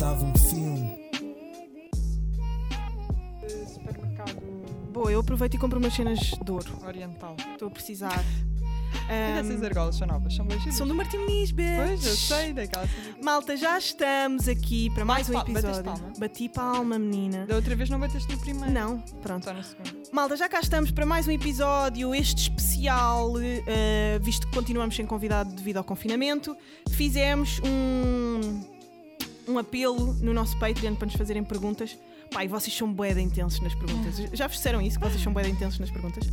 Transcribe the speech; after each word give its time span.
Estava 0.00 0.24
um 0.24 0.34
filme. 0.34 0.98
Supermercado 3.68 4.40
Boa, 4.90 5.12
eu 5.12 5.20
aproveito 5.20 5.56
e 5.56 5.58
compro 5.58 5.78
umas 5.78 5.92
cenas 5.92 6.18
de 6.18 6.50
ouro. 6.50 6.78
oriental. 6.86 7.36
Estou 7.52 7.68
a 7.68 7.70
precisar. 7.70 8.24
E 8.24 9.12
Ahm, 9.12 9.40
essas 9.40 9.62
argolas 9.62 9.96
são 9.96 10.06
novas, 10.06 10.34
são 10.34 10.46
boas. 10.46 10.62
são 10.74 10.88
do 10.88 10.94
Martim 10.94 11.18
bitch. 11.26 11.52
Pois, 11.54 12.06
eu 12.06 12.14
sei 12.16 12.54
daquela. 12.54 12.88
Malta, 13.22 13.58
já 13.58 13.76
estamos 13.76 14.48
aqui 14.48 14.88
para 14.94 15.04
mais 15.04 15.28
um 15.28 15.38
episódio. 15.38 15.84
palma? 15.84 16.12
Bati 16.18 16.48
palma, 16.48 16.98
menina. 16.98 17.44
Da 17.44 17.56
outra 17.56 17.76
vez 17.76 17.90
não 17.90 18.00
bateste 18.00 18.32
no 18.32 18.40
primeiro. 18.40 18.72
Não, 18.72 19.00
pronto. 19.20 19.44
Só 19.44 19.52
no 19.52 19.62
segundo. 19.62 19.92
Malta, 20.12 20.34
já 20.34 20.48
cá 20.48 20.60
estamos 20.60 20.90
para 20.90 21.04
mais 21.04 21.28
um 21.28 21.30
episódio, 21.30 22.14
este 22.14 22.44
especial, 22.44 23.34
eh, 23.38 24.18
visto 24.22 24.46
que 24.46 24.54
continuamos 24.54 24.96
sem 24.96 25.04
convidado 25.04 25.54
devido 25.54 25.76
ao 25.76 25.84
confinamento. 25.84 26.56
Fizemos 26.88 27.60
um, 27.62 28.62
um 29.50 29.58
apelo 29.58 30.14
no 30.14 30.32
nosso 30.32 30.58
Patreon 30.58 30.94
para 30.94 31.06
nos 31.06 31.16
fazerem 31.16 31.42
perguntas. 31.42 31.98
Pai, 32.30 32.46
vocês 32.46 32.74
são 32.74 32.92
de 32.92 33.20
intensos 33.20 33.60
nas 33.60 33.74
perguntas. 33.74 34.16
Já 34.32 34.46
vos 34.46 34.56
disseram 34.56 34.80
isso, 34.80 34.98
que 34.98 35.04
vocês 35.04 35.20
são 35.20 35.32
de 35.32 35.48
intensos 35.48 35.80
nas 35.80 35.90
perguntas? 35.90 36.24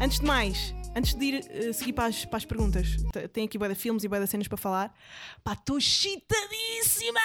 Antes 0.00 0.20
de 0.20 0.26
mais, 0.26 0.74
antes 0.94 1.14
de 1.14 1.24
ir 1.24 1.46
eh, 1.50 1.72
seguir 1.72 1.94
para 1.94 2.06
as, 2.06 2.24
para 2.26 2.36
as 2.36 2.44
perguntas, 2.44 2.88
tenho 3.32 3.46
aqui 3.46 3.58
de 3.58 3.74
filmes 3.74 4.04
e 4.04 4.08
de 4.08 4.26
cenas 4.26 4.48
para 4.48 4.58
falar. 4.58 4.94
Pá, 5.42 5.54
estou 5.54 5.78
excitadíssima 5.78 7.20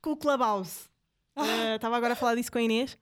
com 0.00 0.12
o 0.12 0.16
Clubhouse. 0.16 0.88
Eh, 1.36 1.74
Estava 1.74 1.96
agora 1.96 2.12
a 2.12 2.16
falar 2.16 2.36
disso 2.36 2.52
com 2.52 2.58
a 2.58 2.62
Inês. 2.62 2.96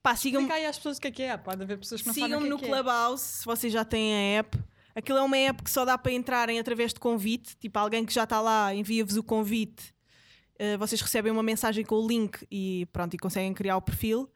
Pá, 0.00 0.14
sigam-me 0.14 0.46
Explica 0.46 0.60
aí 0.60 0.66
às 0.66 0.76
pessoas 0.76 0.98
o 0.98 1.00
que 1.00 1.08
é 1.08 1.10
que 1.10 1.22
é. 1.22 1.36
Pode 1.36 1.62
haver 1.62 1.78
pessoas 1.78 2.00
que 2.00 2.06
não 2.06 2.14
Sigam-me 2.14 2.46
é 2.46 2.50
no 2.50 2.56
é. 2.56 2.60
Clubhouse 2.60 3.22
se 3.22 3.44
vocês 3.44 3.72
já 3.72 3.84
têm 3.84 4.14
a 4.14 4.38
app. 4.38 4.58
Aquilo 4.94 5.18
é 5.18 5.22
uma 5.22 5.36
app 5.36 5.62
que 5.62 5.70
só 5.70 5.84
dá 5.84 5.98
para 5.98 6.12
entrarem 6.12 6.58
através 6.58 6.92
de 6.92 7.00
convite. 7.00 7.56
Tipo, 7.56 7.78
alguém 7.78 8.04
que 8.04 8.12
já 8.12 8.24
está 8.24 8.40
lá 8.40 8.72
envia-vos 8.74 9.16
o 9.16 9.22
convite. 9.22 9.92
Uh, 10.60 10.76
vocês 10.78 11.00
recebem 11.00 11.30
uma 11.30 11.42
mensagem 11.42 11.84
com 11.84 11.94
o 11.96 12.06
link 12.06 12.46
e 12.50 12.86
pronto, 12.92 13.14
e 13.14 13.18
conseguem 13.18 13.54
criar 13.54 13.76
o 13.76 13.82
perfil. 13.82 14.28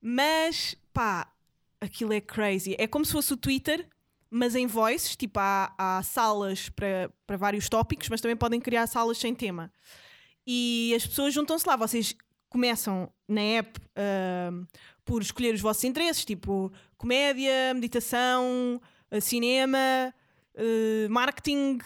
Mas, 0.00 0.74
pá, 0.92 1.32
aquilo 1.80 2.12
é 2.12 2.20
crazy. 2.20 2.74
É 2.78 2.86
como 2.86 3.04
se 3.04 3.12
fosse 3.12 3.32
o 3.32 3.36
Twitter, 3.36 3.86
mas 4.28 4.54
em 4.54 4.66
voices. 4.66 5.14
Tipo, 5.14 5.38
há, 5.38 5.72
há 5.78 6.02
salas 6.02 6.68
para, 6.68 7.10
para 7.26 7.36
vários 7.36 7.68
tópicos, 7.68 8.08
mas 8.08 8.20
também 8.20 8.36
podem 8.36 8.60
criar 8.60 8.86
salas 8.86 9.18
sem 9.18 9.34
tema. 9.34 9.72
E 10.46 10.92
as 10.96 11.06
pessoas 11.06 11.32
juntam-se 11.32 11.66
lá. 11.68 11.76
Vocês 11.76 12.16
começam 12.48 13.10
na 13.28 13.40
app 13.40 13.80
ahm, 13.96 14.64
por 15.04 15.22
escolher 15.22 15.54
os 15.54 15.60
vossos 15.60 15.84
interesses, 15.84 16.24
tipo 16.24 16.72
comédia, 16.96 17.72
meditação, 17.74 18.80
eh, 19.10 19.20
cinema, 19.20 20.14
eh, 20.54 21.08
marketing, 21.08 21.78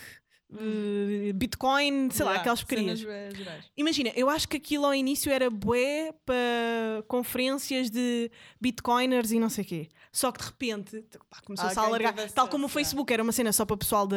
Bitcoin, 1.35 2.09
sei 2.11 2.25
lá, 2.25 2.33
Yeah, 2.33 2.41
aquelas 2.41 2.61
cenas, 2.61 3.05
eh, 3.05 3.31
gerais. 3.35 3.65
Imagina, 3.77 4.13
eu 4.15 4.29
acho 4.31 4.49
que 4.49 4.57
aquilo 4.57 4.87
ao 4.87 4.95
início 4.95 5.31
era 5.33 5.51
bué 5.51 6.13
para 6.25 7.03
conferências 7.09 7.91
de 7.91 8.31
bitcoiners 8.61 9.33
e 9.33 9.39
não 9.39 9.49
sei 9.49 9.65
o 9.65 9.67
quê. 9.67 9.89
Só 10.13 10.31
que 10.33 10.41
de 10.41 10.47
repente 10.47 11.05
pá, 11.29 11.39
começou-se 11.45 11.79
a 11.79 11.83
alargar. 11.83 12.15
Tal 12.33 12.49
como 12.49 12.65
o 12.65 12.69
yeah. 12.69 12.75
Facebook 12.75 13.13
era 13.13 13.23
uma 13.23 13.33
cena 13.33 13.53
só 13.53 13.65
para 13.65 13.75
o 13.75 13.79
pessoal 13.79 14.07
da, 14.07 14.17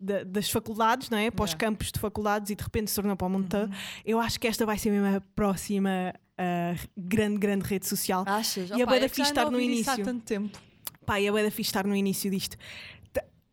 da- 0.00 0.24
das 0.24 0.50
faculdades, 0.50 1.10
não 1.10 1.18
é? 1.18 1.30
Para 1.30 1.44
os 1.44 1.50
Yeah. 1.50 1.66
campos 1.66 1.92
de 1.92 2.00
faculdades 2.00 2.50
e 2.50 2.54
de 2.54 2.62
repente 2.64 2.90
se 2.90 2.96
tornou 2.96 3.16
para 3.16 3.26
o 3.26 3.30
mundo 3.30 3.48
todo. 3.48 3.70
Uhum. 3.70 3.78
Eu 4.04 4.20
acho 4.20 4.40
que 4.40 4.46
esta 4.48 4.64
vai 4.66 4.78
ser 4.78 4.90
mesmo 4.90 5.16
a 5.16 5.20
próxima 5.36 6.12
ah, 6.36 6.74
grande, 6.96 7.38
grande 7.38 7.64
rede 7.64 7.86
social. 7.86 8.24
Achas? 8.26 8.70
E 8.70 8.72
a 8.72 8.76
Opa, 8.76 8.86
bué 8.86 8.98
da 9.00 9.06
é 9.06 9.08
estar 9.08 9.46
a 9.46 9.50
no 9.50 9.60
início. 9.60 9.92
Há 9.92 9.98
tanto 9.98 10.24
tempo. 10.24 10.58
Pá, 11.06 11.20
e 11.20 11.26
é 11.26 11.30
bué 11.30 11.42
da 11.44 11.50
fixe 11.50 11.68
estar 11.68 11.86
no 11.86 11.94
início 11.94 12.30
disto. 12.30 12.56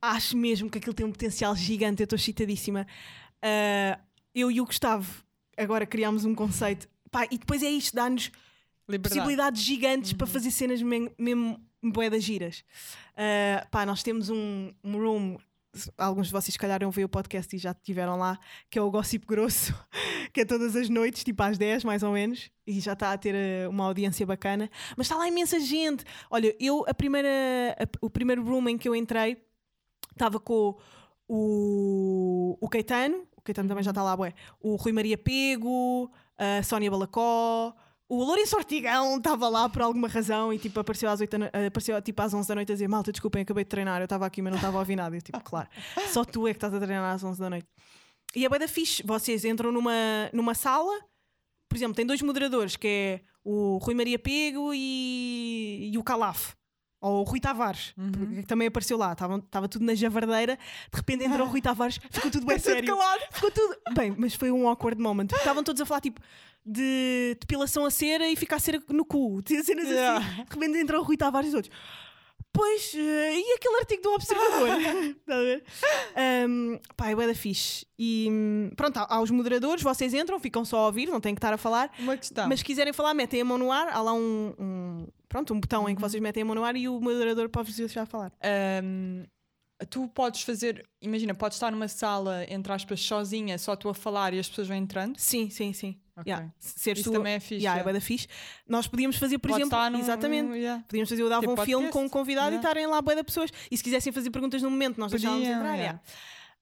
Acho 0.01 0.35
mesmo 0.35 0.69
que 0.69 0.77
aquilo 0.79 0.93
tem 0.93 1.05
um 1.05 1.11
potencial 1.11 1.55
gigante, 1.55 2.01
eu 2.01 2.05
estou 2.05 2.17
excitadíssima. 2.17 2.87
Ah, 3.41 3.99
eu 4.33 4.49
e 4.49 4.59
o 4.61 4.65
Gustavo 4.65 5.23
agora 5.57 5.85
criámos 5.85 6.25
um 6.25 6.33
conceito. 6.33 6.87
Pá, 7.11 7.25
e 7.29 7.37
depois 7.37 7.61
é 7.61 7.69
isto, 7.69 7.93
dá-nos 7.95 8.31
possibilidades 9.09 9.61
gigantes 9.61 10.13
para 10.13 10.25
fazer 10.27 10.49
cenas 10.51 10.81
mesmo 10.81 11.59
bué 11.83 12.09
das 12.09 12.23
giras. 12.23 12.63
Ah, 13.15 13.67
pá, 13.69 13.85
nós 13.85 14.01
temos 14.01 14.29
um, 14.29 14.71
um 14.83 14.97
room, 14.97 15.37
alguns 15.97 16.27
de 16.27 16.33
vocês 16.33 16.53
se 16.53 16.59
calhar 16.59 16.79
vão 16.79 16.89
ver 16.91 17.03
o 17.05 17.09
podcast 17.09 17.55
e 17.55 17.59
já 17.59 17.71
estiveram 17.71 18.17
lá, 18.17 18.39
que 18.69 18.79
é 18.79 18.81
o 18.81 18.89
Gossip 18.89 19.25
Grosso, 19.27 19.73
que 20.33 20.41
é 20.41 20.45
todas 20.45 20.75
as 20.75 20.89
noites, 20.89 21.23
tipo 21.23 21.43
às 21.43 21.57
10 21.57 21.83
mais 21.83 22.01
ou 22.01 22.13
menos, 22.13 22.49
e 22.65 22.79
já 22.79 22.93
está 22.93 23.11
a 23.13 23.17
ter 23.17 23.35
ah, 23.35 23.69
uma 23.69 23.85
audiência 23.85 24.25
bacana. 24.25 24.69
Mas 24.97 25.05
está 25.07 25.15
lá 25.17 25.27
imensa 25.27 25.59
gente. 25.59 26.03
Olha, 26.29 26.55
eu, 26.59 26.83
a 26.87 26.93
primeira, 26.93 27.29
a- 27.79 28.05
o 28.05 28.09
primeiro 28.09 28.43
room 28.43 28.69
em 28.69 28.77
que 28.77 28.87
eu 28.89 28.95
entrei, 28.95 29.37
estava 30.21 30.39
com 30.39 30.77
o, 31.27 32.57
o 32.61 32.69
Caetano, 32.69 33.23
o 33.35 33.41
Caetano 33.41 33.67
também 33.69 33.83
já 33.83 33.91
está 33.91 34.03
lá, 34.03 34.15
bué, 34.15 34.33
o 34.61 34.75
Rui 34.75 34.91
Maria 34.91 35.17
Pego, 35.17 36.11
a 36.37 36.61
Sónia 36.63 36.91
Balacó, 36.91 37.73
o 38.09 38.23
Lourenço 38.23 38.55
Ortigão 38.57 39.17
estava 39.17 39.47
lá 39.49 39.69
por 39.69 39.81
alguma 39.81 40.07
razão 40.07 40.51
e 40.53 40.59
tipo 40.59 40.79
apareceu 40.79 41.09
às, 41.09 41.21
8 41.21 41.31
da 41.31 41.37
no- 41.37 41.45
apareceu, 41.67 41.99
tipo, 42.01 42.21
às 42.21 42.33
11 42.33 42.47
da 42.47 42.55
noite 42.55 42.71
a 42.71 42.75
dizer 42.75 42.87
malta, 42.87 43.11
desculpem, 43.11 43.41
acabei 43.41 43.63
de 43.63 43.69
treinar, 43.69 44.01
eu 44.01 44.03
estava 44.05 44.25
aqui 44.25 44.41
mas 44.41 44.51
não 44.51 44.57
estava 44.57 44.77
a 44.77 44.79
ouvir 44.81 44.95
nada. 44.97 45.15
Eu, 45.15 45.21
tipo, 45.21 45.39
claro, 45.41 45.69
só 46.11 46.23
tu 46.25 46.45
é 46.47 46.51
que 46.51 46.57
estás 46.57 46.73
a 46.73 46.79
treinar 46.79 47.15
às 47.15 47.23
11 47.23 47.39
da 47.39 47.49
noite. 47.49 47.67
E 48.35 48.45
é 48.45 48.49
bué 48.49 48.59
da 48.59 48.67
fixe, 48.67 49.01
vocês 49.05 49.43
entram 49.45 49.71
numa, 49.71 49.91
numa 50.33 50.53
sala, 50.53 50.91
por 51.69 51.75
exemplo, 51.77 51.95
tem 51.95 52.05
dois 52.05 52.21
moderadores, 52.21 52.75
que 52.75 52.87
é 52.87 53.21
o 53.43 53.77
Rui 53.77 53.95
Maria 53.95 54.19
Pego 54.19 54.71
e, 54.73 55.89
e 55.93 55.97
o 55.97 56.03
Calaf. 56.03 56.53
Ou 57.01 57.21
o 57.21 57.23
Rui 57.23 57.39
Tavares, 57.39 57.95
que 58.35 58.43
também 58.45 58.67
apareceu 58.67 58.95
lá, 58.95 59.13
estava 59.13 59.67
tudo 59.67 59.83
na 59.83 59.95
javardeira, 59.95 60.55
de 60.55 60.95
repente 60.97 61.23
entrou 61.25 61.47
o 61.47 61.49
Rui 61.49 61.59
Tavares, 61.59 61.99
ficou 62.11 62.29
tudo 62.29 62.45
bem 62.45 62.57
sério. 62.59 62.85
calado. 62.87 63.21
Ficou 63.31 63.49
tudo. 63.49 63.75
Bem, 63.95 64.13
mas 64.15 64.35
foi 64.35 64.51
um 64.51 64.67
awkward 64.67 65.01
moment. 65.01 65.25
Estavam 65.33 65.63
todos 65.63 65.81
a 65.81 65.85
falar 65.87 65.99
tipo 66.01 66.21
de 66.63 67.35
depilação 67.39 67.83
a 67.85 67.89
cera 67.89 68.29
e 68.29 68.35
ficar 68.35 68.59
cera 68.59 68.79
no 68.89 69.03
cu. 69.03 69.41
Cenas 69.47 69.87
Yeah. 69.87 70.19
assim. 70.19 70.43
De 70.43 70.53
repente 70.53 70.77
entrou 70.77 71.01
o 71.01 71.03
Rui 71.03 71.17
Tavares 71.17 71.49
e 71.49 71.53
todos. 71.53 71.69
Pois, 72.53 72.93
eh, 72.95 73.33
e 73.39 73.53
aquele 73.55 73.77
artigo 73.79 74.01
do 74.03 74.13
Observador? 74.13 74.67
Estás 74.67 75.15
a 75.29 75.41
ver? 75.41 75.63
Um, 76.49 76.79
pá, 76.97 77.09
é 77.09 77.15
da 77.15 77.33
fixe. 77.33 77.85
E 77.97 78.27
hum, 78.29 78.69
pronto, 78.75 78.97
há, 78.97 79.07
há 79.15 79.21
os 79.21 79.31
moderadores, 79.31 79.81
vocês 79.83 80.13
entram, 80.13 80.39
ficam 80.39 80.65
só 80.65 80.79
a 80.79 80.85
ouvir, 80.87 81.07
não 81.07 81.21
têm 81.21 81.33
que 81.33 81.39
estar 81.39 81.53
a 81.53 81.57
falar. 81.57 81.89
Uma 81.99 82.17
questão. 82.17 82.47
Mas 82.49 82.59
se 82.59 82.65
quiserem 82.65 82.91
falar, 82.93 83.13
metem 83.13 83.41
a 83.41 83.45
mão 83.45 83.57
no 83.57 83.71
ar. 83.71 83.87
Há 83.89 84.01
lá 84.01 84.13
um, 84.13 84.53
um- 84.59 85.07
pronto, 85.29 85.53
um 85.53 85.59
botão 85.61 85.87
em 85.87 85.95
que 85.95 86.01
vocês 86.01 86.21
metem 86.21 86.43
a 86.43 86.45
mão 86.45 86.55
no 86.55 86.63
ar 86.63 86.75
e 86.75 86.89
o 86.89 86.99
moderador 86.99 87.47
pode 87.49 87.67
vos 87.69 87.77
deixar 87.77 88.05
falar. 88.05 88.31
Ahm, 88.43 89.23
tu 89.89 90.07
podes 90.09 90.41
fazer, 90.43 90.87
imagina, 91.01 91.33
podes 91.33 91.55
estar 91.57 91.71
numa 91.71 91.87
sala, 91.87 92.45
entre 92.49 92.71
aspas, 92.71 93.01
sozinha, 93.01 93.57
só 93.57 93.75
tu 93.75 93.89
a 93.89 93.93
falar 93.93 94.33
e 94.33 94.39
as 94.39 94.47
pessoas 94.49 94.67
vão 94.67 94.77
entrando. 94.77 95.17
Sim, 95.17 95.49
sim, 95.49 95.73
sim. 95.73 95.99
Ok. 96.17 96.29
Yeah. 96.31 96.53
Seres 96.59 96.99
Isso 96.99 97.09
tu- 97.09 97.13
também 97.13 97.33
é 97.33 97.39
fixe. 97.39 97.55
Yeah, 97.63 97.79
é 97.79 97.83
yeah. 97.83 97.93
da 97.93 98.01
fixe. 98.01 98.27
Nós 98.67 98.85
podíamos 98.87 99.15
fazer, 99.17 99.39
por 99.39 99.49
Pode 99.49 99.61
exemplo, 99.63 99.89
num- 99.89 99.99
exatamente. 99.99 100.53
yeah. 100.57 100.83
Podíamos 100.87 101.09
fazer 101.09 101.23
o 101.23 101.29
Dava 101.29 101.41
Tipo 101.41 101.61
um 101.61 101.65
filme 101.65 101.89
com 101.89 102.03
um 102.03 102.09
convidado 102.09 102.53
e 102.53 102.57
estarem 102.57 102.85
lá 102.85 103.01
bué 103.01 103.15
de 103.15 103.23
pessoas. 103.23 103.49
E 103.71 103.77
se 103.77 103.83
quisessem 103.83 104.11
fazer 104.13 104.29
perguntas 104.29 104.61
no 104.61 104.69
momento, 104.69 104.97
nós 104.99 105.11
deixávamos 105.11 105.43
Podiam, 105.43 105.59
entrar. 105.59 105.75
yeah. 105.75 106.01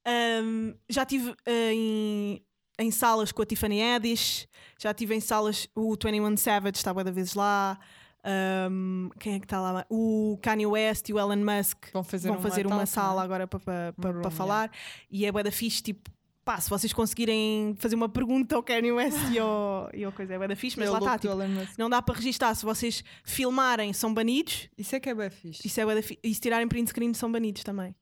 yeah. 0.07 0.43
Um, 0.47 0.73
já 0.87 1.03
estive 1.03 1.35
em, 1.45 2.41
em 2.79 2.91
salas 2.91 3.31
com 3.31 3.41
a 3.41 3.45
Tiffany 3.45 3.81
Haddish, 3.81 4.47
já 4.79 4.91
estive 4.91 5.15
em 5.15 5.19
salas. 5.19 5.67
O 5.75 5.91
21 5.95 6.37
Savage 6.37 6.77
está 6.77 6.93
bué 6.93 7.03
da 7.03 7.11
vezes 7.11 7.33
lá. 7.33 7.77
Um, 8.25 9.09
quem 9.19 9.35
é 9.35 9.39
que 9.39 9.45
está 9.45 9.59
lá? 9.61 9.85
O 9.89 10.37
Kanye 10.41 10.65
West 10.65 11.07
e 11.09 11.13
o 11.13 11.19
Elon 11.19 11.37
Musk 11.37 11.85
Vão 11.93 12.03
fazer 12.03 12.27
vão 12.27 12.37
uma 12.37 12.49
fazer 12.49 12.67
uma 12.67 12.85
sala 12.85 13.23
agora 13.23 13.47
para 13.47 13.59
para- 13.59 13.93
para- 13.93 14.21
para 14.21 14.31
falar. 14.31 14.71
E 15.09 15.25
é 15.25 15.31
bué 15.31 15.43
da 15.43 15.51
fixe, 15.51 15.81
tipo. 15.81 16.09
Pá, 16.43 16.59
se 16.59 16.69
vocês 16.69 16.91
conseguirem 16.91 17.75
fazer 17.77 17.95
uma 17.95 18.09
pergunta 18.09 18.55
ao 18.55 18.63
Kanye 18.63 18.91
West 18.91 19.17
e 19.31 19.37
ao, 19.37 19.87
e 19.93 20.03
ao 20.03 20.11
coisa, 20.11 20.33
é 20.33 20.37
bué 20.37 20.47
da 20.47 20.55
fixe, 20.55 20.79
mas 20.79 20.87
É 20.87 20.91
lá 20.91 20.97
está, 20.97 21.17
tipo, 21.19 21.33
não 21.77 21.89
dá 21.89 22.01
para 22.01 22.15
registar. 22.15 22.55
Se 22.55 22.65
vocês 22.65 23.03
filmarem, 23.23 23.93
são 23.93 24.11
banidos. 24.13 24.67
Isso 24.77 24.95
é 24.95 24.99
que 24.99 25.09
é 25.09 25.13
bem 25.13 25.29
fixe. 25.29 25.67
Isso 25.67 25.79
é 25.79 25.85
bué 25.85 25.93
da 25.95 26.01
fi- 26.01 26.17
E 26.23 26.33
se 26.33 26.41
tirarem 26.41 26.67
print 26.67 26.89
screen, 26.89 27.13
são 27.13 27.31
banidos 27.31 27.63
também. 27.63 27.95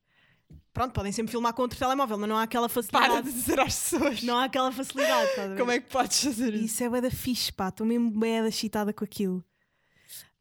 Pronto, 0.74 0.94
podem 0.94 1.12
sempre 1.12 1.32
filmar 1.32 1.54
com 1.54 1.64
outro 1.64 1.78
telemóvel, 1.78 2.18
mas 2.20 2.30
não 2.30 2.38
há 2.38 2.44
aquela 2.44 2.70
Para 2.70 2.82
facilidade. 2.84 3.28
de 3.28 3.34
dizer 3.34 3.60
às 3.60 3.76
pessoas. 3.76 4.24
Não 4.24 4.38
há 4.38 4.46
aquela 4.46 4.72
facilidade. 4.72 5.30
ver? 5.36 5.58
Como 5.58 5.72
é 5.72 5.80
que 5.80 5.92
podes 5.92 6.24
fazer 6.24 6.54
isso? 6.54 6.66
Isso 6.66 6.84
é 6.84 6.90
bué 6.90 7.02
da 7.02 7.12
fixe, 7.12 7.52
pá. 7.52 7.68
Estou 7.70 7.86
mesmo 7.86 8.10
bué 8.12 8.42
da 8.44 8.48
excitada 8.48 8.94
com 8.94 9.04
aquilo. 9.04 9.44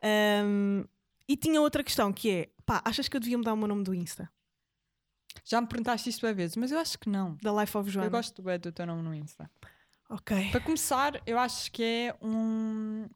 Ahm, 0.03 0.85
e 1.29 1.37
tinha 1.37 1.61
outra 1.61 1.83
questão 1.83 2.13
que 2.13 2.31
é, 2.31 2.49
pá, 2.65 2.81
achas 2.85 3.09
que 3.09 3.17
eu 3.17 3.21
devia 3.21 3.37
mudar 3.37 3.53
o 3.53 3.57
meu 3.57 3.67
nome 3.67 3.83
do 3.83 3.95
Insta? 3.95 4.31
Já 5.45 5.61
me 5.61 5.67
perguntaste 5.67 6.09
isto 6.09 6.25
bem 6.27 6.35
vezes, 6.35 6.57
mas 6.57 6.73
eu 6.73 6.79
acho 6.79 6.99
que 6.99 7.09
não. 7.09 7.37
Da 7.43 7.53
Life 7.53 7.77
of 7.77 7.91
Joana? 7.91 8.07
Eu 8.07 8.11
gosto 8.11 8.43
bem 8.43 8.59
do 8.59 8.73
teu 8.73 8.87
nome 8.87 9.03
no 9.03 9.15
Insta. 9.15 9.51
Ok. 10.09 10.51
Para 10.51 10.61
começar, 10.61 11.21
eu 11.27 11.39
acho 11.39 11.71
que 11.73 11.83
é 11.83 12.15
um. 12.23 13.09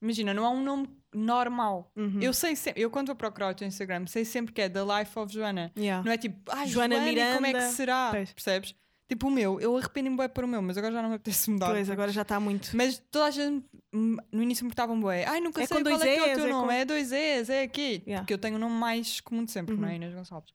Imagina, 0.00 0.32
não 0.32 0.44
é 0.44 0.48
um 0.48 0.62
nome 0.62 0.88
normal. 1.12 1.90
Uhum. 1.96 2.20
Eu 2.20 2.32
sei 2.32 2.54
sempre, 2.54 2.82
eu 2.82 2.90
quando 2.90 3.08
vou 3.08 3.16
procurar 3.16 3.50
o 3.50 3.54
teu 3.54 3.66
Instagram, 3.66 4.06
sei 4.06 4.24
sempre 4.24 4.52
que 4.52 4.60
é 4.60 4.68
The 4.68 4.82
Life 4.82 5.18
of 5.18 5.32
Joana. 5.32 5.72
Yeah. 5.76 6.04
Não 6.04 6.12
é 6.12 6.16
tipo, 6.16 6.38
ah, 6.50 6.64
Joana 6.66 6.96
Joana, 6.96 7.12
Joana 7.12 7.34
como 7.34 7.46
é 7.46 7.50
que 7.50 7.56
Miranda. 7.56 7.74
será? 7.74 8.10
Pois. 8.10 8.32
Percebes? 8.32 8.74
Tipo 9.08 9.28
o 9.28 9.30
meu, 9.30 9.58
eu 9.58 9.74
arrependo-me 9.76 10.16
bem 10.18 10.28
para 10.28 10.44
o 10.44 10.48
meu, 10.48 10.60
mas 10.60 10.76
agora 10.76 10.92
já 10.92 11.00
não 11.00 11.08
me 11.08 11.14
apetece 11.16 11.50
mudar. 11.50 11.70
Pois, 11.70 11.88
agora 11.88 12.12
já 12.12 12.20
está 12.22 12.38
muito. 12.38 12.76
Mas 12.76 12.98
toda 13.10 13.24
a 13.24 13.30
gente 13.30 13.64
hum, 13.92 14.16
no 14.30 14.42
início 14.42 14.64
me 14.64 14.70
portavam 14.70 15.00
bué. 15.00 15.24
Ai, 15.24 15.40
nunca 15.40 15.62
É 15.62 15.66
sei 15.66 15.82
qual 15.82 15.84
dois 15.98 16.02
é 16.02 16.14
que 16.14 16.20
é 16.20 16.32
o 16.32 16.36
teu 16.36 16.46
é 16.46 16.50
nome. 16.50 16.66
com- 16.66 16.72
É 16.72 16.84
dois 16.84 17.10
Es, 17.10 17.48
é 17.48 17.62
aqui. 17.62 18.02
Yeah. 18.06 18.20
Porque 18.22 18.34
eu 18.34 18.38
tenho 18.38 18.56
o 18.56 18.58
nome 18.58 18.74
mais 18.74 19.20
comum 19.20 19.44
de 19.46 19.50
sempre, 19.50 19.74
não 19.76 19.84
é? 19.88 19.92
Uhum. 19.92 19.96
Inês 19.96 20.14
Gonçalves. 20.14 20.52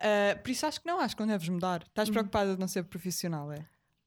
Ah, 0.00 0.36
por 0.42 0.50
isso 0.50 0.66
acho 0.66 0.80
que 0.80 0.86
não, 0.86 0.98
acho 0.98 1.14
que 1.14 1.22
não 1.22 1.28
deves 1.28 1.48
mudar. 1.48 1.82
Estás 1.86 2.08
Uhum. 2.08 2.14
preocupada 2.14 2.54
de 2.54 2.60
não 2.60 2.66
ser 2.66 2.82
profissional, 2.82 3.52
é? 3.52 3.64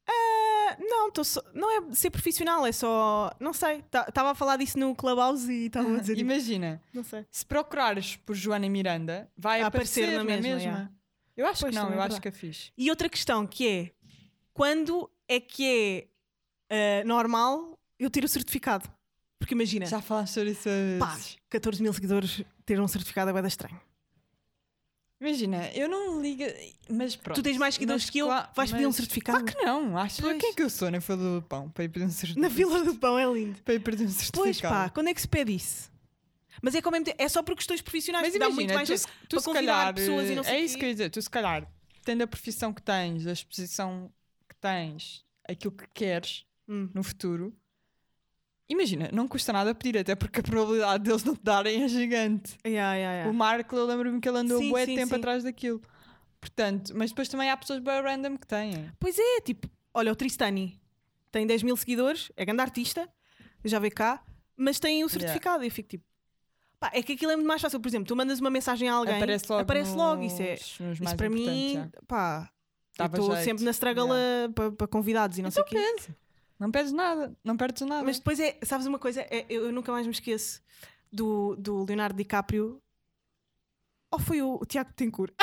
Ah, 0.07 0.77
não, 0.77 1.09
só- 1.23 1.41
não 1.53 1.71
é 1.89 1.95
ser 1.95 2.09
profissional, 2.09 2.65
é 2.65 2.73
só. 2.73 3.31
Não 3.39 3.53
sei. 3.53 3.77
Estava 4.07 4.31
a 4.31 4.35
falar 4.35 4.57
disso 4.57 4.77
no 4.77 4.93
Clubhouse 4.93 5.49
e 5.49 5.67
estava 5.67 5.95
a 5.95 5.99
dizer. 6.01 6.17
Imagina, 6.19 6.81
não 6.93 7.03
sei. 7.05 7.25
se 7.31 7.45
procurares 7.45 8.17
por 8.17 8.35
Joana 8.35 8.67
Miranda, 8.69 9.31
vai 9.37 9.61
aparecer, 9.61 10.01
aparecer 10.03 10.17
na 10.17 10.23
na 10.23 10.23
mesma, 10.41 10.41
mesma. 10.55 10.61
yeah. 10.71 10.91
Eu 11.39 11.47
acho 11.47 11.61
Pois, 11.61 11.73
que 11.73 11.81
não, 11.81 11.89
eu 11.93 12.01
acho 12.01 12.19
que 12.19 12.27
é 12.27 12.31
fixe. 12.31 12.69
E 12.77 12.89
outra 12.89 13.07
questão 13.07 13.47
que 13.47 13.65
é: 13.65 13.91
quando 14.53 15.09
é 15.25 15.39
que 15.39 16.09
é 16.69 16.99
ah, 17.01 17.05
normal 17.05 17.79
eu 17.97 18.09
ter 18.09 18.25
o 18.25 18.27
certificado? 18.27 18.89
Porque 19.39 19.53
imagina, 19.53 19.85
Já 19.85 20.01
falaste 20.01 20.33
sobre 20.33 20.51
isso 20.51 20.67
pá, 20.99 21.13
antes. 21.13 21.37
14 21.49 21.81
mil 21.81 21.93
seguidores 21.93 22.43
ter 22.65 22.81
um 22.81 22.87
certificado 22.89 23.35
é 23.35 23.47
estranho. 23.47 23.79
Imagina, 25.21 25.69
eu 25.71 25.87
não 25.87 26.21
ligo, 26.21 26.43
mas 26.89 27.15
pronto. 27.15 27.39
tu 27.39 27.43
tens 27.43 27.57
mais 27.57 27.75
seguidores 27.75 28.03
mas 28.03 28.09
que 28.09 28.19
eu, 28.19 28.27
vais 28.27 28.71
pedir 28.71 28.85
um 28.85 28.91
certificado? 28.91 29.45
Claro 29.45 29.57
que 29.57 29.65
não, 29.65 29.97
achas 29.97 30.19
Pois. 30.19 30.37
quem 30.39 30.49
é 30.49 30.53
que 30.53 30.63
eu 30.63 30.69
sou 30.69 30.91
na 30.91 30.99
fila 30.99 31.17
do 31.17 31.41
pão 31.41 31.69
para 31.69 31.85
ir 31.85 31.89
pedir 31.89 32.05
um 32.05 32.09
certificado? 32.09 32.41
Na 32.41 32.49
fila 32.49 32.83
do 32.83 32.95
pão 32.95 33.17
é 33.17 33.25
lindo. 33.25 33.61
Para 33.63 33.73
ir 33.75 33.79
pedir 33.79 34.05
um 34.05 34.09
certificado. 34.09 34.43
Pois 34.43 34.61
pá, 34.61 34.89
quando 34.89 35.07
é 35.07 35.13
que 35.13 35.21
se 35.21 35.27
pede 35.27 35.55
isso? 35.55 35.89
Mas 36.61 36.75
é, 36.75 36.81
como 36.81 36.95
é, 36.97 37.01
é 37.17 37.27
só 37.29 37.41
por 37.41 37.55
questões 37.55 37.81
profissionais, 37.81 38.25
Mas 38.27 38.33
que 38.33 38.39
dá 38.39 38.49
muito 38.49 38.71
imagina, 38.71 38.73
mais 38.73 39.05
tu, 39.05 39.09
tu 39.27 39.35
para 39.35 39.41
se 39.41 39.53
calhar, 39.53 39.93
pessoas 39.93 40.29
e 40.29 40.35
não 40.35 40.43
sei 40.43 40.53
é 40.53 40.59
isso 40.61 40.77
que 40.77 40.85
eu 40.85 40.89
ia 40.89 40.93
dizer, 40.95 41.09
tu 41.09 41.21
se 41.21 41.29
calhar, 41.29 41.67
tendo 42.03 42.23
a 42.23 42.27
profissão 42.27 42.73
que 42.73 42.81
tens, 42.81 43.25
a 43.27 43.31
exposição 43.31 44.11
que 44.47 44.55
tens, 44.55 45.25
aquilo 45.47 45.73
que 45.73 45.87
queres 45.93 46.45
Hum. 46.67 46.89
no 46.93 47.01
futuro, 47.03 47.55
imagina, 48.67 49.09
não 49.11 49.27
custa 49.27 49.51
nada 49.51 49.73
pedir, 49.73 49.97
até 49.97 50.15
porque 50.15 50.39
a 50.39 50.43
probabilidade 50.43 51.03
deles 51.03 51.23
não 51.23 51.35
te 51.35 51.43
darem 51.43 51.83
é 51.83 51.87
gigante. 51.87 52.57
Yeah, 52.65 52.93
yeah, 52.95 53.13
yeah. 53.15 53.31
O 53.31 53.33
Marco, 53.33 53.75
eu 53.75 53.85
lembro-me 53.85 54.21
que 54.21 54.29
ele 54.29 54.37
andou 54.37 54.59
Sim, 54.59 54.69
bué 54.69 54.85
sim, 54.85 54.95
tempo 54.95 55.09
sim. 55.09 55.15
atrás 55.15 55.43
daquilo. 55.43 55.81
Portanto, 56.39 56.93
mas 56.95 57.09
depois 57.11 57.27
também 57.27 57.49
há 57.49 57.57
pessoas 57.57 57.79
bem 57.79 58.01
random 58.01 58.37
que 58.37 58.47
têm. 58.47 58.91
Pois 58.99 59.17
é, 59.17 59.41
tipo, 59.41 59.69
olha, 59.93 60.11
o 60.11 60.15
Tristani 60.15 60.79
tem 61.31 61.45
10 61.45 61.63
mil 61.63 61.75
seguidores, 61.75 62.31
é 62.37 62.45
grande 62.45 62.61
artista, 62.61 63.09
já 63.65 63.79
veio 63.79 63.93
cá, 63.93 64.23
mas 64.55 64.79
tem 64.79 65.03
o 65.03 65.09
certificado. 65.09 65.63
E 65.63 65.67
eu 65.67 65.71
fico 65.71 65.89
tipo, 65.89 66.05
pá, 66.79 66.91
é 66.93 67.01
que 67.03 67.13
aquilo 67.13 67.31
é 67.31 67.35
muito 67.35 67.47
mais 67.47 67.61
fácil. 67.61 67.79
Por 67.79 67.87
exemplo, 67.87 68.07
tu 68.07 68.15
mandas 68.15 68.39
uma 68.39 68.49
mensagem 68.49 68.87
a 68.89 68.93
alguém, 68.93 69.15
aparece 69.17 69.45
logo, 69.49 69.61
aparece 69.61 69.95
logo. 69.95 70.23
Isso, 70.23 70.41
é, 70.41 70.51
nos- 70.51 70.61
isso 70.61 71.03
mais 71.03 71.13
para 71.17 71.27
importantes, 71.27 71.53
mim, 71.55 71.73
já. 71.75 71.89
pá, 72.07 72.49
eu 72.97 73.07
Dava 73.07 73.17
estou 73.17 73.35
sempre 73.37 73.63
na 73.63 73.71
struggle 73.71 74.07
para, 74.53 74.71
para 74.71 74.87
convidados 74.87 75.37
e 75.37 75.41
não 75.41 75.51
sei 75.51 75.61
o 75.61 75.65
quê. 75.65 75.75
Pede. 75.75 76.15
Não 76.59 76.69
perdes 76.71 76.91
nada, 76.91 77.33
não 77.43 77.55
perdes 77.55 77.81
nada. 77.87 78.03
Mas 78.03 78.17
depois 78.17 78.37
é, 78.39 78.57
sabes 78.63 78.85
uma 78.85 78.99
coisa? 78.99 79.21
É, 79.21 79.45
eu, 79.49 79.67
eu 79.67 79.71
nunca 79.71 79.91
mais 79.93 80.05
me 80.05 80.11
esqueço 80.11 80.61
do, 81.11 81.55
do 81.55 81.85
Leonardo 81.85 82.17
DiCaprio. 82.17 82.81
Ou 84.11 84.19
foi 84.19 84.41
o, 84.41 84.55
o 84.61 84.65
Tiago 84.65 84.91
Tencourt? 84.93 85.33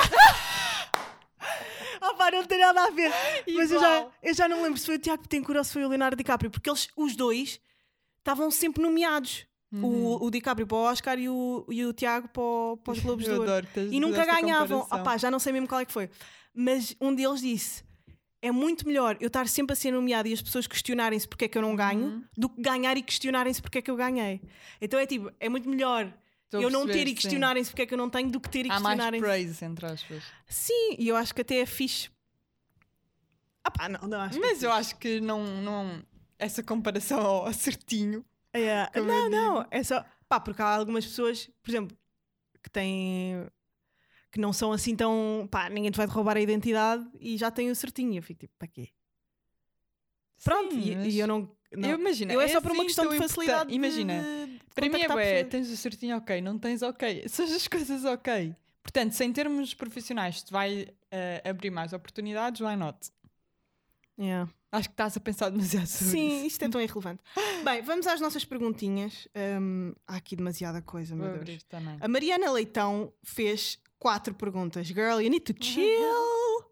Ah 2.00 2.12
pá, 2.18 2.30
não 2.30 2.44
tem 2.44 2.58
nada 2.58 2.84
a 2.84 2.90
ver. 2.90 3.10
Mas 3.54 3.70
eu 3.70 3.80
já, 3.80 4.08
eu 4.22 4.34
já 4.34 4.48
não 4.48 4.62
lembro 4.62 4.78
se 4.78 4.86
foi 4.86 4.96
o 4.96 4.98
Tiago 4.98 5.26
Tencourt 5.26 5.56
ou 5.56 5.64
se 5.64 5.72
foi 5.72 5.84
o 5.84 5.88
Leonardo 5.88 6.16
DiCaprio, 6.16 6.50
porque 6.50 6.68
eles, 6.68 6.88
os 6.96 7.16
dois, 7.16 7.60
estavam 8.18 8.50
sempre 8.50 8.82
nomeados. 8.82 9.46
Uhum. 9.72 9.84
O, 9.84 10.26
o 10.26 10.30
DiCaprio 10.30 10.66
para 10.66 10.76
o 10.76 10.80
Oscar 10.80 11.18
e 11.18 11.28
o, 11.28 11.66
e 11.68 11.84
o 11.84 11.92
Tiago 11.92 12.28
para, 12.28 12.42
o- 12.42 12.76
para 12.76 12.92
os 12.92 13.00
Globos 13.00 13.24
de 13.26 13.30
Ouro. 13.32 13.50
E 13.90 13.98
nunca 14.00 14.24
ganhavam. 14.24 14.80
comparação. 14.82 14.86
Ah 14.90 15.02
pá, 15.02 15.16
já 15.18 15.30
não 15.30 15.38
sei 15.40 15.52
mesmo 15.52 15.66
qual 15.68 15.80
é 15.80 15.84
que 15.84 15.92
foi. 15.92 16.08
Mas 16.54 16.94
um 17.00 17.12
deles 17.14 17.40
disse: 17.40 17.82
é 18.40 18.50
muito 18.52 18.86
melhor 18.86 19.16
eu 19.20 19.26
estar 19.26 19.48
sempre 19.48 19.72
a 19.72 19.76
ser 19.76 19.90
nomeado 19.90 20.28
e 20.28 20.32
as 20.32 20.40
pessoas 20.40 20.66
questionarem-se 20.68 21.26
porque 21.26 21.46
é 21.46 21.48
que 21.48 21.58
eu 21.58 21.62
não 21.62 21.74
ganho 21.74 22.04
Uhum. 22.06 22.24
do 22.36 22.48
que 22.48 22.62
ganhar 22.62 22.96
e 22.96 23.02
questionarem-se 23.02 23.60
porque 23.60 23.78
é 23.78 23.82
que 23.82 23.90
eu 23.90 23.96
ganhei. 23.96 24.40
Então 24.80 24.98
é 25.00 25.04
tipo, 25.06 25.32
é 25.40 25.48
muito 25.48 25.68
melhor 25.68 26.12
Estou 26.44 26.60
eu 26.62 26.70
não 26.70 26.86
ter 26.86 27.08
e 27.08 27.12
questionarem-se 27.14 27.70
porque 27.70 27.82
é 27.82 27.86
que 27.86 27.92
eu 27.94 27.98
não 27.98 28.08
tenho 28.08 28.30
do 28.30 28.38
que 28.40 28.48
ter 28.48 28.66
e 28.66 28.70
Há 28.70 28.78
mais 28.78 28.84
questionarem-se. 28.94 29.24
praise, 29.26 29.64
entre 29.64 29.84
aspas. 29.86 30.22
Sim, 30.46 30.94
e 30.96 31.08
eu 31.08 31.16
acho 31.16 31.34
que 31.34 31.40
até 31.40 31.56
é 31.58 31.66
fixe. 31.66 32.08
Ah 33.64 33.70
pá, 33.70 33.88
não, 33.88 34.08
não 34.08 34.20
acho. 34.20 34.38
é 34.38 34.40
Mas 34.40 34.62
eu 34.62 34.72
acho 34.72 34.96
que 34.96 35.20
não, 35.20 35.44
não. 35.60 36.02
Essa 36.38 36.62
comparação 36.62 37.18
ao 37.26 37.52
certinho. 37.52 38.24
É, 38.52 38.86
Como 38.94 39.06
não, 39.06 39.30
não, 39.30 39.66
é 39.70 39.82
só. 39.82 40.04
Pá, 40.28 40.40
porque 40.40 40.60
há 40.62 40.66
algumas 40.66 41.04
pessoas, 41.06 41.48
por 41.62 41.70
exemplo, 41.70 41.96
que 42.62 42.70
têm. 42.70 43.46
que 44.32 44.40
não 44.40 44.52
são 44.52 44.72
assim 44.72 44.96
tão. 44.96 45.48
pá, 45.50 45.68
ninguém 45.68 45.90
te 45.90 45.96
vai 45.96 46.06
roubar 46.06 46.36
a 46.36 46.40
identidade 46.40 47.06
e 47.20 47.36
já 47.36 47.50
têm 47.50 47.70
o 47.70 47.74
certinho. 47.74 48.12
E 48.14 48.16
eu 48.16 48.22
fico 48.22 48.40
tipo, 48.40 48.54
para 48.58 48.68
quê? 48.68 48.88
Pronto, 50.42 50.74
Sim, 50.74 50.90
e, 50.90 50.96
mas 50.96 51.14
e 51.14 51.18
eu 51.18 51.26
não. 51.26 51.50
não. 51.72 51.88
Eu 51.90 51.98
imagino. 51.98 52.32
eu 52.32 52.40
é 52.40 52.48
só 52.48 52.60
por 52.60 52.72
uma 52.72 52.84
questão 52.84 53.08
de 53.08 53.18
facilidade. 53.18 53.72
Imagina. 53.72 54.22
de- 54.22 54.60
Para 54.74 54.88
mim 54.88 55.00
é 55.00 55.08
bué, 55.08 55.44
tens 55.44 55.70
o 55.70 55.76
certinho 55.76 56.16
ok, 56.18 56.40
não 56.40 56.58
tens 56.58 56.82
ok. 56.82 57.26
São 57.28 57.46
as 57.46 57.66
coisas 57.66 58.04
ok. 58.04 58.54
Portanto, 58.82 59.12
se 59.12 59.24
em 59.24 59.32
termos 59.32 59.74
profissionais 59.74 60.42
te 60.42 60.52
vai 60.52 60.88
eh, 61.10 61.42
abrir 61.44 61.70
mais 61.70 61.92
oportunidades, 61.92 62.60
why 62.60 62.76
not? 62.76 63.10
Yeah. 64.18 64.50
Acho 64.76 64.88
que 64.88 64.92
estás 64.94 65.16
a 65.16 65.20
pensar 65.20 65.48
demasiado 65.50 65.86
sobre 65.86 66.10
Sim, 66.12 66.36
isso. 66.38 66.46
isto 66.46 66.64
é 66.64 66.68
tão 66.68 66.80
irrelevante. 66.80 67.22
Bem, 67.64 67.82
vamos 67.82 68.06
às 68.06 68.20
nossas 68.20 68.44
perguntinhas. 68.44 69.26
Hum, 69.60 69.92
há 70.06 70.16
aqui 70.16 70.36
demasiada 70.36 70.82
coisa, 70.82 71.16
Vou 71.16 71.26
meu 71.28 71.42
Deus. 71.44 71.62
também. 71.64 71.96
A 72.00 72.08
Mariana 72.08 72.50
Leitão 72.52 73.12
fez 73.22 73.78
quatro 73.98 74.34
perguntas. 74.34 74.86
Girl, 74.88 75.20
you 75.20 75.30
need 75.30 75.40
to 75.40 75.54
chill. 75.64 76.64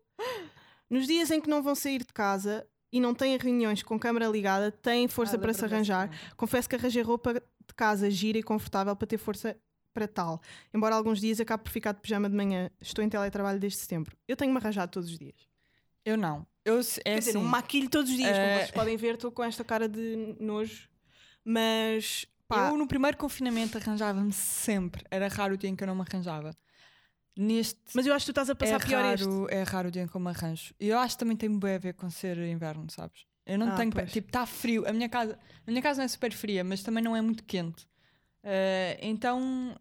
Nos 0.88 1.06
dias 1.06 1.30
em 1.30 1.40
que 1.40 1.48
não 1.48 1.62
vão 1.62 1.74
sair 1.74 2.00
de 2.00 2.12
casa 2.12 2.66
e 2.92 3.00
não 3.00 3.14
têm 3.14 3.36
reuniões 3.36 3.82
com 3.82 3.98
câmara 3.98 4.26
ligada, 4.28 4.70
têm 4.70 5.08
força 5.08 5.36
Ah, 5.36 5.38
para 5.38 5.52
se 5.52 5.64
arranjar. 5.64 6.10
Confesso 6.36 6.68
que 6.68 6.76
arranjei 6.76 7.02
roupa 7.02 7.34
de 7.34 7.74
casa 7.74 8.10
gira 8.10 8.38
e 8.38 8.42
confortável 8.42 8.94
para 8.94 9.06
ter 9.06 9.18
força 9.18 9.56
para 9.92 10.06
tal. 10.06 10.40
Embora 10.72 10.94
alguns 10.94 11.20
dias 11.20 11.40
acabe 11.40 11.62
por 11.64 11.70
ficar 11.70 11.92
de 11.92 12.00
pijama 12.00 12.28
de 12.28 12.36
manhã. 12.36 12.70
Estou 12.80 13.04
em 13.04 13.08
teletrabalho 13.08 13.58
desde 13.58 13.78
setembro. 13.78 14.16
Eu 14.28 14.36
tenho-me 14.36 14.58
arranjado 14.58 14.92
todos 14.92 15.08
os 15.10 15.18
dias. 15.18 15.48
Eu 16.04 16.16
não. 16.16 16.46
Eu, 16.64 16.78
é 16.80 16.82
Quer 16.82 17.18
dizer, 17.18 17.30
assim, 17.30 17.32
não 17.38 17.44
maquilho 17.44 17.90
todos 17.90 18.10
os 18.10 18.16
dias. 18.16 18.30
Como 18.30 18.42
eh, 18.42 18.58
vocês 18.58 18.70
podem 18.70 18.96
ver, 18.96 19.14
estou 19.14 19.30
com 19.30 19.44
esta 19.44 19.62
cara 19.64 19.88
de 19.88 20.34
nojo. 20.40 20.88
Mas, 21.44 22.24
pá, 22.48 22.70
Eu 22.70 22.76
no 22.78 22.86
primeiro 22.88 23.16
confinamento 23.16 23.76
arranjava-me 23.76 24.32
sempre. 24.32 25.04
Era 25.10 25.28
raro 25.28 25.54
o 25.54 25.56
dia 25.56 25.68
em 25.68 25.76
que 25.76 25.82
eu 25.82 25.86
não 25.86 25.94
me 25.94 26.02
arranjava. 26.02 26.56
Neste 27.36 27.80
mas 27.92 28.06
eu 28.06 28.14
acho 28.14 28.24
que 28.26 28.32
tu 28.32 28.40
estás 28.40 28.48
a 28.48 28.54
passar 28.54 28.76
é 28.76 28.86
pior 28.86 29.12
este. 29.12 29.24
raro, 29.26 29.46
é 29.50 29.62
raro 29.64 29.88
o 29.88 29.90
dia 29.90 30.02
em 30.02 30.06
que 30.06 30.14
eu 30.14 30.20
me 30.20 30.28
arranjo. 30.30 30.72
E 30.78 30.88
eu 30.88 30.98
acho 30.98 31.16
que 31.16 31.18
também 31.18 31.36
tem 31.36 31.58
bem 31.58 31.74
a 31.74 31.78
ver 31.78 31.94
com 31.94 32.08
ser 32.08 32.38
inverno, 32.38 32.86
sabes? 32.90 33.26
Eu 33.44 33.58
não 33.58 33.68
Ah, 33.72 33.76
tenho. 33.76 33.90
pois. 33.90 34.10
Tipo, 34.12 34.28
está 34.28 34.46
frio. 34.46 34.88
A 34.88 34.92
minha, 34.92 35.08
casa, 35.08 35.36
a 35.66 35.70
minha 35.70 35.82
casa 35.82 35.98
não 35.98 36.04
é 36.04 36.08
super 36.08 36.32
fria, 36.32 36.62
mas 36.62 36.82
também 36.82 37.02
não 37.02 37.14
é 37.16 37.20
muito 37.20 37.42
quente. 37.44 37.86
Eh, 38.42 38.98
então 39.02 39.76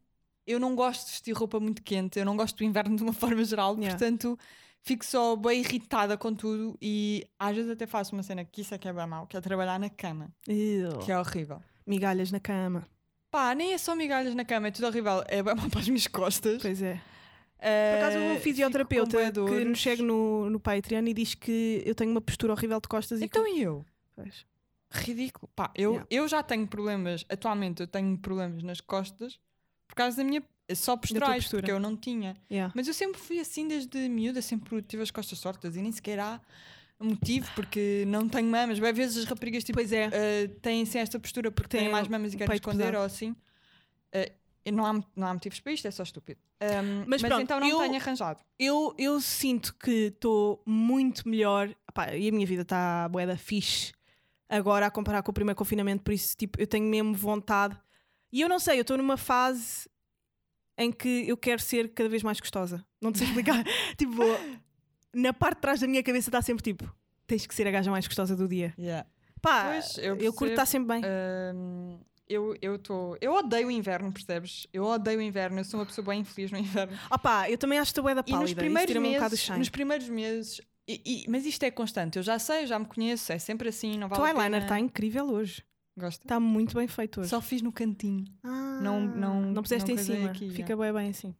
eu 0.48 0.60
não 0.60 0.76
gosto 0.76 1.06
de 1.06 1.12
vestir 1.12 1.32
roupa 1.34 1.60
muito 1.60 1.82
quente. 1.84 2.18
Eu 2.20 2.26
não 2.26 2.36
gosto 2.36 2.58
do 2.58 2.64
inverno 2.64 2.96
de 2.98 3.04
uma 3.04 3.14
forma 3.14 3.44
geral. 3.46 3.76
Yeah. 3.76 3.92
Portanto, 3.98 4.38
fico 4.84 5.06
só 5.06 5.36
bem 5.36 5.62
irritada 5.62 6.18
com 6.18 6.34
tudo. 6.34 6.78
E 6.82 7.26
às 7.40 7.56
vezes 7.56 7.72
até 7.72 7.88
faço 7.88 8.14
uma 8.14 8.22
cena 8.24 8.46
que 8.46 8.62
isso 8.62 8.74
é 8.74 8.78
que 8.78 8.88
é 8.88 8.94
bem 8.94 9.08
mau, 9.08 9.26
que 9.26 9.36
é 9.36 9.42
trabalhar 9.42 9.80
na 9.80 9.90
cama, 9.90 10.30
Ew. 10.48 11.00
que 11.00 11.12
é 11.12 11.18
horrível. 11.20 11.62
Migalhas 11.88 12.32
na 12.32 12.40
cama. 12.40 12.88
Pá, 13.32 13.56
nem 13.56 13.74
é 13.74 13.78
só 13.80 13.96
migalhas 13.96 14.36
na 14.36 14.46
cama, 14.46 14.68
é 14.68 14.72
tudo 14.72 14.86
horrível. 14.88 15.24
É 15.28 15.42
bem 15.42 15.56
mau 15.56 15.68
para 15.72 15.80
as 15.80 15.88
minhas 15.88 16.08
costas. 16.08 16.62
Pois 16.62 16.82
é. 16.82 16.96
Por 16.96 17.70
Por 17.70 17.98
acaso 18.06 18.18
um 18.20 18.40
fisioterapeuta 18.42 19.32
que 19.32 19.64
nos 19.66 19.82
segue 19.82 20.02
no, 20.04 20.50
no 20.50 20.60
Patreon 20.60 21.06
e 21.08 21.14
diz 21.14 21.34
que 21.34 21.82
eu 21.86 21.96
tenho 21.96 22.12
uma 22.12 22.20
postura 22.22 22.52
horrível 22.52 22.80
de 22.82 22.90
costas 22.90 23.22
e 23.22 23.26
Então 23.26 23.44
que... 23.46 23.52
e 23.52 23.62
eu? 23.64 23.86
Pois. 24.16 24.46
Ridículo. 24.92 25.50
Pá, 25.56 25.72
eu, 25.74 25.92
Yeah. 25.94 26.08
eu 26.12 26.28
já 26.28 26.44
tenho 26.44 26.68
problemas, 26.68 27.26
atualmente 27.30 27.82
eu 27.82 27.88
tenho 27.88 28.18
problemas 28.18 28.62
nas 28.64 28.80
costas 28.82 29.40
por 29.88 29.96
causa 29.96 30.18
da 30.18 30.24
minha. 30.24 30.44
Só 30.76 30.96
posturais, 30.98 31.44
postura. 31.44 31.62
porque 31.62 31.72
eu 31.72 31.80
não 31.80 31.96
tinha. 31.96 32.36
Yeah. 32.52 32.72
Mas 32.76 32.88
eu 32.88 32.94
sempre 32.94 33.20
fui 33.20 33.40
assim 33.40 33.68
desde 33.68 34.10
miúda, 34.10 34.42
sempre 34.42 34.82
tive 34.82 35.04
as 35.04 35.12
costas 35.12 35.40
tortas 35.40 35.76
e 35.76 35.82
nem 35.82 35.92
sequer 35.92 36.20
há 36.20 36.40
motivo, 37.00 37.50
porque 37.56 38.06
não 38.08 38.30
tenho 38.30 38.48
mamas. 38.50 38.82
Às 38.82 38.96
vezes 38.96 39.18
as 39.18 39.26
raparigas 39.26 39.64
tipo, 39.64 39.78
Pois 39.78 39.92
é. 39.92 40.10
eh, 40.12 40.48
têm 40.62 40.84
assim 40.84 41.00
esta 41.00 41.20
postura 41.20 41.52
porque 41.52 41.70
Têm 41.70 41.82
têm 41.82 41.90
mais 41.92 42.08
mamas 42.08 42.34
e 42.34 42.38
querem 42.38 42.56
esconder 42.56 42.78
pesado. 42.86 42.98
ou 43.00 43.04
assim. 43.04 43.36
E 44.66 44.72
não, 44.72 44.86
há, 44.86 44.94
não 45.14 45.28
há 45.28 45.34
motivos 45.34 45.60
para 45.60 45.74
isto, 45.74 45.86
é 45.90 45.92
só 45.92 46.04
estúpido. 46.04 46.40
Um, 46.62 47.00
Mas 47.06 47.22
mas 47.22 47.22
pronto, 47.24 47.42
então 47.42 47.60
não 47.60 47.68
eu- 47.68 47.80
tenho 47.80 47.96
arranjado. 47.98 48.40
Eu, 48.58 48.96
eu 48.98 49.20
sinto 49.20 49.76
que 49.76 49.92
estou 50.14 50.64
muito 50.66 51.28
melhor 51.28 51.68
Epá, 51.90 52.16
e 52.16 52.30
a 52.30 52.32
minha 52.32 52.48
vida 52.48 52.62
está 52.62 53.10
boeda 53.10 53.36
fixe 53.36 53.92
agora 54.48 54.86
a 54.86 54.92
comparar 54.92 55.22
com 55.22 55.32
o 55.32 55.34
primeiro 55.34 55.58
confinamento, 55.58 56.02
por 56.02 56.14
isso 56.14 56.38
tipo, 56.38 56.62
eu 56.62 56.66
tenho 56.66 56.86
mesmo 56.86 57.14
vontade. 57.14 57.78
E 58.32 58.40
eu 58.40 58.48
não 58.48 58.58
sei, 58.58 58.78
eu 58.78 58.84
estou 58.84 58.96
numa 58.98 59.18
fase 59.18 59.90
em 60.78 60.92
que 60.92 61.28
eu 61.28 61.38
quero 61.38 61.62
ser 61.62 61.90
cada 61.94 62.10
vez 62.10 62.24
mais 62.24 62.40
gostosa. 62.40 62.84
Não 63.02 63.12
te 63.12 63.20
sei 63.20 63.28
explicar. 63.28 63.64
tipo, 63.98 64.22
na 65.14 65.34
parte 65.34 65.56
de 65.58 65.62
trás 65.62 65.80
da 65.80 65.88
minha 65.88 66.04
cabeça 66.04 66.30
está 66.30 66.42
sempre 66.42 66.64
tipo, 66.64 66.92
tens 67.28 67.46
que 67.46 67.54
ser 67.54 67.68
a 67.68 67.72
gaja 67.72 67.92
mais 67.92 68.06
gostosa 68.08 68.36
do 68.36 68.48
dia. 68.48 68.74
Yeah. 68.78 69.08
Pá, 69.42 69.72
Pois, 69.72 69.98
eu 69.98 70.16
eu, 70.18 70.34
curto 70.34 70.40
percebo. 70.40 70.52
estar 70.52 70.66
sempre 70.66 70.88
bem. 70.88 71.02
Hum, 71.56 72.00
eu, 72.28 72.56
eu, 72.62 72.80
tô, 72.80 73.18
eu 73.22 73.34
odeio 73.34 73.68
o 73.68 73.72
inverno, 73.72 74.12
percebes? 74.12 74.66
Eu 74.72 74.86
odeio 74.86 75.20
o 75.20 75.22
inverno, 75.22 75.60
eu 75.60 75.66
sou 75.66 75.80
uma 75.80 75.86
pessoa 75.86 76.06
bem 76.08 76.22
infeliz 76.22 76.50
no 76.52 76.58
inverno. 76.58 76.98
Opá, 77.12 77.50
eu 77.50 77.58
também 77.58 77.78
acho 77.78 77.90
que 77.90 77.92
estou 77.92 78.04
boeda 78.04 78.24
E 78.26 78.32
nos 78.32 78.40
pálida. 78.40 78.62
primeiros, 78.62 78.96
um 78.96 79.00
o 79.00 79.02
meses, 79.02 79.40
shine. 79.40 79.60
nos 79.60 79.70
primeiros 79.70 80.10
meses, 80.10 80.62
e- 80.88 81.02
e- 81.06 81.26
mas 81.30 81.46
isto 81.46 81.62
é 81.64 81.70
constante, 81.72 82.18
eu 82.18 82.24
já 82.24 82.40
sei, 82.40 82.64
eu 82.64 82.68
já 82.68 82.80
me 82.80 82.86
conheço, 82.86 83.32
é 83.34 83.38
sempre 83.38 83.68
assim, 83.70 83.98
não 83.98 84.08
O 84.08 84.10
vale 84.10 84.24
a 84.24 84.30
eyeliner 84.30 84.64
está 84.64 84.80
incrível 84.80 85.26
hoje. 85.30 85.62
Gosta? 85.98 86.26
Está 86.26 86.40
muito 86.40 86.76
bem 86.76 86.88
feito 86.88 87.22
hoje. 87.22 87.30
Só 87.30 87.40
fiz 87.42 87.62
no 87.62 87.72
cantinho. 87.72 88.26
Ah, 88.44 88.80
não- 88.82 89.02
não- 89.02 89.42
não 89.42 89.62
puseste 89.62 89.92
não 89.94 90.00
em 90.00 90.04
cima. 90.04 90.30
aqui, 90.32 90.50
Fica 90.50 90.76
bem, 90.76 90.92
bem 90.94 91.10
assim. 91.10 91.36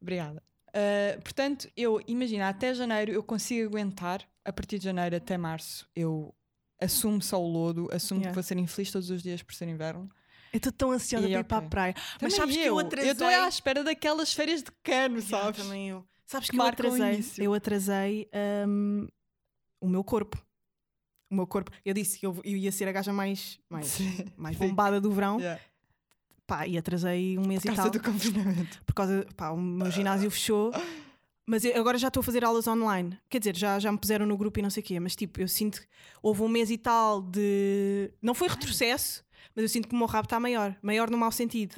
Obrigada. 0.00 0.42
Uh, 0.68 1.20
portanto, 1.22 1.68
eu 1.76 2.00
imagino, 2.08 2.44
até 2.44 2.74
janeiro 2.74 3.12
eu 3.12 3.22
consigo 3.22 3.68
aguentar, 3.68 4.22
a 4.44 4.52
partir 4.52 4.78
de 4.78 4.84
janeiro 4.86 5.14
até 5.16 5.36
março 5.38 5.88
eu 5.94 6.34
assume 6.80 7.22
só 7.22 7.40
o 7.40 7.46
lodo, 7.46 7.88
assume 7.92 8.20
Yeah. 8.20 8.30
que 8.30 8.34
vou 8.34 8.42
ser 8.42 8.58
infeliz 8.58 8.90
todos 8.90 9.08
os 9.10 9.22
dias 9.22 9.40
por 9.42 9.54
ser 9.54 9.68
inverno. 9.68 10.10
Eu 10.52 10.56
estou 10.58 10.72
tão 10.72 10.90
ansiosa 10.90 11.26
E 11.26 11.30
para 11.30 11.40
ir 11.40 11.44
para 11.44 11.58
a 11.66 11.68
praia. 11.68 11.94
Mas 11.96 12.18
Também 12.18 12.36
sabes 12.36 12.56
que 12.56 12.62
eu 12.62 12.78
atrasei. 12.78 13.10
estou 13.12 13.26
à 13.28 13.48
espera 13.48 13.84
daquelas 13.84 14.32
férias 14.32 14.62
de 14.62 14.70
cano, 14.82 15.20
sabes? 15.22 15.62
também 15.62 15.90
eu. 15.90 16.04
Sabes 16.26 16.48
que 16.50 16.56
Que 16.56 16.62
eu 16.62 16.66
atrasei, 16.66 17.24
eu 17.38 17.54
atrasei 17.54 18.28
hum, 18.66 19.06
o 19.80 19.88
meu 19.88 20.02
corpo. 20.02 20.42
O 21.30 21.34
meu 21.34 21.46
corpo. 21.46 21.70
Eu 21.84 21.94
disse 21.94 22.18
que 22.18 22.26
eu, 22.26 22.40
eu 22.44 22.56
ia 22.56 22.70
ser 22.70 22.86
a 22.88 22.92
gaja 22.92 23.12
mais, 23.12 23.58
mais, 23.68 23.86
Sim. 23.86 24.24
mais 24.36 24.56
Sim. 24.56 24.68
bombada 24.68 25.00
do 25.00 25.10
verão. 25.10 25.38
Yeah. 25.38 25.60
Pá, 26.46 26.66
e 26.66 26.76
atrasei 26.76 27.38
um 27.38 27.46
mês 27.46 27.62
Por 27.62 27.72
e 27.72 27.76
causa 27.76 27.90
tal. 27.90 28.00
do 28.00 28.04
confinamento. 28.04 28.82
Por 28.84 28.94
causa, 28.94 29.26
pá, 29.36 29.50
o 29.50 29.56
meu 29.56 29.90
ginásio 29.90 30.30
fechou. 30.30 30.72
Mas 31.46 31.64
eu 31.64 31.78
agora 31.78 31.98
já 31.98 32.08
estou 32.08 32.20
a 32.20 32.24
fazer 32.24 32.44
aulas 32.44 32.66
online. 32.66 33.18
Quer 33.28 33.38
dizer, 33.38 33.56
já, 33.56 33.78
já 33.78 33.90
me 33.92 33.98
puseram 33.98 34.24
no 34.26 34.36
grupo 34.36 34.58
e 34.58 34.62
não 34.62 34.70
sei 34.70 34.82
o 34.82 34.86
quê. 34.86 35.00
Mas 35.00 35.14
tipo, 35.16 35.40
eu 35.40 35.48
sinto 35.48 35.80
que 35.80 35.86
houve 36.22 36.42
um 36.42 36.48
mês 36.48 36.70
e 36.70 36.78
tal 36.78 37.20
de. 37.22 38.10
Não 38.22 38.34
foi 38.34 38.48
retrocesso, 38.48 39.24
mas 39.54 39.62
eu 39.62 39.68
sinto 39.68 39.88
que 39.88 39.94
o 39.94 39.98
meu 39.98 40.06
rabo 40.06 40.26
está 40.26 40.38
maior. 40.38 40.76
Maior 40.82 41.10
no 41.10 41.16
mau 41.18 41.32
sentido. 41.32 41.74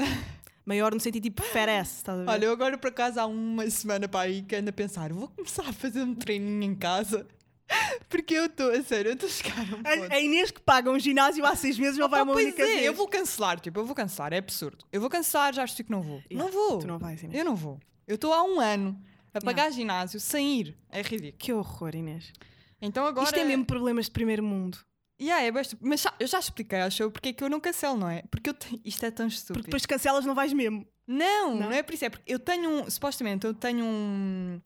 maior 0.64 0.92
no 0.92 1.00
sentido 1.00 1.22
tipo 1.22 1.42
ass, 1.42 1.96
estás 1.98 2.18
a 2.18 2.24
ver? 2.24 2.30
Olha, 2.30 2.44
eu 2.46 2.52
agora 2.52 2.76
por 2.76 2.88
acaso 2.88 3.20
há 3.20 3.26
uma 3.26 3.68
semana 3.70 4.08
para 4.08 4.20
aí 4.28 4.42
que 4.42 4.56
ando 4.56 4.70
a 4.70 4.72
pensar, 4.72 5.12
vou 5.12 5.28
começar 5.28 5.62
a 5.68 5.72
fazer 5.72 6.02
um 6.02 6.14
treininho 6.14 6.64
em 6.64 6.74
casa. 6.74 7.26
Porque 8.08 8.34
eu 8.34 8.46
estou, 8.46 8.70
a 8.70 8.82
sério, 8.82 9.10
eu 9.10 9.14
estou 9.14 9.28
a 9.28 9.32
chegar 9.32 9.58
a 9.58 9.62
um 9.62 9.82
ponto. 9.82 10.12
A, 10.12 10.20
Inês 10.20 10.50
que 10.50 10.60
paga 10.60 10.90
um 10.90 10.98
ginásio 10.98 11.44
há 11.44 11.54
seis 11.56 11.78
meses 11.78 11.98
não 11.98 12.08
vai 12.08 12.22
uma 12.22 12.32
pois 12.32 12.46
única 12.46 12.62
é, 12.62 12.66
vez. 12.66 12.84
eu 12.84 12.94
vou 12.94 13.08
cancelar, 13.08 13.58
tipo, 13.60 13.80
eu 13.80 13.84
vou 13.84 13.94
cancelar, 13.94 14.32
é 14.32 14.38
absurdo. 14.38 14.84
Eu 14.92 15.00
vou 15.00 15.10
cancelar, 15.10 15.52
já 15.52 15.64
estou 15.64 15.84
que 15.84 15.90
não 15.90 16.00
vou. 16.02 16.22
Yeah, 16.30 16.44
não 16.44 16.50
vou. 16.52 16.78
Tu 16.78 16.86
não 16.86 16.98
vais, 16.98 17.22
Inês. 17.22 17.38
Eu 17.38 17.44
não 17.44 17.56
vou. 17.56 17.80
Eu 18.06 18.14
estou 18.14 18.32
há 18.32 18.42
um 18.44 18.60
ano 18.60 19.00
a 19.34 19.40
pagar 19.40 19.70
ginásio 19.72 20.20
sem 20.20 20.60
ir. 20.60 20.78
É 20.90 21.02
ridículo. 21.02 21.34
Que 21.38 21.52
horror, 21.52 21.94
Inês. 21.94 22.32
Então 22.80 23.04
agora. 23.04 23.26
Isto 23.26 23.38
é 23.38 23.44
mesmo 23.44 23.64
problemas 23.64 24.04
de 24.06 24.12
primeiro 24.12 24.42
mundo. 24.42 24.78
Yeah, 25.20 25.42
é 25.44 25.50
besta- 25.50 25.78
Mas 25.80 26.02
já- 26.02 26.12
eu 26.20 26.26
já 26.26 26.38
expliquei 26.38 26.80
ao 26.82 26.90
show 26.90 27.10
porque 27.10 27.30
é 27.30 27.32
que 27.32 27.42
eu 27.42 27.48
não 27.48 27.58
cancelo, 27.58 27.96
não 27.96 28.08
é? 28.08 28.22
Porque 28.30 28.50
eu 28.50 28.54
tenho... 28.54 28.78
isto 28.84 29.02
é 29.04 29.10
tão 29.10 29.26
estúpido. 29.26 29.54
Porque 29.54 29.66
depois 29.68 29.86
cancelas 29.86 30.26
não 30.26 30.34
vais 30.34 30.52
mesmo. 30.52 30.86
Não, 31.06 31.54
Não? 31.54 31.60
não, 31.68 31.72
é 31.72 31.82
por 31.82 31.94
isso. 31.94 32.04
É 32.04 32.10
porque 32.10 32.30
eu 32.30 32.38
tenho 32.38 32.68
um. 32.68 32.90
Supostamente 32.90 33.46
eu 33.46 33.54
tenho 33.54 33.84
um. 33.84 34.60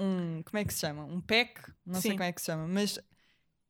Um. 0.00 0.42
Como 0.42 0.58
é 0.58 0.64
que 0.64 0.72
se 0.74 0.80
chama? 0.80 1.04
Um 1.04 1.20
pack. 1.20 1.60
Não 1.86 2.00
sei 2.00 2.12
Sim. 2.12 2.16
como 2.16 2.24
é 2.28 2.32
que 2.32 2.40
se 2.40 2.46
chama, 2.46 2.66
mas. 2.66 2.98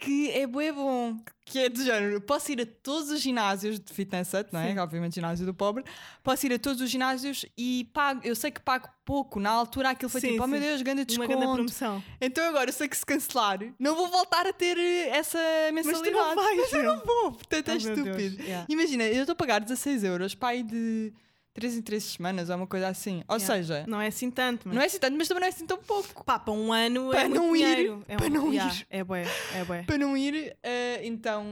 Que 0.03 0.31
é 0.31 0.47
bué 0.47 0.73
bom. 0.73 1.15
Que 1.45 1.59
é 1.59 1.69
de 1.69 1.85
género. 1.85 2.23
Posso 2.23 2.51
ir 2.51 2.63
a 2.63 2.65
todos 2.65 3.11
os 3.11 3.21
ginásios 3.21 3.79
de 3.79 3.93
fitness 3.93 4.33
hut, 4.33 4.49
não 4.51 4.59
é? 4.61 4.73
Sim. 4.73 4.79
Obviamente, 4.79 5.17
ginásio 5.17 5.45
do 5.45 5.53
pobre. 5.53 5.85
Posso 6.23 6.47
ir 6.47 6.55
a 6.55 6.59
todos 6.59 6.81
os 6.81 6.89
ginásios 6.89 7.45
e 7.55 7.85
pago. 7.93 8.23
Eu 8.25 8.35
sei 8.35 8.51
que 8.51 8.63
pago 8.63 8.89
pouco. 9.05 9.39
Na 9.39 9.51
altura 9.51 9.91
aquilo 9.91 10.09
foi 10.09 10.23
Sim, 10.23 10.29
tipo, 10.31 10.43
oh 10.45 10.47
meu 10.47 10.59
sim. 10.59 10.67
Deus, 10.69 10.81
grande 10.81 11.01
Uma 11.01 11.05
desconto. 11.05 11.29
grande 11.29 11.53
promoção. 11.53 12.03
Então 12.19 12.49
agora 12.49 12.71
eu 12.71 12.73
sei 12.73 12.89
que 12.89 12.97
se 12.97 13.05
cancelar, 13.05 13.59
não 13.79 13.95
vou 13.95 14.09
voltar 14.09 14.47
a 14.47 14.55
ter 14.55 14.79
eh, 14.79 15.09
essa 15.11 15.39
Mas 15.75 15.85
tu 15.85 15.89
mensalidade. 15.89 16.15
não 16.29 16.35
vais, 16.35 16.57
Mas 16.57 16.73
eu 16.73 16.83
meu. 16.83 16.97
não 16.97 17.05
vou. 17.05 17.33
Portanto, 17.33 17.69
é 17.69 17.73
Oh, 17.75 17.81
meu 17.83 17.95
Deus. 17.97 17.99
estúpido. 18.09 18.43
Yeah. 18.43 18.67
Imagina, 18.71 19.05
eu 19.05 19.21
estou 19.21 19.35
a 19.35 19.37
pagar 19.37 19.61
16 19.61 20.03
euros 20.05 20.35
para 20.35 20.55
ir 20.55 20.63
de 20.63 21.13
3 21.53 21.77
em 21.77 21.83
3 21.83 22.03
semanas 22.05 22.49
ou 22.49 22.57
uma 22.57 22.67
coisa 22.67 22.89
assim. 22.89 23.23
Ou 23.29 23.37
Yeah. 23.37 23.47
seja, 23.55 23.85
Não 23.89 24.01
é 24.01 24.07
assim 24.07 24.31
tanto, 24.31 24.69
mas... 24.69 24.75
não 24.75 24.83
é 24.83 24.87
assim 24.87 24.99
tanto, 24.99 25.17
mas 25.19 25.27
também 25.29 25.41
não 25.41 25.47
é 25.47 25.51
assim 25.51 25.67
tão 25.67 25.79
pouco. 25.79 26.25
Pá, 26.25 26.39
para 26.39 26.53
um 26.53 26.73
ano 26.73 27.11
Para 27.11 27.23
é 27.23 27.29
muito 27.29 27.41
não 27.43 27.57
ir, 27.57 27.59
dinheiro. 27.59 28.05
É 28.09 28.17
para 28.17 28.27
um- 28.27 28.31
não 28.31 28.53
Yeah, 28.53 28.75
ir. 28.75 28.87
É 28.89 29.05
bué, 29.05 29.25
é 29.55 29.65
bué. 29.65 29.83
Para 29.83 29.99
não 29.99 30.17
ir, 30.17 30.57
eh, 30.63 31.01
então, 31.07 31.45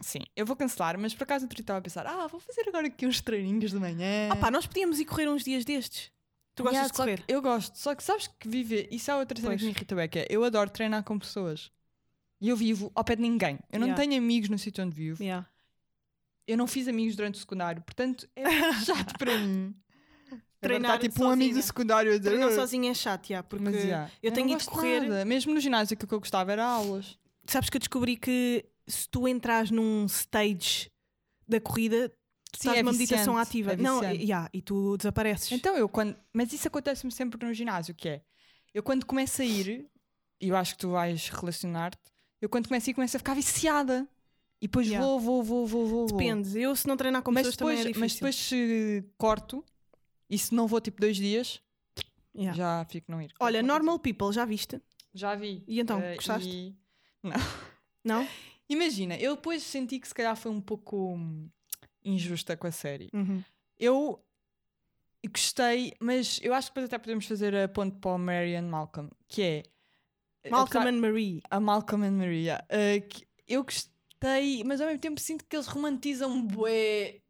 sim, 0.00 0.20
eu 0.36 0.46
vou 0.46 0.54
cancelar, 0.56 0.98
mas 0.98 1.14
por 1.14 1.24
acaso 1.24 1.46
eu 1.46 1.50
estava 1.60 1.78
a 1.78 1.82
pensar, 1.82 2.06
ah, 2.06 2.26
vou 2.28 2.38
fazer 2.40 2.64
agora 2.68 2.86
aqui 2.86 3.06
uns 3.06 3.20
treininhos 3.20 3.72
de 3.72 3.78
manhã. 3.78 4.28
Ah 4.30 4.36
pá, 4.36 4.50
nós 4.50 4.66
podíamos 4.66 5.00
ir 5.00 5.04
correr 5.04 5.28
uns 5.28 5.42
dias 5.44 5.64
destes. 5.64 6.10
Tu 6.54 6.62
gostas 6.62 6.78
Yeah, 6.78 6.92
de 6.92 6.96
correr? 6.96 7.24
Eu 7.28 7.40
gosto, 7.42 7.76
só 7.78 7.94
que 7.94 8.02
sabes 8.02 8.26
que 8.28 8.48
viver, 8.48 8.88
isso 8.90 9.10
é 9.10 9.16
outra 9.16 9.36
cena 9.38 9.50
Pois. 9.50 9.60
que 9.60 9.66
me 9.66 9.72
irrita, 9.72 9.94
bem, 9.94 10.08
que 10.08 10.18
é, 10.20 10.26
eu 10.30 10.44
adoro 10.44 10.68
treinar 10.70 11.02
com 11.04 11.18
pessoas. 11.18 11.70
E 12.40 12.48
eu 12.48 12.56
vivo 12.56 12.90
ao 12.94 13.04
pé 13.04 13.16
de 13.16 13.22
ninguém. 13.22 13.58
Eu 13.70 13.78
não 13.80 13.88
Yeah. 13.88 14.02
tenho 14.08 14.16
amigos 14.22 14.48
no 14.48 14.58
sítio 14.58 14.82
onde 14.84 14.94
vivo. 14.96 15.22
Yeah. 15.22 15.46
Eu 16.46 16.56
não 16.56 16.66
fiz 16.66 16.88
amigos 16.88 17.14
durante 17.16 17.36
o 17.36 17.38
secundário, 17.38 17.82
portanto 17.82 18.28
é 18.34 18.44
chato 18.84 19.16
para 19.18 19.38
mim. 19.38 19.74
Treinar 20.60 20.96
está 20.96 21.08
tipo 21.08 21.24
um 21.24 21.30
amigo 21.30 21.50
do 21.50 21.54
sozinha. 21.54 21.62
secundário 21.66 22.12
a 22.14 22.18
dizer. 22.18 22.30
Treinar 22.30 22.52
sozinha 22.52 22.90
é 22.90 22.94
chato, 22.94 23.28
porque 23.48 23.64
mas, 23.64 23.74
eu 24.22 24.30
tenho 24.32 24.50
ido 24.50 24.64
correr- 24.66 25.00
nada. 25.00 25.24
Mesmo 25.24 25.54
no 25.54 25.60
ginásio, 25.60 25.94
aquilo 25.94 26.08
que 26.08 26.14
eu 26.14 26.20
gostava 26.20 26.52
era 26.52 26.64
aulas. 26.64 27.18
sabes 27.46 27.70
que 27.70 27.76
eu 27.76 27.80
descobri 27.80 28.16
que 28.16 28.64
se 28.86 29.08
tu 29.08 29.26
entras 29.26 29.70
num 29.70 30.04
stage 30.06 30.90
da 31.48 31.58
corrida, 31.60 32.08
tu 32.52 32.58
Sim, 32.58 32.68
estás 32.68 32.76
é 32.78 32.82
numa 32.82 32.92
meditação 32.92 33.34
viciante, 33.34 33.48
ativa. 33.48 33.72
é 33.72 33.76
não, 33.76 34.00
viciante. 34.00 34.22
yeah, 34.22 34.50
e 34.52 34.60
tu 34.60 34.96
desapareces. 34.98 35.50
Então 35.52 35.76
eu 35.76 35.88
quando. 35.88 36.14
Mas 36.32 36.52
isso 36.52 36.68
acontece-me 36.68 37.10
sempre 37.12 37.44
no 37.46 37.54
ginásio, 37.54 37.94
que 37.94 38.08
é. 38.08 38.22
Eu 38.74 38.82
quando 38.82 39.06
começo 39.06 39.40
a 39.40 39.44
ir, 39.44 39.86
e 40.40 40.48
eu 40.48 40.56
acho 40.56 40.74
que 40.74 40.80
tu 40.80 40.90
vais 40.90 41.28
relacionar-te, 41.30 41.98
eu 42.40 42.48
quando 42.50 42.68
começo 42.68 42.88
a 42.88 42.90
ir 42.90 42.94
começo 42.94 43.16
a 43.16 43.20
ficar 43.20 43.34
viciada. 43.34 44.06
E 44.60 44.66
depois 44.66 44.86
Yeah. 44.86 45.04
vou, 45.06 45.18
vou, 45.20 45.42
vou, 45.42 45.66
vou, 45.66 45.86
vou. 45.86 46.06
vou. 46.08 46.18
Depende. 46.18 46.58
Eu, 46.60 46.76
se 46.76 46.86
não 46.86 46.96
treinar 46.96 47.22
com 47.22 47.30
Mas 47.32 47.46
pessoas, 47.46 47.56
depois, 47.56 47.78
também 47.78 47.94
é 47.94 47.98
mas 47.98 48.14
depois 48.14 48.36
se 48.36 49.04
corto, 49.16 49.64
e 50.28 50.38
se 50.38 50.54
não 50.54 50.66
vou 50.66 50.80
tipo 50.80 51.00
dois 51.00 51.16
dias, 51.16 51.60
Yeah. 52.36 52.56
já 52.56 52.84
fico 52.88 53.10
não 53.10 53.20
ir. 53.20 53.32
Olha, 53.40 53.62
Normal 53.62 53.98
People, 53.98 54.32
já 54.32 54.44
viste? 54.44 54.80
Já 55.12 55.34
vi. 55.34 55.64
E 55.66 55.80
então, 55.80 55.98
Eh, 56.00 56.14
gostaste? 56.14 56.48
e- 56.48 56.76
Não? 58.04 58.26
Imagina, 58.68 59.16
eu 59.16 59.34
depois 59.34 59.62
senti 59.64 59.98
que 59.98 60.06
se 60.06 60.14
calhar 60.14 60.36
foi 60.36 60.50
um 60.52 60.60
pouco 60.60 61.18
injusta 62.04 62.56
com 62.56 62.66
a 62.66 62.70
série. 62.70 63.08
Uhum. 63.12 63.42
Eu 63.78 64.22
gostei, 65.32 65.92
mas 66.00 66.38
eu 66.42 66.54
acho 66.54 66.68
que 66.68 66.74
depois 66.74 66.86
até 66.86 66.98
podemos 66.98 67.26
fazer 67.26 67.54
a 67.54 67.68
ponte 67.68 67.98
para 67.98 68.12
o 68.12 68.18
Marian 68.18 68.62
Malcolm, 68.62 69.10
que 69.28 69.42
é 69.42 69.62
Malcolm 70.50 70.80
apesar- 70.82 70.94
and 70.94 71.00
Marie. 71.00 71.42
a 71.50 71.60
Malcolm 71.60 72.06
and 72.06 72.12
Maria. 72.12 72.64
eh, 72.68 73.00
que 73.00 73.26
mas 74.64 74.80
ao 74.80 74.86
mesmo 74.86 75.00
tempo 75.00 75.20
sinto 75.20 75.44
que 75.44 75.56
eles 75.56 75.66
romantizam 75.66 76.40
bué, 76.46 77.20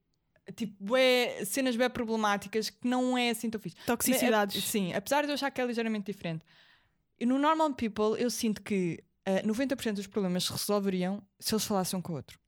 tipo, 0.57 0.75
bué, 0.83 1.45
cenas 1.45 1.77
bué 1.77 1.89
problemáticas 1.89 2.71
que 2.71 2.87
não 2.89 3.17
é 3.17 3.31
assim 3.31 3.49
tão 3.49 3.61
fixe. 3.61 3.77
Toxicidades. 3.87 4.57
A- 4.65 4.67
Sim, 4.67 4.93
apesar 4.93 5.23
de 5.23 5.29
eu 5.29 5.35
achar 5.35 5.51
que 5.51 5.61
é 5.61 5.65
ligeiramente 5.67 6.07
diferente. 6.13 6.45
E 7.19 7.25
no 7.27 7.39
Normal 7.39 7.73
People 7.75 8.19
eu 8.21 8.31
sinto 8.31 8.61
que 8.63 9.03
eh, 9.25 9.43
90% 9.43 9.95
dos 9.95 10.07
problemas 10.07 10.45
se 10.45 10.53
resolveriam 10.53 11.23
se 11.39 11.55
eles 11.55 11.65
falassem 11.65 11.99
um 11.99 12.03
com 12.03 12.13
o 12.13 12.17
outro, 12.17 12.39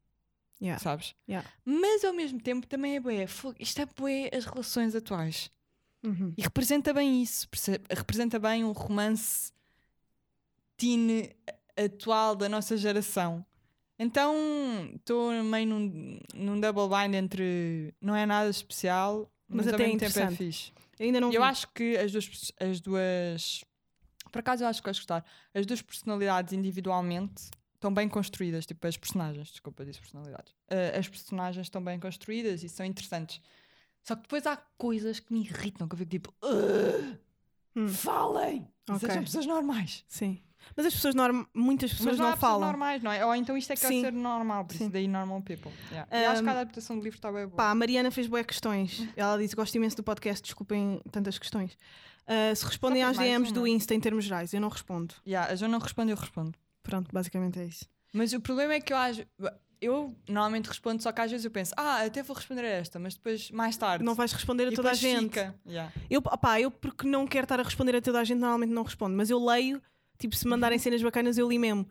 Yeah. 0.61 0.83
sabes? 0.83 1.15
Yeah. 1.29 1.49
Mas 1.65 2.05
ao 2.05 2.13
mesmo 2.13 2.41
tempo 2.41 2.67
também 2.67 2.97
é 2.97 3.01
bué, 3.01 3.27
isto 3.59 3.81
é 3.83 3.87
bué 3.87 4.31
as 4.33 4.45
relações 4.45 4.95
atuais. 4.95 5.51
Uhum. 6.05 6.33
E 6.37 6.43
representa 6.43 6.93
bem 6.93 7.23
isso, 7.23 7.47
representa 7.91 8.39
bem 8.39 8.65
um 8.65 8.73
romance 8.73 9.53
teen 10.77 11.31
atual 11.77 12.35
da 12.35 12.49
nossa 12.49 12.77
geração. 12.77 13.45
Então 14.03 14.35
estou 14.97 15.31
meio 15.45 15.67
num, 15.67 16.19
num 16.35 16.61
double 16.61 16.89
bind 16.89 17.15
entre 17.15 17.95
não 18.01 18.15
é 18.17 18.27
nada 18.27 18.51
especial, 18.51 19.31
Mas 19.49 19.67
mas, 19.67 19.69
ao 19.69 19.75
até 19.75 19.85
é 19.85 19.87
mesmo 19.87 20.01
tempo 20.01 20.19
é 20.19 20.31
fixe. 20.37 20.73
Ainda 21.01 21.21
não 21.21 21.33
Eu 21.33 21.41
vi. 21.43 21.47
acho 21.49 21.69
que 21.73 21.97
as 21.97 22.11
duas, 22.13 22.53
as 22.61 22.81
duas. 22.81 23.65
Por 24.31 24.39
acaso 24.39 24.65
eu 24.65 24.69
acho 24.69 24.81
que 24.81 24.87
vais 24.87 24.99
gostar. 24.99 25.25
As 25.55 25.67
duas 25.67 25.83
personalidades 25.83 26.53
individualmente 26.53 27.51
estão 27.75 27.93
bem 27.93 28.09
construídas. 28.09 28.65
Tipo, 28.67 28.87
as 28.87 28.97
personagens, 28.97 29.49
desculpa, 29.49 29.85
disse 29.85 30.01
personalidades. 30.01 30.53
Uh, 30.71 30.99
as 30.99 31.09
personagens 31.09 31.67
estão 31.67 31.83
bem 31.83 31.99
construídas 32.01 32.63
e 32.63 32.69
são 32.69 32.87
interessantes. 32.87 33.41
Só 34.03 34.17
que 34.17 34.23
depois 34.23 34.47
há 34.47 34.57
coisas 34.79 35.21
que 35.21 35.33
me 35.33 35.41
irritam, 35.41 35.87
que 35.89 35.95
eu 35.95 35.99
fico 35.99 36.11
tipo. 36.11 36.35
"Ugh, 36.43 37.19
Hum. 37.75 37.89
Falem! 37.89 38.69
Ok. 38.89 39.09
Sejam 39.09 39.25
pessoas 39.25 39.47
normais. 39.47 40.05
Sim. 40.07 40.43
Mas 40.77 40.87
as 40.87 40.95
pessoas 40.95 41.15
norm... 41.15 41.45
muitas 41.55 41.91
pessoas 41.91 42.11
Mas 42.11 42.19
não, 42.19 42.25
não, 42.27 42.33
há 42.33 42.37
pessoas 42.37 42.51
falam. 42.53 42.67
normais, 42.69 43.03
não 43.03 43.13
é? 43.13 43.25
Ou 43.25 43.35
então 43.35 43.57
isto 43.57 43.73
é 43.73 43.77
que 43.77 43.87
Sim. 43.87 44.01
ser 44.01 44.13
normal, 44.13 44.65
por 44.65 44.77
Sim. 44.77 44.85
isso 44.85 44.93
daí 44.93 45.07
normal 45.09 45.43
people. 45.43 45.71
Yeah. 45.91 46.09
E 46.17 46.25
acho 46.27 46.43
que 46.43 46.49
a 46.49 46.53
Um, 46.53 46.57
adaptação 46.57 46.99
do 46.99 47.03
livro 47.05 47.19
está 47.19 47.31
bem 47.33 47.47
boa. 47.47 47.57
Pá, 47.57 47.71
a 47.71 47.75
Mariana 47.75 48.11
fez 48.11 48.27
boas 48.27 48.47
questões. 48.47 49.07
Ela 49.17 49.37
disse: 49.39 49.55
Gosto 49.57 49.75
imenso 49.75 49.97
do 49.97 50.03
podcast, 50.03 50.43
desculpem 50.43 51.01
tantas 51.11 51.39
questões. 51.39 51.77
Ah, 52.27 52.55
se 52.55 52.65
respondem 52.65 53.03
às 53.03 53.19
DMs 53.19 53.53
do. 53.53 53.67
Insta 53.67 53.95
em 53.95 54.01
termos 54.01 54.25
gerais, 54.25 54.53
eu 54.55 54.61
não 54.61 54.69
respondo. 54.69 55.15
Yeah, 55.27 55.53
a 55.53 55.57
Joana 55.57 55.73
não 55.73 55.81
responde, 55.81 56.13
eu 56.13 56.17
respondo. 56.17 56.53
Pronto, 56.83 57.09
basicamente 57.13 57.59
é 57.61 57.65
isso. 57.65 57.87
Mas 58.13 58.33
o 58.33 58.41
problema 58.41 58.75
é 58.75 58.81
que 58.81 58.93
eu 58.93 58.97
acho. 58.97 59.23
Eu 59.81 60.17
normalmente 60.29 60.67
respondo, 60.69 61.03
só 61.03 61.11
que 61.11 61.21
às 61.21 61.29
vezes 61.29 61.45
eu 61.45 61.51
penso, 61.51 61.73
ah, 61.77 62.05
até 62.05 62.23
vou 62.23 62.37
responder 62.37 62.61
a 62.61 62.69
esta, 62.69 63.01
mas 63.01 63.15
depois, 63.17 63.51
mais 63.51 63.77
tarde. 63.77 64.05
Não 64.05 64.15
vais 64.15 64.33
responder 64.33 64.69
a 64.69 64.71
e 64.71 64.75
toda 64.77 64.93
a 64.93 64.95
gente. 64.95 65.25
Fica. 65.25 65.57
Yeah. 65.67 65.93
Eu, 66.09 66.21
opá, 66.21 66.61
eu, 66.61 66.71
porque 66.71 67.05
não 67.09 67.27
quero 67.27 67.47
estar 67.47 67.59
a 67.59 67.65
responder 67.65 67.97
a 67.97 68.01
toda 68.01 68.21
a 68.21 68.25
gente, 68.25 68.39
normalmente 68.39 68.71
não 68.71 68.85
respondo. 68.85 69.17
Mas 69.17 69.29
eu 69.29 69.45
leio, 69.45 69.83
tipo, 70.23 70.37
se 70.37 70.47
mandarem 70.47 70.79
cenas 70.79 71.03
bacanas, 71.03 71.37
eu 71.37 71.49
li 71.49 71.59
mesmo. 71.59 71.87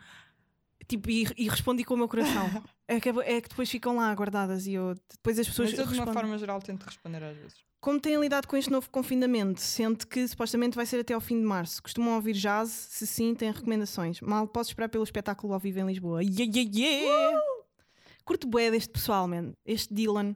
Tipo, 0.88 1.10
e, 1.10 1.28
e 1.38 1.48
respondi 1.48 1.84
com 1.84 1.94
o 1.94 1.98
meu 1.98 2.08
coração. 2.08 2.50
é, 2.88 3.00
que, 3.00 3.10
é 3.10 3.42
que 3.42 3.50
depois 3.50 3.70
ficam 3.70 3.96
lá 3.96 4.14
guardadas 4.14 4.66
e 4.68 4.74
eu. 4.74 4.96
Depois 5.10 5.38
as 5.40 5.48
pessoas 5.48 5.72
Mas 5.72 5.80
eu, 5.80 5.86
de 5.86 6.00
uma 6.00 6.12
forma 6.12 6.38
geral, 6.38 6.62
tento 6.62 6.84
responder 6.84 7.24
às 7.24 7.38
vezes. 7.38 7.72
Como 7.80 8.00
têm 8.00 8.20
lidado 8.20 8.48
com 8.48 8.56
este 8.56 8.70
novo 8.70 8.90
confinamento? 8.92 9.60
Sente 9.60 10.06
que 10.06 10.28
supostamente 10.28 10.76
vai 10.76 10.86
ser 10.86 11.00
até 11.00 11.14
ao 11.14 11.22
fim 11.22 11.40
de 11.40 11.46
março. 11.46 11.82
Costumam 11.82 12.14
ouvir 12.16 12.34
jazz? 12.34 12.70
Se 12.70 13.08
sim, 13.08 13.34
têm 13.34 13.52
recomendações. 13.52 14.22
Mal 14.22 14.48
posso 14.48 14.70
esperar 14.70 14.88
pelo 14.88 15.04
espetáculo 15.04 15.54
ao 15.54 15.60
vivo 15.60 15.80
em 15.80 15.88
Lisboa. 15.88 16.22
Yeah, 16.22 16.44
yeah, 16.56 16.72
yeah! 16.72 17.42
Curto 18.24 18.48
bué 18.48 18.70
deste 18.70 18.90
pessoal, 18.90 19.28
man. 19.28 19.54
Este 19.66 19.92
Dylan. 19.94 20.36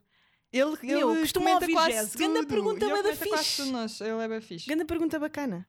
Ele, 0.52 0.78
Meu, 0.82 1.12
ele 1.12 1.20
costuma 1.20 1.52
ouvir 1.52 1.74
quase 1.74 1.92
jazz. 1.92 2.12
tudo. 2.12 2.20
Ganda 2.20 2.48
pergunta 2.48 2.86
ele 2.86 2.94
bué 2.94 3.04
da 3.04 3.14
fixe. 3.16 3.72
nós. 3.72 4.02
Ele 4.02 4.24
é 4.24 4.28
bem 4.28 4.42
fixe. 4.42 4.68
Grande 4.68 4.86
pergunta 4.86 5.20
bacana. 5.20 5.68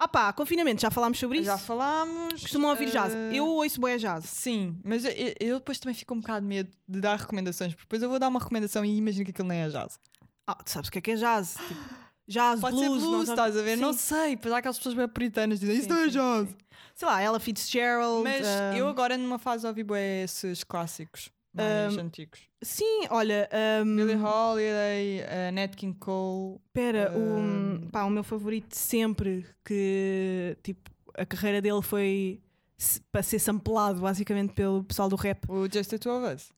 Ah 0.00 0.06
pá, 0.06 0.32
confinamento, 0.32 0.80
já 0.80 0.90
falámos 0.90 1.18
sobre 1.18 1.38
isso? 1.38 1.46
Já 1.46 1.58
falámos. 1.58 2.40
Costumam 2.42 2.70
ouvir 2.70 2.88
jazz. 2.90 3.12
eh, 3.14 3.30
Eu 3.32 3.46
ouço 3.46 3.80
boé 3.80 3.96
jazz. 3.98 4.24
Sim, 4.26 4.78
mas 4.84 5.04
eu, 5.04 5.12
eu 5.40 5.58
depois 5.58 5.78
também 5.80 5.94
fico 5.94 6.14
um 6.14 6.20
bocado 6.20 6.42
de 6.42 6.46
medo 6.46 6.70
de 6.88 7.00
dar 7.00 7.18
recomendações, 7.18 7.72
porque 7.74 7.84
depois 7.86 8.02
eu 8.02 8.08
vou 8.08 8.18
dar 8.18 8.28
uma 8.28 8.38
recomendação 8.38 8.84
e 8.84 8.96
imagino 8.96 9.24
que 9.24 9.32
aquilo 9.32 9.48
nem 9.48 9.60
é 9.62 9.68
jazz. 9.68 9.98
Ah, 10.46 10.54
tu 10.54 10.70
sabes 10.70 10.88
o 10.88 10.92
que 10.92 10.98
é 10.98 11.02
que 11.02 11.10
é 11.10 11.14
jazz? 11.16 11.56
Tipo, 11.66 11.80
jazz, 12.28 12.60
Pode 12.60 12.76
blues, 12.76 12.86
ser 12.86 12.88
não 13.06 13.10
blues, 13.10 13.26
sabe- 13.26 13.40
estás 13.40 13.56
a 13.56 13.62
ver? 13.62 13.76
Não 13.76 13.92
Sim. 13.92 13.98
sei, 13.98 14.36
pois 14.36 14.54
há 14.54 14.58
aquelas 14.58 14.76
pessoas 14.78 14.94
bem 14.94 15.08
puritanas 15.08 15.58
que 15.58 15.66
dizem 15.66 15.80
isso 15.80 15.88
não 15.88 15.98
é 15.98 16.08
jazz. 16.08 16.48
sim. 16.48 16.56
Sei 16.94 17.06
lá, 17.08 17.20
ela 17.20 17.38
Fitzgerald. 17.40 18.22
Mas 18.22 18.46
ah, 18.46 18.76
eu 18.76 18.88
agora 18.88 19.16
numa 19.18 19.38
fase 19.38 19.66
ouvi 19.66 19.82
bué 19.82 20.22
esses 20.22 20.62
clássicos 20.64 21.30
mais 21.54 21.96
Um, 21.96 22.00
antigos. 22.00 22.40
Sim, 22.62 23.06
olha. 23.10 23.48
Um, 23.82 23.96
Billie 23.96 24.16
Holiday, 24.16 25.20
uh, 25.22 25.52
Nat 25.52 25.74
King 25.76 25.96
Cole. 25.98 26.60
Pera, 26.72 27.12
Um, 27.16 27.86
o, 27.86 27.90
pá, 27.90 28.04
o 28.04 28.10
meu 28.10 28.22
favorito 28.24 28.74
sempre, 28.74 29.46
que 29.64 30.56
tipo, 30.62 30.90
a 31.14 31.24
carreira 31.26 31.60
dele 31.62 31.82
foi 31.82 32.40
se- 32.76 33.00
para 33.12 33.22
ser 33.22 33.38
samplado 33.38 34.00
basicamente 34.00 34.52
pelo 34.52 34.84
pessoal 34.84 35.08
do 35.08 35.16
rap. 35.16 35.44
O 35.50 35.68
Just 35.72 35.90
the 35.90 35.98
Two 35.98 36.12
of 36.12 36.34
Us. 36.34 36.50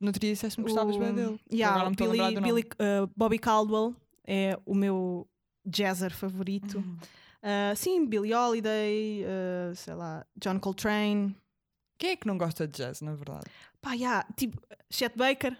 No 0.00 0.08
outro 0.08 0.20
dia 0.20 0.32
disseste-me 0.32 0.64
que 0.64 0.70
gostavas 0.72 0.96
bem 0.96 1.12
dele. 1.12 1.40
Yeah, 1.52 1.90
Billy. 1.90 2.40
Billy- 2.40 2.68
uh, 2.74 3.10
Bobby 3.16 3.38
Caldwell 3.38 3.96
é 4.24 4.56
o 4.64 4.74
meu 4.74 5.26
jazzer 5.66 6.12
favorito. 6.14 6.78
Uhum. 6.78 6.96
Uh, 7.42 7.74
sim, 7.76 8.06
Billie 8.06 8.32
Holiday, 8.34 9.24
uh, 9.24 9.74
sei 9.74 9.94
lá, 9.94 10.24
John 10.36 10.58
Coltrane. 10.60 11.34
Quem 11.98 12.10
é 12.10 12.16
que 12.16 12.26
não 12.26 12.38
gosta 12.38 12.66
de 12.66 12.76
jazz, 12.78 13.00
na 13.00 13.14
verdade? 13.14 13.44
Pá, 13.82 13.92
yeah, 13.92 14.26
tipo, 14.36 14.60
Chet 14.90 15.16
Baker, 15.16 15.56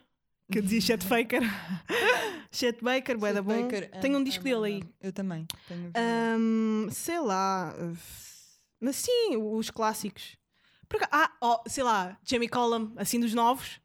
que 0.51 0.59
eu 0.59 0.63
dizia 0.63 0.81
Chet 0.81 1.05
Faker. 1.05 1.43
Chet 2.53 2.83
Baker, 2.83 3.19
bué 3.19 3.33
da 3.33 3.43
bom. 3.43 3.63
Baker, 3.63 3.91
Tenho 4.01 4.15
um 4.15 4.19
am- 4.19 4.25
disco 4.25 4.41
am- 4.41 4.45
dele 4.45 4.67
aí. 4.67 4.81
am- 4.83 4.89
Eu 5.01 5.13
também. 5.13 5.47
Hum, 6.39 6.89
sei 6.91 7.21
lá. 7.21 7.75
uh, 7.79 7.97
Mas 8.81 8.97
sim, 8.97 9.37
os 9.37 9.71
clássicos. 9.71 10.37
Por 10.89 11.03
aca- 11.03 11.09
ah, 11.13 11.33
oh, 11.43 11.69
sei 11.69 11.83
lá, 11.85 12.17
Jamie 12.25 12.49
Collum, 12.49 12.93
assim 12.97 13.19
dos 13.21 13.35
novos. 13.35 13.81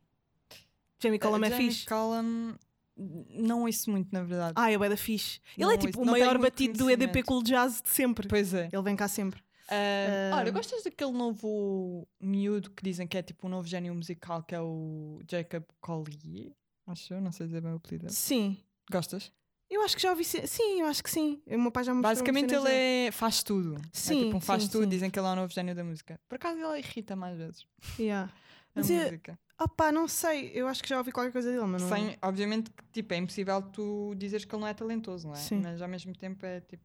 Jamie 1.02 1.20
Collum 1.20 1.44
é 1.44 1.50
Jamie 1.50 1.70
fixe. 1.72 1.86
Cullum, 1.86 2.54
não 2.96 3.64
ouço 3.64 3.90
muito, 3.92 4.10
na 4.14 4.24
verdade. 4.24 4.54
Ah, 4.56 4.72
é 4.72 4.78
bué 4.78 4.88
da 4.88 4.96
fixe. 4.96 5.40
Ele 5.58 5.66
Não, 5.66 5.72
é 5.72 5.78
tipo 5.78 5.90
isso- 5.90 6.02
o 6.02 6.06
maior 6.06 6.38
batido 6.38 6.78
do 6.78 6.90
EDP. 6.90 7.24
Cool 7.24 7.44
Jazz 7.44 7.82
de 7.82 7.90
sempre. 7.90 8.28
Pois 8.28 8.54
é. 8.54 8.70
Ele 8.72 8.82
vem 8.84 8.96
cá 8.96 9.08
sempre. 9.08 9.42
Ah, 9.70 10.38
olha, 10.38 10.52
gostas 10.52 10.84
daquele 10.84 11.12
novo 11.12 12.08
miúdo 12.20 12.70
que 12.72 12.84
dizem 12.84 13.08
que 13.08 13.18
é 13.18 13.22
tipo 13.24 13.48
um 13.48 13.50
novo 13.50 13.68
gênio 13.68 13.94
musical 13.96 14.44
que 14.44 14.54
é 14.54 14.62
o 14.62 15.20
Jacob 15.30 15.64
Collier? 15.82 16.52
Acho 16.86 17.14
eu, 17.14 17.22
não 17.22 17.32
sei 17.32 17.48
dizer 17.48 17.62
bem 17.62 17.72
o 17.72 17.76
apelido. 17.78 18.12
Sim. 18.12 18.58
Gostas? 18.92 19.32
Eu 19.70 19.82
acho 19.82 19.96
que 19.96 20.02
já 20.02 20.12
ouvi. 20.12 20.24
Sim, 20.24 20.82
eu 20.82 20.86
acho 20.86 21.04
que 21.04 21.10
sim. 21.10 21.42
O 21.48 21.58
meu 21.58 21.72
pai 21.72 21.84
já 21.84 21.94
me 21.94 22.02
Basicamente 22.02 22.54
ele 22.54 22.70
é, 22.70 23.12
faz 23.12 23.42
tudo. 23.42 23.82
Sim, 23.92 24.22
é 24.22 24.24
tipo 24.26 24.38
um 24.38 24.42
faz 24.42 24.64
sim, 24.64 24.70
tudo, 24.70 24.84
sim. 24.84 24.90
dizem 24.90 25.10
que 25.10 25.18
ele 25.18 25.28
é 25.28 25.32
o 25.32 25.36
novo 25.36 25.52
gênio 25.52 25.74
da 25.74 25.84
música. 25.84 26.20
Por 26.30 26.36
acaso 26.36 26.60
ele 26.60 26.80
irrita 26.80 27.16
mais 27.16 27.38
vezes. 27.38 27.66
Yeah. 27.98 28.32
A 28.32 28.70
Mas 28.76 28.90
é- 28.92 29.06
música. 29.06 29.40
Opá, 29.60 29.92
não 29.92 30.08
sei. 30.08 30.52
Eu 30.54 30.68
acho 30.68 30.84
que 30.84 30.90
já 30.90 30.98
ouvi 30.98 31.12
qualquer 31.12 31.32
coisa 31.32 31.50
dele, 31.52 31.66
mas 31.66 31.82
não. 31.84 31.90
Sem, 31.90 32.18
obviamente 32.22 32.70
que 32.72 32.84
tipo, 32.92 33.14
é 33.14 33.18
impossível 33.18 33.62
tu 33.62 34.14
dizeres 34.16 34.46
que 34.46 34.54
ele 34.54 34.62
não 34.62 34.68
é 34.68 34.74
talentoso, 34.74 35.28
não 35.28 35.34
é? 35.36 35.38
Sim. 35.38 35.62
Mas 35.62 35.82
ao 35.82 35.88
mesmo 35.88 36.14
tempo 36.16 36.46
é 36.46 36.60
tipo. 36.60 36.84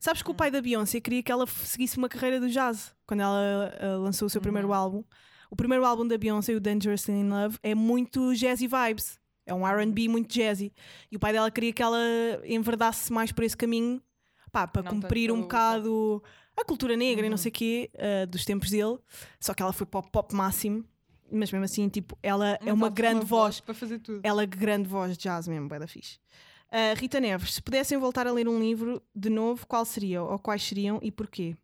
Sabes 0.00 0.22
que 0.22 0.30
o 0.30 0.34
pai 0.34 0.50
da 0.50 0.62
Beyoncé 0.62 0.98
queria 1.00 1.22
que 1.22 1.30
ela 1.30 1.46
seguisse 1.46 1.98
uma 1.98 2.08
carreira 2.08 2.40
do 2.40 2.48
jazz 2.48 2.94
quando 3.06 3.20
ela 3.20 3.72
ah, 3.78 3.96
lançou 3.98 4.26
o 4.26 4.30
seu 4.30 4.40
primeiro 4.40 4.68
Uhum. 4.68 4.74
álbum. 4.74 5.04
O 5.50 5.54
primeiro 5.56 5.84
álbum 5.84 6.06
da 6.08 6.16
Beyoncé, 6.16 6.54
o 6.54 6.60
Dangerously 6.60 7.12
in 7.14 7.28
Love, 7.28 7.58
é 7.62 7.74
muito 7.74 8.34
jazzy 8.34 8.66
vibes. 8.66 9.20
É 9.44 9.52
um 9.52 9.66
RB 9.66 10.08
muito 10.08 10.32
jazzy. 10.32 10.72
E 11.12 11.16
o 11.16 11.20
pai 11.20 11.32
dela 11.32 11.50
queria 11.50 11.72
que 11.72 11.82
ela 11.82 11.98
enverdasse 12.44 13.12
mais 13.12 13.30
por 13.30 13.44
esse 13.44 13.56
caminho 13.56 14.00
pá, 14.50 14.66
para 14.66 14.82
Não 14.82 14.92
cumprir 14.92 15.30
um 15.30 15.42
bocado 15.42 16.22
a 16.56 16.64
cultura 16.64 16.96
negra 16.96 17.26
e 17.26 17.28
não 17.28 17.34
Uhum. 17.34 17.38
sei 17.42 17.50
o 17.50 17.52
quê 17.52 17.90
ah, 17.98 18.24
dos 18.26 18.44
tempos 18.44 18.70
dele. 18.70 18.96
Só 19.38 19.52
que 19.52 19.62
ela 19.62 19.72
foi 19.72 19.86
para 19.86 20.00
o 20.00 20.02
pop 20.10 20.34
máximo. 20.34 20.82
Mas 21.32 21.52
mesmo 21.52 21.64
assim, 21.64 21.88
tipo, 21.88 22.18
ela 22.22 22.58
é 22.60 22.72
uma 22.72 22.86
ela 22.86 22.94
tem 22.94 22.94
grande 23.04 23.24
voz. 23.26 23.60
para 23.60 23.72
fazer 23.74 23.98
tudo. 24.00 24.20
Ela 24.24 24.42
é 24.42 24.46
grande 24.46 24.88
voz 24.88 25.16
de 25.16 25.22
jazz 25.22 25.46
mesmo, 25.46 25.68
bué 25.68 25.78
da 25.78 25.86
fixe. 25.86 26.18
Ah, 26.70 26.94
Rita 26.96 27.20
Neves, 27.20 27.54
se 27.54 27.62
pudessem 27.62 27.98
voltar 27.98 28.26
a 28.26 28.32
ler 28.32 28.48
um 28.48 28.60
livro 28.60 29.02
de 29.14 29.28
novo, 29.28 29.66
qual 29.66 29.84
seria? 29.84 30.22
Ou 30.22 30.38
quais 30.38 30.62
seriam 30.62 30.98
e 31.02 31.10
porquê? 31.10 31.56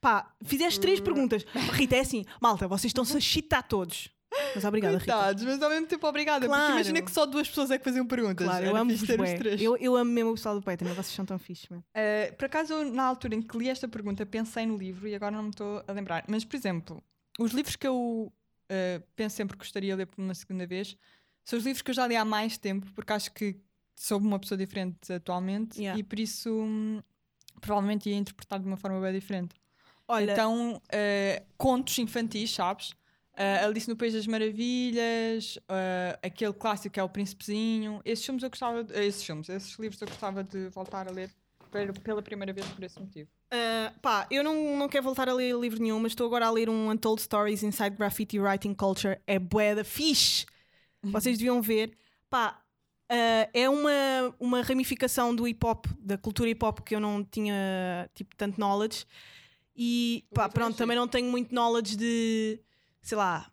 Pá, 0.00 0.34
fizeste 0.42 0.80
três 0.80 1.00
Uh. 1.00 1.02
perguntas. 1.02 1.44
Rita, 1.72 1.96
é 1.96 2.00
assim, 2.00 2.24
malta, 2.40 2.68
vocês 2.68 2.90
estão-se 2.90 3.16
a 3.16 3.20
chitar 3.20 3.62
todos. 3.62 4.10
Mas 4.54 4.64
obrigada, 4.64 4.98
Rita. 4.98 5.12
Coitados, 5.12 5.44
mas 5.44 5.62
ao 5.62 5.70
mesmo 5.70 5.86
tempo 5.86 6.06
obrigada. 6.06 6.46
Claro. 6.46 6.62
Porque 6.62 6.72
imagina 6.72 7.02
que 7.02 7.10
só 7.10 7.24
duas 7.24 7.48
pessoas 7.48 7.70
é 7.70 7.78
que 7.78 7.84
faziam 7.84 8.06
perguntas. 8.06 8.46
Claro, 8.46 8.66
eu 8.66 8.86
fixe 8.86 9.06
ter 9.06 9.20
os 9.20 9.32
três. 9.34 9.62
Eu, 9.62 9.76
eu 9.76 9.96
amo 9.96 10.10
mesmo 10.10 10.30
o 10.30 10.34
pessoal 10.34 10.54
do 10.56 10.62
Patreon, 10.62 10.92
vocês 10.92 11.14
são 11.14 11.24
tão 11.24 11.38
fixes, 11.38 11.68
mano. 11.68 11.84
Uh, 11.94 12.34
por 12.34 12.46
acaso, 12.46 12.72
eu, 12.72 12.92
na 12.92 13.04
altura 13.04 13.36
em 13.36 13.42
que 13.42 13.56
li 13.56 13.68
esta 13.68 13.86
pergunta, 13.86 14.26
pensei 14.26 14.66
no 14.66 14.76
livro 14.76 15.06
e 15.06 15.14
agora 15.14 15.36
não 15.36 15.44
me 15.44 15.50
estou 15.50 15.84
a 15.86 15.92
lembrar. 15.92 16.24
Mas, 16.28 16.44
por 16.44 16.56
exemplo, 16.56 17.02
os 17.38 17.52
livros 17.52 17.76
que 17.76 17.86
eu 17.86 17.96
uh, 17.96 19.02
penso 19.14 19.36
sempre 19.36 19.56
que 19.56 19.64
gostaria 19.64 19.92
de 19.92 19.98
ler 19.98 20.06
por 20.06 20.20
uma 20.20 20.34
segunda 20.34 20.66
vez 20.66 20.96
são 21.44 21.58
os 21.58 21.64
livros 21.64 21.82
que 21.82 21.90
eu 21.90 21.94
já 21.94 22.06
li 22.06 22.16
há 22.16 22.24
mais 22.24 22.58
tempo, 22.58 22.90
porque 22.92 23.12
acho 23.12 23.32
que 23.32 23.56
sou 23.94 24.18
uma 24.18 24.38
pessoa 24.38 24.58
diferente 24.58 25.12
atualmente 25.12 25.78
Yeah. 25.80 25.98
e 25.98 26.02
por 26.02 26.18
isso 26.18 26.50
hum, 26.50 27.02
provavelmente 27.60 28.08
ia 28.10 28.16
interpretar 28.16 28.58
de 28.60 28.66
uma 28.66 28.76
forma 28.76 29.00
bem 29.00 29.12
diferente. 29.12 29.54
Olha, 30.06 30.32
Então, 30.32 30.76
uh, 30.76 31.44
contos 31.56 31.98
infantis, 31.98 32.50
sabes? 32.52 32.90
Uh, 33.32 33.64
Alice 33.66 33.88
no 33.88 33.96
País 33.96 34.12
das 34.12 34.26
Maravilhas, 34.26 35.56
uh, 35.62 36.18
aquele 36.22 36.52
clássico 36.52 36.92
que 36.92 37.00
é 37.00 37.02
O 37.02 37.08
Príncipezinho. 37.08 38.00
Esses 38.04 38.24
filmes 38.24 38.42
eu 38.42 38.50
gostava, 38.50 38.84
de, 38.84 38.94
esses 39.04 39.24
filmes, 39.24 39.48
esses 39.48 39.76
livros 39.78 40.00
eu 40.00 40.06
gostava 40.08 40.44
de 40.44 40.68
voltar 40.68 41.08
a 41.08 41.10
ler 41.10 41.30
pela 42.04 42.22
primeira 42.22 42.52
vez 42.52 42.64
por 42.68 42.84
esse 42.84 43.00
motivo. 43.00 43.28
ah, 43.50 43.92
pá, 44.00 44.26
eu 44.30 44.44
não, 44.44 44.76
não 44.76 44.88
quero 44.88 45.02
voltar 45.02 45.28
a 45.28 45.32
ler 45.32 45.56
livro 45.56 45.80
nenhum, 45.82 45.98
mas 45.98 46.12
estou 46.12 46.26
agora 46.26 46.46
a 46.46 46.50
ler 46.50 46.68
um 46.70 46.88
Untold 46.90 47.20
Stories 47.20 47.64
Inside 47.64 47.96
Graffiti 47.96 48.38
Writing 48.38 48.74
Culture. 48.74 49.18
É 49.26 49.40
bué 49.40 49.74
da 49.74 49.82
fixe. 49.82 50.46
Vocês 51.02 51.36
deviam 51.36 51.60
ver. 51.60 51.96
Pá, 52.30 52.62
ah, 53.14 53.50
é 53.52 53.68
uma, 53.68 54.34
uma 54.38 54.62
ramificação 54.62 55.34
do 55.34 55.46
hip 55.46 55.64
hop, 55.64 55.86
da 55.98 56.18
cultura 56.18 56.48
hip 56.50 56.64
hop 56.64 56.80
que 56.80 56.94
eu 56.94 57.00
não 57.00 57.24
tinha 57.24 58.10
tipo 58.14 58.34
tanto 58.36 58.58
knowledge. 58.58 59.04
E 59.76 60.24
pá, 60.32 60.44
é 60.44 60.48
pronto, 60.48 60.76
também 60.76 60.96
não 60.96 61.08
tenho 61.08 61.30
muito 61.30 61.52
knowledge 61.54 61.96
de, 61.96 62.60
sei 63.02 63.18
lá, 63.18 63.50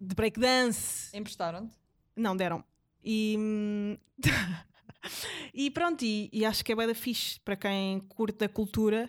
de 0.00 0.14
breakdance. 0.14 1.14
Emprestaram-te? 1.16 1.76
Não, 2.16 2.36
deram. 2.36 2.64
E, 3.04 3.36
hum, 3.38 3.96
e 5.54 5.70
pronto, 5.70 6.02
e, 6.04 6.28
e 6.32 6.44
acho 6.44 6.64
que 6.64 6.72
é 6.72 6.76
da 6.86 6.94
fixe 6.94 7.40
para 7.40 7.56
quem 7.56 8.00
curte 8.00 8.38
da 8.38 8.48
cultura. 8.48 9.08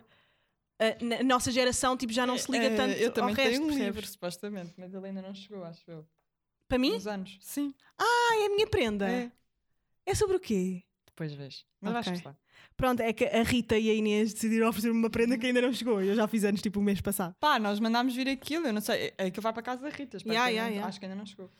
A, 0.79 1.03
na- 1.03 1.15
a 1.17 1.23
nossa 1.23 1.51
geração 1.51 1.95
tipo, 1.95 2.11
já 2.11 2.25
não 2.25 2.37
se 2.37 2.51
liga 2.51 2.65
Eh, 2.67 2.75
tanto 2.75 2.97
Eu 2.97 3.11
também 3.11 3.29
ao 3.31 3.35
resto, 3.35 3.51
tenho 3.51 3.63
um 3.63 3.67
percebes? 3.67 3.95
livro, 3.95 4.07
supostamente, 4.07 4.73
mas 4.77 4.93
ele 4.93 5.07
ainda 5.07 5.21
não 5.21 5.33
chegou, 5.33 5.63
acho 5.63 5.83
eu. 5.89 6.05
Para 6.67 6.79
mim? 6.79 6.95
Uns 6.95 7.05
anos. 7.07 7.37
Sim. 7.41 7.73
Ah, 7.97 8.35
é 8.41 8.45
a 8.45 8.49
minha 8.49 8.67
prenda. 8.67 9.07
É. 9.09 9.31
É 10.05 10.15
sobre 10.15 10.35
o 10.37 10.39
quê? 10.39 10.83
Depois 11.05 11.33
vês. 11.33 11.65
Mas 11.79 11.93
vais 11.93 12.07
Ok. 12.07 12.13
gostar. 12.17 12.37
Pronto, 12.77 13.01
é 13.01 13.13
que 13.13 13.25
a 13.25 13.43
Rita 13.43 13.77
e 13.77 13.89
a 13.89 13.93
Inês 13.93 14.33
decidiram 14.33 14.67
oferecer-me 14.69 14.97
uma 14.97 15.09
prenda 15.09 15.37
que 15.37 15.45
ainda 15.45 15.61
não 15.61 15.71
chegou. 15.73 16.01
Eu 16.01 16.15
já 16.15 16.27
fiz 16.27 16.43
anos 16.43 16.61
tipo 16.61 16.79
o 16.79 16.83
mês 16.83 17.01
passado. 17.01 17.35
Pá, 17.39 17.59
nós 17.59 17.79
mandámos 17.79 18.15
vir 18.15 18.27
aquilo, 18.29 18.67
eu 18.67 18.73
não 18.73 18.81
sei. 18.81 19.13
Aquilo 19.17 19.41
vai 19.41 19.51
para 19.53 19.59
a 19.61 19.63
casa 19.63 19.81
da 19.83 19.89
Rita. 19.89 20.17
Yeah, 20.17 20.23
que 20.23 20.31
yeah, 20.31 20.49
ainda- 20.51 20.69
yeah. 20.69 20.87
Acho 20.87 20.99
que 20.99 21.05
ainda 21.05 21.15
não 21.15 21.25
chegou. 21.25 21.51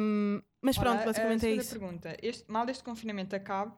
Hum, 0.00 0.40
mas 0.62 0.78
pronto, 0.78 0.96
Ora, 0.98 1.06
basicamente 1.06 1.44
a 1.46 1.48
é 1.50 1.52
isso. 1.54 1.78
pergunta. 1.78 2.16
Este, 2.22 2.50
mal 2.50 2.68
este 2.70 2.82
confinamento 2.82 3.36
acabe, 3.36 3.72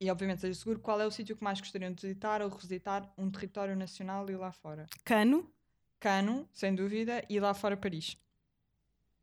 e 0.00 0.10
obviamente 0.10 0.40
seja 0.42 0.54
seguro, 0.58 0.78
qual 0.80 1.00
é 1.00 1.06
o 1.06 1.10
sítio 1.10 1.34
que 1.36 1.42
mais 1.42 1.58
gostariam 1.60 1.92
de 1.92 2.00
visitar 2.02 2.42
ou 2.42 2.48
revisitar 2.48 3.12
um 3.18 3.30
território 3.30 3.74
nacional 3.74 4.28
e 4.30 4.36
lá 4.36 4.52
fora? 4.52 4.86
Cano, 5.04 5.50
Cano, 5.98 6.48
sem 6.52 6.74
dúvida, 6.74 7.24
e 7.28 7.40
lá 7.40 7.54
fora 7.54 7.76
Paris. 7.76 8.16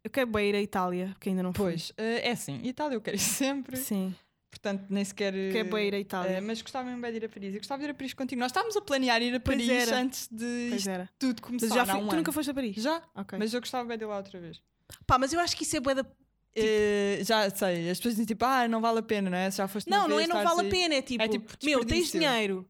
Eu 0.04 0.10
quero 0.10 0.28
bem 0.32 0.50
ir 0.50 0.56
à 0.56 0.62
Itália, 0.62 1.16
que 1.20 1.30
ainda 1.30 1.44
não 1.44 1.54
fui. 1.54 1.72
Pois, 1.72 1.92
eh, 1.98 2.30
é 2.30 2.32
assim, 2.32 2.60
Itália 2.64 2.96
eu 2.96 3.02
quero 3.02 3.16
ir 3.18 3.20
sempre, 3.20 3.78
Sim, 3.78 4.14
portanto 4.50 4.86
nem 4.90 5.04
sequer... 5.06 5.34
eh, 5.36 5.52
quero 5.52 5.70
bem 5.70 5.88
ir 5.88 5.96
à 5.96 6.00
Itália. 6.00 6.32
eh, 6.38 6.42
mas 6.42 6.62
gostava 6.62 6.86
mesmo 6.88 7.02
bem 7.02 7.12
de 7.12 7.18
ir 7.18 7.26
a 7.26 7.30
Paris. 7.30 7.54
Eu 7.54 7.60
gostava 7.60 7.80
de 7.82 7.88
ir 7.88 7.92
a 7.92 7.94
Paris 7.94 8.14
contigo. 8.14 8.40
Nós 8.40 8.50
estávamos 8.52 8.76
a 8.78 8.82
planear 8.82 9.22
ir 9.22 9.36
a 9.36 9.40
Paris 9.40 9.92
antes 9.92 10.28
de 10.32 10.72
tudo 11.20 11.42
começar 11.42 11.68
Mas 11.68 11.76
já 11.76 11.86
fui, 11.86 11.96
um 11.96 12.06
tu 12.06 12.10
ano. 12.10 12.18
nunca 12.18 12.32
foste 12.32 12.50
a 12.52 12.54
Paris? 12.54 12.76
Já, 12.78 13.02
Ok. 13.16 13.38
mas 13.40 13.54
eu 13.54 13.60
gostava 13.62 13.88
bem 13.88 13.98
de 13.98 14.04
ir 14.04 14.08
lá 14.08 14.18
outra 14.18 14.40
vez. 14.40 14.62
Pá, 15.08 15.18
mas 15.18 15.32
eu 15.34 15.40
acho 15.40 15.56
que 15.56 15.64
isso 15.64 15.78
é 15.78 15.80
bué 15.80 15.96
da... 15.96 16.06
Eh, 16.54 17.22
já 17.24 17.50
sei, 17.50 17.90
as 17.90 17.98
pessoas 17.98 18.16
dizem 18.16 18.26
tipo, 18.26 18.44
ah, 18.44 18.68
não 18.68 18.82
vale 18.82 19.00
a 19.00 19.04
pena, 19.04 19.30
não 19.30 19.38
é? 19.38 19.50
Se 19.50 19.58
Já 19.60 19.68
foste 19.70 19.90
Não, 19.90 20.06
não 20.06 20.20
é 20.20 20.28
não 20.28 20.44
vale 20.44 20.60
a 20.60 20.64
aí- 20.64 20.70
pena, 20.70 20.96
é 20.96 21.02
tipo, 21.02 21.26
tipo 21.26 21.66
meu, 21.66 21.86
tens 21.86 22.12
dinheiro, 22.12 22.70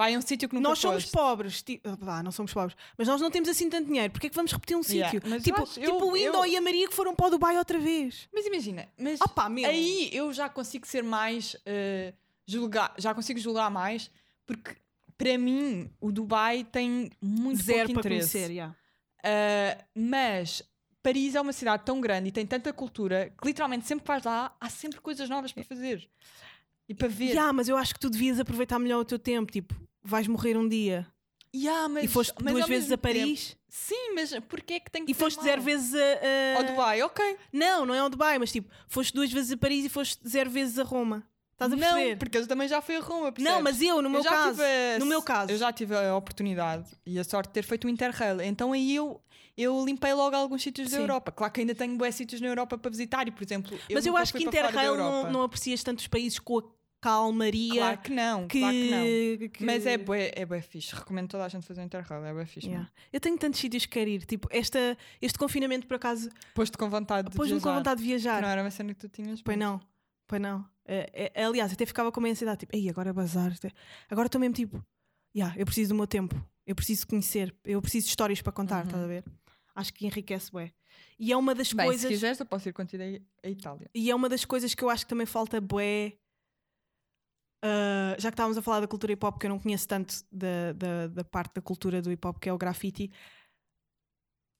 Vai 0.00 0.14
a 0.14 0.18
um 0.18 0.22
sítio 0.22 0.48
que 0.48 0.54
nunca 0.54 0.66
nós 0.70 0.78
somos 0.78 1.02
foste. 1.02 1.12
pobres, 1.12 1.60
ti- 1.62 1.78
ah, 1.84 1.94
vá, 2.00 2.22
não 2.22 2.32
somos 2.32 2.52
pobres, 2.54 2.74
mas 2.96 3.06
nós 3.06 3.20
não 3.20 3.30
temos 3.30 3.50
assim 3.50 3.68
tanto 3.68 3.86
dinheiro, 3.86 4.10
porque 4.10 4.28
é 4.28 4.30
que 4.30 4.36
vamos 4.36 4.50
repetir 4.50 4.74
um 4.74 4.80
Yeah, 4.88 5.10
sítio? 5.10 5.28
mas 5.28 5.40
eu 5.40 5.44
Tipo, 5.52 5.62
acho- 5.62 5.74
tipo 5.74 5.86
eu- 5.90 6.08
o 6.10 6.16
Indo 6.16 6.36
eu- 6.38 6.46
e 6.46 6.56
a 6.56 6.60
Maria 6.62 6.88
que 6.88 6.94
foram 6.94 7.14
para 7.14 7.26
o 7.26 7.30
Dubai 7.30 7.58
outra 7.58 7.78
vez. 7.78 8.26
Mas 8.32 8.46
imagina, 8.46 8.88
mas 8.98 9.20
Opa, 9.20 9.48
meu. 9.50 9.68
aí 9.68 10.08
eu 10.12 10.32
já 10.32 10.48
consigo 10.48 10.86
ser 10.86 11.02
mais 11.02 11.54
eh, 11.66 12.14
julgar, 12.46 12.94
já 12.96 13.14
consigo 13.14 13.38
julgar 13.38 13.70
mais, 13.70 14.10
porque 14.46 14.74
para 15.18 15.36
mim 15.36 15.90
o 16.00 16.10
Dubai 16.10 16.64
tem 16.64 17.10
muito 17.20 17.62
Zero 17.62 17.80
pouco 17.88 18.00
para 18.00 18.08
interesse. 18.14 18.32
conhecer, 18.32 18.52
yeah. 18.52 18.74
Uh, 19.22 19.84
mas 19.94 20.62
Paris 21.02 21.34
é 21.34 21.40
uma 21.42 21.52
cidade 21.52 21.84
tão 21.84 22.00
grande 22.00 22.28
e 22.30 22.32
tem 22.32 22.46
tanta 22.46 22.72
cultura 22.72 23.30
que 23.38 23.46
literalmente 23.46 23.86
sempre 23.86 24.02
que 24.04 24.08
vais 24.08 24.24
lá 24.24 24.56
há 24.58 24.70
sempre 24.70 24.98
coisas 25.00 25.28
novas 25.28 25.52
para 25.52 25.62
fazer. 25.64 26.08
E 26.88 26.94
para 26.94 27.06
ver. 27.08 27.26
Yeah, 27.26 27.52
mas 27.52 27.68
eu 27.68 27.76
acho 27.76 27.94
que 27.94 28.00
tu 28.00 28.08
devias 28.10 28.40
aproveitar 28.40 28.78
melhor 28.78 28.98
o 29.00 29.04
teu 29.04 29.18
tempo. 29.18 29.52
Tipo, 29.52 29.74
vais 30.02 30.26
morrer 30.26 30.56
um 30.56 30.68
dia 30.68 31.06
Yeah, 31.54 31.88
mas, 31.88 32.04
e 32.04 32.08
foste 32.08 32.32
mas 32.42 32.52
duas 32.54 32.66
vezes 32.68 32.92
a 32.92 32.96
Paris 32.98 33.48
tempo- 33.48 33.60
Sim, 33.68 34.14
mas 34.14 34.30
porquê 34.48 34.74
é 34.74 34.80
que 34.80 34.90
tem 34.90 35.04
que 35.04 35.10
e 35.10 35.14
foste 35.14 35.42
zero 35.42 35.60
vezes 35.62 35.92
a. 35.94 35.98
a- 35.98 36.56
Ao 36.58 36.64
Dubai, 36.64 37.02
ok. 37.02 37.36
Não, 37.52 37.84
não 37.86 37.92
é 37.94 37.98
ao 37.98 38.08
Dubai, 38.08 38.38
mas 38.38 38.50
tipo, 38.52 38.68
foste 38.88 39.12
duas 39.12 39.32
vezes 39.32 39.50
a 39.52 39.56
Paris 39.56 39.84
e 39.84 39.88
foste 39.88 40.28
zero 40.28 40.48
vezes 40.50 40.78
a 40.78 40.82
Roma. 40.84 41.24
Estás 41.52 41.72
a 41.72 41.76
não, 41.76 42.16
porque 42.16 42.38
eu 42.38 42.46
também 42.46 42.66
já 42.68 42.80
fui 42.80 42.96
a 42.96 43.00
Roma. 43.00 43.26
Não, 43.26 43.32
percebes? 43.32 43.62
mas 43.62 43.82
eu, 43.82 44.00
no 44.00 44.08
meu 44.10 44.20
Eu 44.20 44.24
caso. 44.30 44.60
a- 44.62 44.98
no 45.00 45.06
meu 45.06 45.22
caso. 45.22 45.52
Eu 45.52 45.58
já 45.58 45.72
tive 45.72 45.94
a 45.96 46.16
oportunidade 46.16 46.88
e 47.04 47.18
a 47.18 47.24
sorte 47.24 47.48
de 47.48 47.54
ter 47.54 47.62
feito 47.64 47.86
o 47.86 47.90
Interrail. 47.90 48.40
Então 48.42 48.72
aí 48.72 48.94
eu, 48.94 49.20
eu 49.56 49.84
limpei 49.84 50.14
logo 50.14 50.34
alguns 50.34 50.62
sítios 50.62 50.88
da 50.90 50.96
Sim. 50.96 51.02
Europa. 51.02 51.30
Claro 51.32 51.52
que 51.52 51.60
ainda 51.60 51.74
tenho 51.74 51.96
bué 51.96 52.10
sítios 52.12 52.40
na 52.40 52.46
Europa 52.48 52.78
para 52.78 52.90
visitar 52.90 53.26
e, 53.28 53.30
por 53.32 53.42
exemplo, 53.42 53.76
eu 53.88 53.94
mas 53.96 54.06
eu 54.06 54.16
acho 54.16 54.32
que 54.32 54.38
da 54.44 54.48
Interrail 54.50 54.96
não, 54.96 55.30
não 55.32 55.42
aprecias 55.42 55.82
tantos 55.84 56.06
países 56.06 56.38
com 56.38 56.58
a 56.58 56.62
calmaria 57.00 57.74
Claro 57.74 57.98
que 58.00 58.10
não, 58.12 58.46
que, 58.48 58.58
claro 58.60 58.74
que 58.74 58.90
não. 58.90 59.48
que- 59.48 59.64
Mas 59.64 59.86
é 59.86 59.96
bué, 59.98 60.32
é 60.34 60.44
bué 60.44 60.60
fixe. 60.60 60.94
Recomendo 60.94 61.28
toda 61.28 61.44
a 61.44 61.48
gente 61.48 61.66
fazer 61.66 61.80
o 61.80 61.84
Interrail, 61.84 62.24
é 62.24 62.32
bué 62.32 62.46
fixe. 62.46 62.66
Yeah. 62.68 62.90
Eu 63.12 63.20
tenho 63.20 63.38
tantos 63.38 63.58
sítios 63.60 63.86
que 63.86 63.92
quero 63.92 64.10
ir. 64.10 64.24
Tipo, 64.26 64.48
esta, 64.50 64.96
este 65.20 65.38
confinamento, 65.38 65.86
por 65.86 65.94
acaso, 65.94 66.28
Pôs-te 66.54 66.76
com 66.76 66.88
vontade 66.90 67.30
de 67.30 67.36
viajar. 67.36 67.60
com 67.60 67.74
vontade 67.74 68.00
de 68.00 68.06
viajar. 68.06 68.42
Não 68.42 68.48
era 68.48 68.62
uma 68.62 68.70
cena 68.70 68.92
que 68.94 69.00
tu 69.00 69.08
tinhas. 69.08 69.40
Pois 69.42 69.56
não, 69.58 69.80
pois 70.26 70.40
não. 70.40 70.64
É, 70.86 71.30
é, 71.34 71.44
aliás, 71.44 71.72
até 71.72 71.86
ficava 71.86 72.10
com 72.10 72.20
uma 72.20 72.28
ansiedade, 72.28 72.60
tipo, 72.60 72.76
ei, 72.76 72.88
agora 72.88 73.12
bazar. 73.12 73.52
é-" 73.64 73.70
Agora 74.10 74.26
estou 74.26 74.40
mesmo 74.40 74.54
tipo, 74.54 74.84
yeah, 75.34 75.54
eu 75.58 75.64
preciso 75.64 75.90
do 75.90 75.94
meu 75.96 76.06
tempo, 76.06 76.34
eu 76.66 76.74
preciso 76.74 77.06
conhecer, 77.06 77.54
eu 77.64 77.80
preciso 77.80 78.06
de 78.06 78.10
histórias 78.10 78.42
para 78.42 78.52
contar, 78.52 78.80
Uhum. 78.80 78.86
estás 78.86 79.04
a 79.04 79.06
ver? 79.06 79.24
Acho 79.74 79.94
que 79.94 80.04
enriquece 80.06 80.50
bué. 80.50 80.72
E 81.18 81.30
é 81.32 81.36
uma 81.36 81.54
das 81.54 81.72
Bem, 81.72 81.84
se 81.86 81.90
coisas. 81.92 82.10
quiseres, 82.10 82.40
eu 82.40 82.46
posso 82.46 82.68
ir 82.68 82.72
contigo 82.72 83.02
a 83.02 83.46
a 83.46 83.50
Itália. 83.50 83.88
E 83.94 84.10
é 84.10 84.14
uma 84.14 84.28
das 84.28 84.44
coisas 84.44 84.74
que 84.74 84.82
eu 84.82 84.90
acho 84.90 85.04
que 85.06 85.10
também 85.10 85.26
falta 85.26 85.60
bué. 85.60 86.14
Ah, 87.62 88.16
já 88.18 88.30
que 88.30 88.34
estávamos 88.34 88.56
a 88.58 88.62
falar 88.62 88.80
da 88.80 88.88
cultura 88.88 89.12
hip 89.12 89.24
hop, 89.24 89.38
que 89.38 89.46
eu 89.46 89.50
não 89.50 89.58
conheço 89.58 89.86
tanto 89.88 90.14
da, 90.30 90.72
da, 90.74 91.06
da 91.08 91.24
parte 91.24 91.54
da 91.54 91.62
cultura 91.62 92.00
do 92.02 92.10
hip 92.12 92.26
hop, 92.26 92.38
que 92.38 92.48
é 92.48 92.52
o 92.52 92.58
graffiti. 92.58 93.10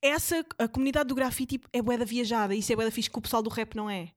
Essa, 0.03 0.45
a 0.59 0.67
comunidade 0.67 1.09
do 1.09 1.15
graffiti 1.15 1.61
é 1.73 1.83
bué 1.83 1.97
da 1.99 2.05
viajada, 2.07 2.55
isso 2.55 2.73
é 2.73 2.77
bué 2.77 2.85
da 2.87 2.91
fixe 2.91 3.11
que 3.11 3.19
o 3.19 3.23
pessoal 3.23 3.43
do 3.43 3.51
rap 3.51 3.75
não 3.75 3.89
é. 3.91 4.11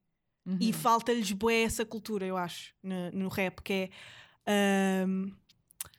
Uhum. 0.45 0.57
E 0.59 0.71
falta-lhes 0.73 1.31
bué 1.33 1.63
essa 1.63 1.85
cultura, 1.85 2.25
eu 2.25 2.37
acho, 2.37 2.73
no, 2.81 3.11
no 3.11 3.27
rap, 3.29 3.61
que 3.61 3.73
é. 3.73 3.89
ahm, 5.03 5.31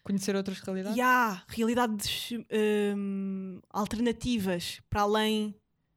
Conhecer 0.03 0.37
outras 0.37 0.59
realidades? 0.61 0.97
e 0.99 1.01
há 1.01 1.43
realidades 1.49 2.31
hum, 2.97 3.61
alternativas 3.71 4.81
para 4.91 5.03
além 5.03 5.55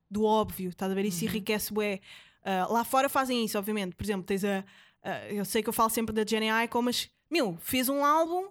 do 0.10 0.24
óbvio, 0.24 0.70
estás 0.70 0.90
a 0.92 0.96
ver? 0.96 1.06
Isso 1.06 1.24
Uhum. 1.24 1.30
enriquece 1.32 1.74
bué. 1.74 2.00
Ah, 2.44 2.68
lá 2.70 2.84
fora 2.86 3.10
fazem 3.10 3.44
isso, 3.44 3.58
obviamente. 3.58 3.96
Por 3.96 4.04
exemplo, 4.06 4.24
tens 4.26 4.44
a. 4.46 4.64
a- 5.10 5.32
eu 5.32 5.46
sei 5.46 5.62
que 5.64 5.70
eu 5.70 5.74
falo 5.74 5.90
sempre 5.90 6.14
da 6.14 6.26
Jenny 6.26 6.50
Aiko, 6.50 6.82
mas, 6.82 7.10
meu, 7.32 7.58
fez 7.60 7.90
um 7.90 8.04
álbum 8.04 8.50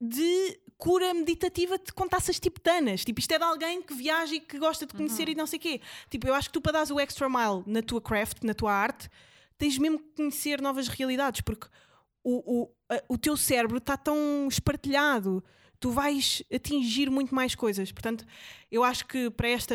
de 0.00 0.60
cura 0.76 1.14
meditativa 1.14 1.78
de 1.78 1.92
com 1.92 2.08
taças 2.08 2.40
tibetanas. 2.40 3.04
Tipo, 3.04 3.20
isto 3.20 3.32
é 3.32 3.38
de 3.38 3.44
alguém 3.44 3.80
que 3.82 3.94
viaja 3.94 4.34
e 4.34 4.40
que 4.40 4.58
gosta 4.58 4.84
de 4.86 4.94
conhecer 4.94 5.24
Uhum. 5.28 5.32
e 5.32 5.34
não 5.36 5.46
sei 5.46 5.58
o 5.58 5.62
quê. 5.62 5.80
Tipo, 6.10 6.26
eu 6.26 6.34
acho 6.34 6.48
que 6.48 6.54
tu 6.54 6.60
para 6.60 6.72
dares 6.72 6.90
o 6.90 6.98
extra 6.98 7.28
mile 7.28 7.62
na 7.66 7.82
tua 7.82 8.00
craft, 8.00 8.42
na 8.42 8.52
tua 8.54 8.72
arte, 8.72 9.08
tens 9.56 9.78
mesmo 9.78 9.98
que 10.00 10.08
conhecer 10.16 10.60
novas 10.60 10.88
realidades, 10.88 11.40
porque 11.40 11.68
o, 12.24 12.62
o, 12.62 12.74
a- 12.90 13.02
o 13.08 13.16
teu 13.16 13.36
cérebro 13.36 13.78
está 13.78 13.96
tão 13.96 14.48
espartilhado, 14.48 15.42
tu 15.78 15.90
vais 15.90 16.42
atingir 16.52 17.08
muito 17.10 17.32
mais 17.32 17.54
coisas. 17.54 17.92
Portanto, 17.92 18.24
eu 18.70 18.82
acho 18.82 19.06
que 19.06 19.30
para 19.30 19.48
esta 19.48 19.74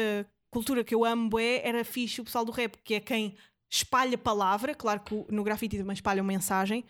cultura 0.51 0.83
que 0.83 0.93
eu 0.95 1.05
amo, 1.05 1.29
bué, 1.29 1.61
era 1.63 1.85
fixe 1.85 2.19
o 2.19 2.25
pessoal 2.25 2.43
do 2.43 2.51
rap, 2.51 2.77
que 2.83 2.95
é 2.95 2.99
quem 2.99 3.37
espalha 3.69 4.17
palavra, 4.17 4.73
claro 4.73 4.99
que 5.01 5.25
no 5.29 5.43
grafite 5.43 5.77
também 5.77 5.93
espalham 5.93 6.23
mensagem, 6.23 6.85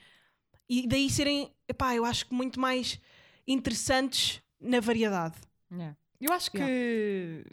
e 0.70 0.88
daí 0.88 1.10
serem, 1.10 1.52
epá, 1.68 1.96
eu 1.96 2.04
acho 2.06 2.26
que 2.28 2.34
muito 2.34 2.60
mais 2.60 3.00
interessantes 3.48 4.42
na 4.60 4.80
variedade. 4.80 5.36
Yeah. 5.72 5.96
Eu 6.20 6.34
acho 6.34 6.52
que 6.52 7.46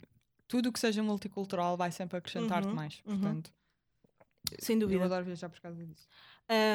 tudo 0.47 0.69
o 0.69 0.71
que 0.71 0.79
seja 0.79 1.01
multicultural 1.01 1.77
vai 1.77 1.91
sempre 1.91 2.17
acrescentar-te 2.17 2.67
Uhum, 2.67 2.73
mais. 2.75 3.01
uhum. 3.05 3.19
Portanto, 3.19 3.51
Sem 4.59 4.75
eu 4.75 4.81
dúvida. 4.81 5.05
adoro 5.05 5.25
viajar 5.25 5.49
por 5.49 5.59
causa 5.59 5.83
disso. 5.85 6.07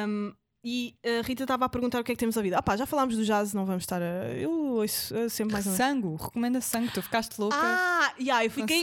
Um, 0.07 0.33
e 0.63 0.95
a 1.03 1.21
Rita 1.25 1.43
estava 1.43 1.65
a 1.65 1.69
perguntar 1.69 1.99
o 1.99 2.03
que 2.03 2.11
é 2.11 2.15
que 2.15 2.19
temos 2.19 2.37
ouvido. 2.37 2.53
Ah 2.55 2.61
pá, 2.61 2.75
já 2.77 2.85
falámos 2.85 3.15
do 3.15 3.25
jazz, 3.25 3.53
não 3.53 3.65
vamos 3.65 3.83
estar 3.83 4.01
a... 4.01 4.27
Eu 4.33 4.51
ouço 4.51 5.15
uh, 5.15 5.29
sempre 5.29 5.53
mais 5.53 5.65
ou 5.65 5.71
menos. 5.71 5.85
Sangue, 5.85 6.23
recomenda 6.23 6.61
sangue. 6.61 6.91
Tu 6.93 7.01
ficaste 7.01 7.39
louca. 7.39 7.55
Ah, 7.57 8.13
yeah, 8.19 8.45
eu 8.45 8.51
fiquei, 8.51 8.81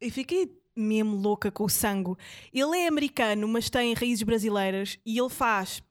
eu 0.00 0.10
fiquei 0.10 0.61
mesmo 0.76 1.16
louca 1.16 1.50
com 1.50 1.64
o 1.64 1.68
sangue. 1.68 2.14
Ele 2.52 2.78
é 2.78 2.88
americano, 2.88 3.46
mas 3.48 3.68
tem 3.70 3.94
raízes 3.94 4.22
brasileiras 4.22 4.98
e 5.04 5.18
ele 5.18 5.30
faz. 5.30 5.82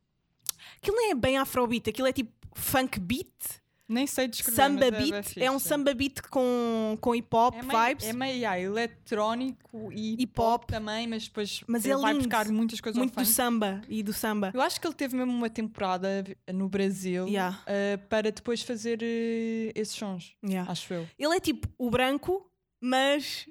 Aquilo 0.77 0.95
não 0.97 1.11
é 1.11 1.15
bem 1.15 1.37
afrobeat, 1.37 1.89
aquilo 1.89 2.07
é 2.07 2.13
tipo 2.13 2.31
funk 2.53 2.99
beat, 2.99 3.61
Nem 3.87 4.07
sei 4.07 4.27
descrever. 4.27 4.55
samba 4.55 4.85
é, 4.85 4.91
beat. 4.91 5.37
É, 5.37 5.51
um 5.51 5.59
samba 5.59 5.93
beat 5.93 6.21
com, 6.29 6.97
com 6.99 7.13
hip 7.15 7.27
hop 7.35 7.55
É 7.55 7.61
meio, 7.61 7.79
vibes. 7.87 8.05
é 8.07 8.13
meio 8.13 8.35
yeah, 8.35 8.59
eletrónico 8.59 9.91
e 9.91 10.21
Hip 10.21 10.39
hop. 10.39 10.65
também, 10.65 11.07
mas 11.07 11.25
depois 11.27 11.61
Mas 11.67 11.85
ele 11.85 11.93
é 11.93 11.97
vai 11.97 12.13
buscar 12.15 12.47
muitas 12.49 12.81
coisas 12.81 12.97
muito 12.97 13.11
do 13.13 13.19
funk. 13.23 13.27
samba 13.27 13.81
e 13.87 14.01
do 14.03 14.11
samba. 14.13 14.51
Eu 14.53 14.61
acho 14.61 14.79
que 14.81 14.87
ele 14.87 14.93
teve 14.95 15.15
mesmo 15.15 15.31
uma 15.31 15.49
temporada 15.49 16.23
no 16.53 16.67
Brasil 16.67 17.27
Yeah, 17.27 17.61
eh, 17.67 17.97
para 17.97 18.31
depois 18.31 18.61
fazer 18.63 18.99
eh, 19.03 19.71
esses 19.75 19.95
sons, 19.95 20.35
yeah. 20.43 20.69
acho 20.71 20.93
eu. 20.93 21.07
Ele 21.19 21.35
é 21.35 21.39
tipo 21.39 21.67
o 21.77 21.89
branco, 21.89 22.49
mas 22.81 23.47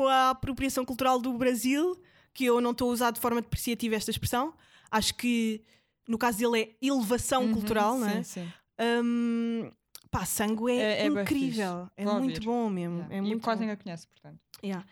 com 0.00 0.08
a 0.08 0.30
apropriação 0.30 0.82
cultural 0.82 1.20
do 1.20 1.30
Brasil, 1.34 2.00
que 2.32 2.46
eu 2.46 2.58
não 2.58 2.70
estou 2.70 2.88
a 2.88 2.92
usar 2.94 3.10
de 3.10 3.20
forma 3.20 3.42
depreciativa 3.42 3.94
esta 3.96 4.10
expressão. 4.10 4.54
Acho 4.90 5.14
que 5.14 5.62
no 6.08 6.16
caso 6.16 6.38
dele 6.38 6.62
é 6.80 6.86
elevação 6.86 7.44
Uhum, 7.44 7.52
cultural, 7.52 7.98
não 7.98 8.08
é? 8.08 8.22
Sim, 8.22 8.40
sim. 8.44 8.52
Hum, 9.04 9.70
pá, 10.10 10.24
sangue 10.24 10.72
é, 10.72 10.76
É- 10.76 11.02
é 11.02 11.06
incrível. 11.06 11.86
É 11.98 12.04
Vou 12.04 12.14
muito 12.14 12.34
ouvir. 12.36 12.46
bom 12.46 12.70
mesmo. 12.70 12.96
Yeah. 12.96 13.14
É 13.14 13.18
e 13.18 13.20
muito 13.20 13.42
quase 13.42 13.60
ninguém 13.60 13.76
conhece, 13.76 14.06
portanto. 14.08 14.38
Yeah. 14.64 14.86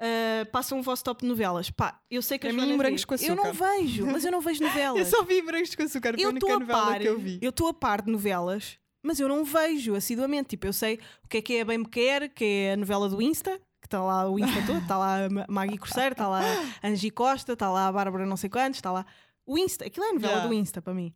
Uh, 0.00 0.50
passam 0.50 0.78
o 0.80 0.82
vosso 0.82 1.04
top 1.04 1.22
de 1.22 1.28
novelas. 1.28 1.70
Pá, 1.70 2.00
eu 2.10 2.20
sei 2.20 2.36
que 2.36 2.48
a 2.48 2.52
mim, 2.52 2.76
Morangos 2.76 3.04
com 3.04 3.14
Eu 3.14 3.36
não 3.36 3.44
Açúcar. 3.50 3.76
vejo, 3.78 4.06
mas 4.06 4.24
eu 4.24 4.32
não 4.32 4.40
vejo 4.40 4.60
novelas. 4.64 4.98
Eu 4.98 5.06
só 5.18 5.24
vi 5.24 5.40
Brancos 5.40 5.74
com 5.76 5.82
Açúcar, 5.84 6.14
a 6.16 6.20
eu 6.20 6.30
única 6.30 6.46
estou 6.46 6.56
a 6.56 6.58
novela 6.60 6.84
par, 6.92 7.00
que 7.00 7.08
eu 7.08 7.18
vi. 7.18 7.38
eu 7.40 7.50
estou 7.50 7.68
a 7.68 7.74
par 7.74 8.02
de 8.02 8.10
novelas, 8.10 8.76
mas 9.02 9.18
eu 9.20 9.28
não 9.28 9.44
vejo 9.44 9.94
assiduamente. 9.94 10.48
Tipo, 10.50 10.66
eu 10.66 10.72
sei 10.72 10.98
o 11.24 11.28
que 11.28 11.36
é 11.38 11.42
que 11.42 11.54
é 11.56 11.64
Bem 11.64 11.78
Me 11.78 11.86
Quer, 11.88 12.28
que 12.28 12.44
é 12.44 12.72
a 12.72 12.76
novela 12.76 13.08
do 13.08 13.22
Insta, 13.22 13.60
está 13.88 14.02
lá 14.02 14.28
o 14.30 14.38
Insta 14.38 14.62
todo, 14.66 14.78
está 14.82 14.96
lá 14.98 15.24
a 15.24 15.28
Ma- 15.30 15.46
Maggie 15.48 15.78
Corseiro, 15.78 16.12
está 16.12 16.28
lá 16.28 16.40
a 16.82 16.86
Angie 16.88 17.10
Costa, 17.10 17.52
está 17.54 17.68
lá 17.70 17.88
a 17.88 17.92
Bárbara 17.92 18.24
não 18.26 18.36
sei 18.36 18.48
quantos, 18.50 18.78
está 18.78 18.92
lá 18.92 19.04
o 19.44 19.56
Insta, 19.58 19.86
aquilo 19.86 20.04
é 20.06 20.10
a 20.10 20.12
novela 20.12 20.32
Yeah. 20.34 20.48
do 20.48 20.54
Insta 20.54 20.80
para 20.82 20.94
mim. 20.94 21.14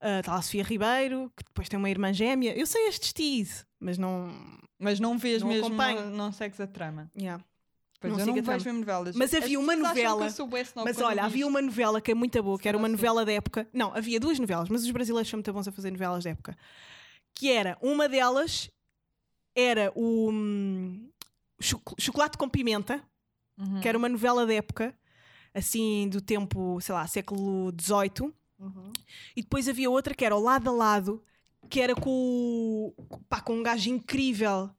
Ah, 0.00 0.20
Está 0.20 0.32
lá 0.32 0.38
a 0.38 0.42
Sofia 0.42 0.62
Ribeiro, 0.62 1.30
que 1.36 1.44
depois 1.44 1.68
tem 1.68 1.78
uma 1.78 1.88
irmã 1.90 2.12
gêmea. 2.12 2.56
Eu 2.58 2.66
sei 2.66 2.86
estes 2.88 3.12
tease, 3.12 3.64
mas 3.80 3.96
não. 3.98 4.30
Mas 4.78 5.00
não 5.00 5.16
vês 5.16 5.40
Não 5.42 5.48
mesmo, 5.48 5.66
acompanho. 5.68 6.00
não, 6.10 6.10
não 6.10 6.32
segues 6.32 6.60
a 6.60 6.66
trama. 6.66 7.10
Yeah. 7.18 7.42
Pois 7.98 8.12
Não 8.12 8.20
eu 8.20 8.26
não 8.26 8.34
vejo 8.34 8.64
mesmo 8.66 8.80
novelas. 8.80 9.16
Mas 9.16 9.32
As 9.34 9.42
havia 9.42 9.58
uma 9.58 9.72
acham 9.72 9.82
que 9.82 9.88
novela- 9.88 10.28
Mas 10.84 11.00
olha, 11.00 11.24
havia 11.24 11.38
isto. 11.40 11.48
uma 11.48 11.62
novela 11.62 11.98
que 12.00 12.10
é 12.10 12.14
muito 12.14 12.42
boa, 12.42 12.58
que 12.58 12.68
era 12.68 12.76
uma 12.76 12.88
novela 12.88 13.24
da 13.24 13.32
época. 13.32 13.66
Não, 13.72 13.94
havia 13.96 14.20
duas 14.20 14.38
novelas, 14.38 14.68
mas 14.68 14.82
os 14.84 14.90
brasileiros 14.90 15.30
são 15.30 15.38
muito 15.38 15.50
bons 15.52 15.66
a 15.66 15.72
fazer 15.72 15.90
novelas 15.90 16.24
da 16.24 16.30
época. 16.30 16.54
Que 17.34 17.50
era, 17.50 17.78
uma 17.80 18.06
delas 18.06 18.70
era 19.54 19.90
o 19.94 20.28
hum, 20.30 21.08
Chocolate 21.60 22.36
com 22.38 22.48
Pimenta, 22.48 23.02
Uhum. 23.58 23.80
que 23.80 23.88
era 23.88 23.96
uma 23.96 24.08
novela 24.08 24.44
da 24.46 24.52
época, 24.52 24.94
assim, 25.54 26.08
do 26.10 26.20
tempo, 26.20 26.78
sei 26.82 26.94
lá, 26.94 27.06
século 27.06 27.72
XVIII. 27.80 28.32
Uhum. 28.58 28.92
E 29.34 29.42
depois 29.42 29.66
havia 29.68 29.88
outra 29.90 30.14
que 30.14 30.24
era 30.24 30.36
o 30.36 30.40
Lado 30.42 30.68
a 30.68 30.72
Lado, 30.72 31.24
que 31.70 31.80
era 31.80 31.94
com, 31.94 32.94
pá, 33.28 33.40
com 33.40 33.54
um 33.54 33.62
gajo 33.62 33.88
incrível. 33.90 34.70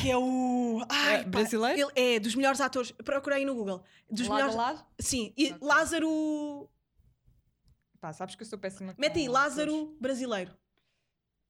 Que 0.00 0.10
é 0.10 0.16
o. 0.16 0.84
Ai, 0.90 1.16
É 1.16 1.22
pá, 1.24 1.28
brasileiro? 1.30 1.90
ele 1.96 2.14
é 2.16 2.18
dos 2.18 2.34
melhores 2.34 2.60
atores. 2.60 2.90
Procurei 3.04 3.44
no 3.44 3.54
Google. 3.54 3.82
Dos 4.10 4.26
lado 4.26 4.34
melhores. 4.36 4.54
a 4.56 4.58
lado? 4.58 4.86
Sim, 4.98 5.32
e 5.36 5.52
Ok. 5.52 5.58
Lázaro. 5.60 6.68
Pá, 8.00 8.12
sabes 8.12 8.34
que 8.34 8.42
eu 8.42 8.46
sou 8.46 8.58
péssima 8.58 8.94
Mete 8.98 9.18
aí. 9.20 9.28
Lázaro 9.28 9.96
brasileiro. 10.00 10.52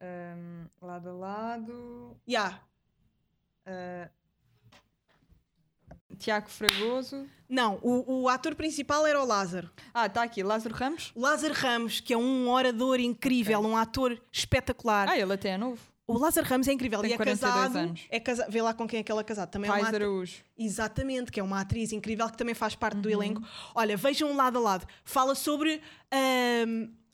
Ahm, 0.00 0.66
lado 0.80 1.08
a 1.08 1.12
lado. 1.12 2.20
Ya. 2.28 2.60
Ah, 3.66 4.08
Tiago 6.18 6.48
Fragoso. 6.48 7.26
Não, 7.48 7.78
o, 7.82 8.22
o 8.22 8.28
ator 8.28 8.54
principal 8.54 9.06
era 9.06 9.20
o 9.20 9.26
Lázaro. 9.26 9.70
Ah, 9.92 10.06
está 10.06 10.22
aqui, 10.22 10.42
Lázaro 10.42 10.74
Ramos. 10.74 11.12
Lázaro 11.14 11.54
Ramos, 11.54 12.00
que 12.00 12.12
é 12.14 12.16
um 12.16 12.48
orador 12.48 13.00
incrível, 13.00 13.58
Ok. 13.60 13.70
um 13.70 13.76
ator 13.76 14.20
espetacular. 14.32 15.08
Ah, 15.08 15.18
ele 15.18 15.32
até 15.32 15.50
é 15.50 15.58
novo. 15.58 15.80
O 16.06 16.18
Lázaro 16.18 16.46
Ramos 16.46 16.68
é 16.68 16.72
incrível 16.72 17.00
Tem 17.00 17.10
e 17.10 17.14
é 17.14 17.16
42 17.16 17.54
casado. 17.54 17.76
anos. 17.78 18.06
É 18.10 18.20
casa... 18.20 18.46
Vê 18.48 18.60
lá 18.60 18.74
com 18.74 18.86
quem 18.86 19.00
é 19.00 19.02
que 19.02 19.10
ele 19.10 19.20
é 19.20 19.24
casado. 19.24 19.50
Também 19.50 19.70
é 19.70 19.72
uma 19.72 19.80
Pais 19.80 19.94
Araújo. 19.94 20.44
Exatamente, 20.56 21.32
que 21.32 21.40
é 21.40 21.42
uma 21.42 21.60
atriz 21.60 21.92
incrível 21.92 22.28
que 22.28 22.36
também 22.36 22.54
faz 22.54 22.74
parte 22.74 22.98
do 22.98 23.08
Uhum. 23.08 23.14
elenco. 23.14 23.42
Olha, 23.74 23.96
vejam 23.96 24.30
um 24.30 24.36
lado 24.36 24.58
a 24.58 24.60
lado. 24.60 24.86
Fala 25.02 25.34
sobre 25.34 25.80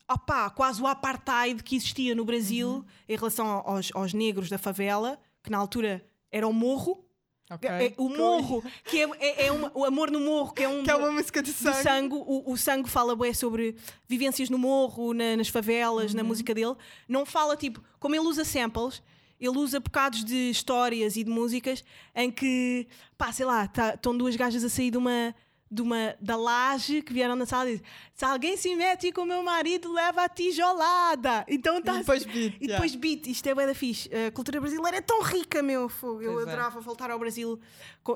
opá, 0.09 0.51
quase 0.51 0.83
o 0.83 0.87
apartheid 0.89 1.63
que 1.63 1.77
existia 1.77 2.15
no 2.17 2.25
Brasil 2.25 2.69
Uhum. 2.69 2.85
em 3.09 3.17
relação 3.17 3.47
aos, 3.65 3.91
aos 3.95 4.13
negros 4.13 4.49
da 4.49 4.59
favela, 4.59 5.21
que 5.43 5.51
na 5.51 5.59
altura 5.59 6.05
era 6.31 6.47
o 6.47 6.53
morro. 6.53 7.05
Ok. 7.53 7.69
É- 7.69 7.95
o 7.97 8.09
morro, 8.09 8.62
que 8.85 8.99
é, 9.03 9.09
é, 9.19 9.47
é 9.47 9.53
uma- 9.53 9.73
o 9.75 9.85
amor 9.85 10.09
no 10.09 10.21
morro, 10.21 10.53
que 10.53 10.62
é 10.62 10.69
um 10.69 10.85
Que 10.85 10.90
é 10.90 10.95
uma 10.95 11.11
música 11.11 11.43
de 11.43 11.53
sangue. 11.53 11.83
sangue. 11.83 12.14
O, 12.14 12.53
o 12.53 12.57
sangue 12.57 12.88
fala 12.88 13.16
bué 13.16 13.33
sobre 13.33 13.75
vivências 14.09 14.49
no 14.49 14.57
morro, 14.57 15.12
na- 15.12 15.37
nas 15.37 15.49
favelas, 15.49 16.12
Uhum. 16.12 16.19
na 16.19 16.23
música 16.23 16.55
dele. 16.55 16.77
Não 17.09 17.27
fala 17.27 17.57
tipo, 17.57 17.83
como 17.99 18.14
ele 18.14 18.25
usa 18.25 18.45
samples, 18.45 19.03
ele 19.40 19.59
usa 19.59 19.81
bocados 19.81 20.25
de 20.25 20.49
histórias 20.51 21.16
e 21.16 21.25
de 21.25 21.31
músicas 21.31 21.83
em 22.14 22.31
que, 22.31 22.87
pá, 23.19 23.33
sei 23.33 23.47
lá, 23.47 23.66
tá- 23.66 23.95
estão 23.95 24.16
duas 24.16 24.37
gajas 24.37 24.62
a 24.62 24.69
sair 24.69 24.93
de 24.93 24.99
uma. 24.99 25.35
De 25.73 25.83
uma, 25.83 26.17
da 26.21 26.35
laje 26.37 27.01
que 27.01 27.13
vieram 27.13 27.37
na 27.37 27.47
sala 27.47 27.69
e 27.71 27.75
dizem 27.75 27.87
se 28.13 28.25
alguém 28.25 28.57
se 28.57 28.75
mete 28.75 29.13
com 29.13 29.21
o 29.21 29.25
meu 29.25 29.41
marido 29.41 29.93
leva 29.93 30.25
a 30.25 30.29
tijolada 30.29 31.45
então 31.49 31.77
E 31.77 31.79
está 31.79 31.97
depois 31.99 32.25
beat. 32.25 32.57
e 32.61 32.67
depois 32.67 32.95
beat, 32.97 33.27
isto 33.29 33.47
é 33.49 33.55
bué 33.55 33.67
da 33.67 33.75
fixe. 33.75 34.11
A 34.13 34.33
cultura 34.33 34.61
brasileira 34.61 34.97
é 34.97 35.01
tão 35.01 35.23
rica, 35.23 35.63
meu 35.63 35.89
fogo. 35.89 36.23
Eu 36.23 36.33
Pois 36.35 36.47
é. 36.47 36.51
adorava 36.51 36.81
voltar 36.81 37.11
ao 37.11 37.19
Brasil. 37.21 37.59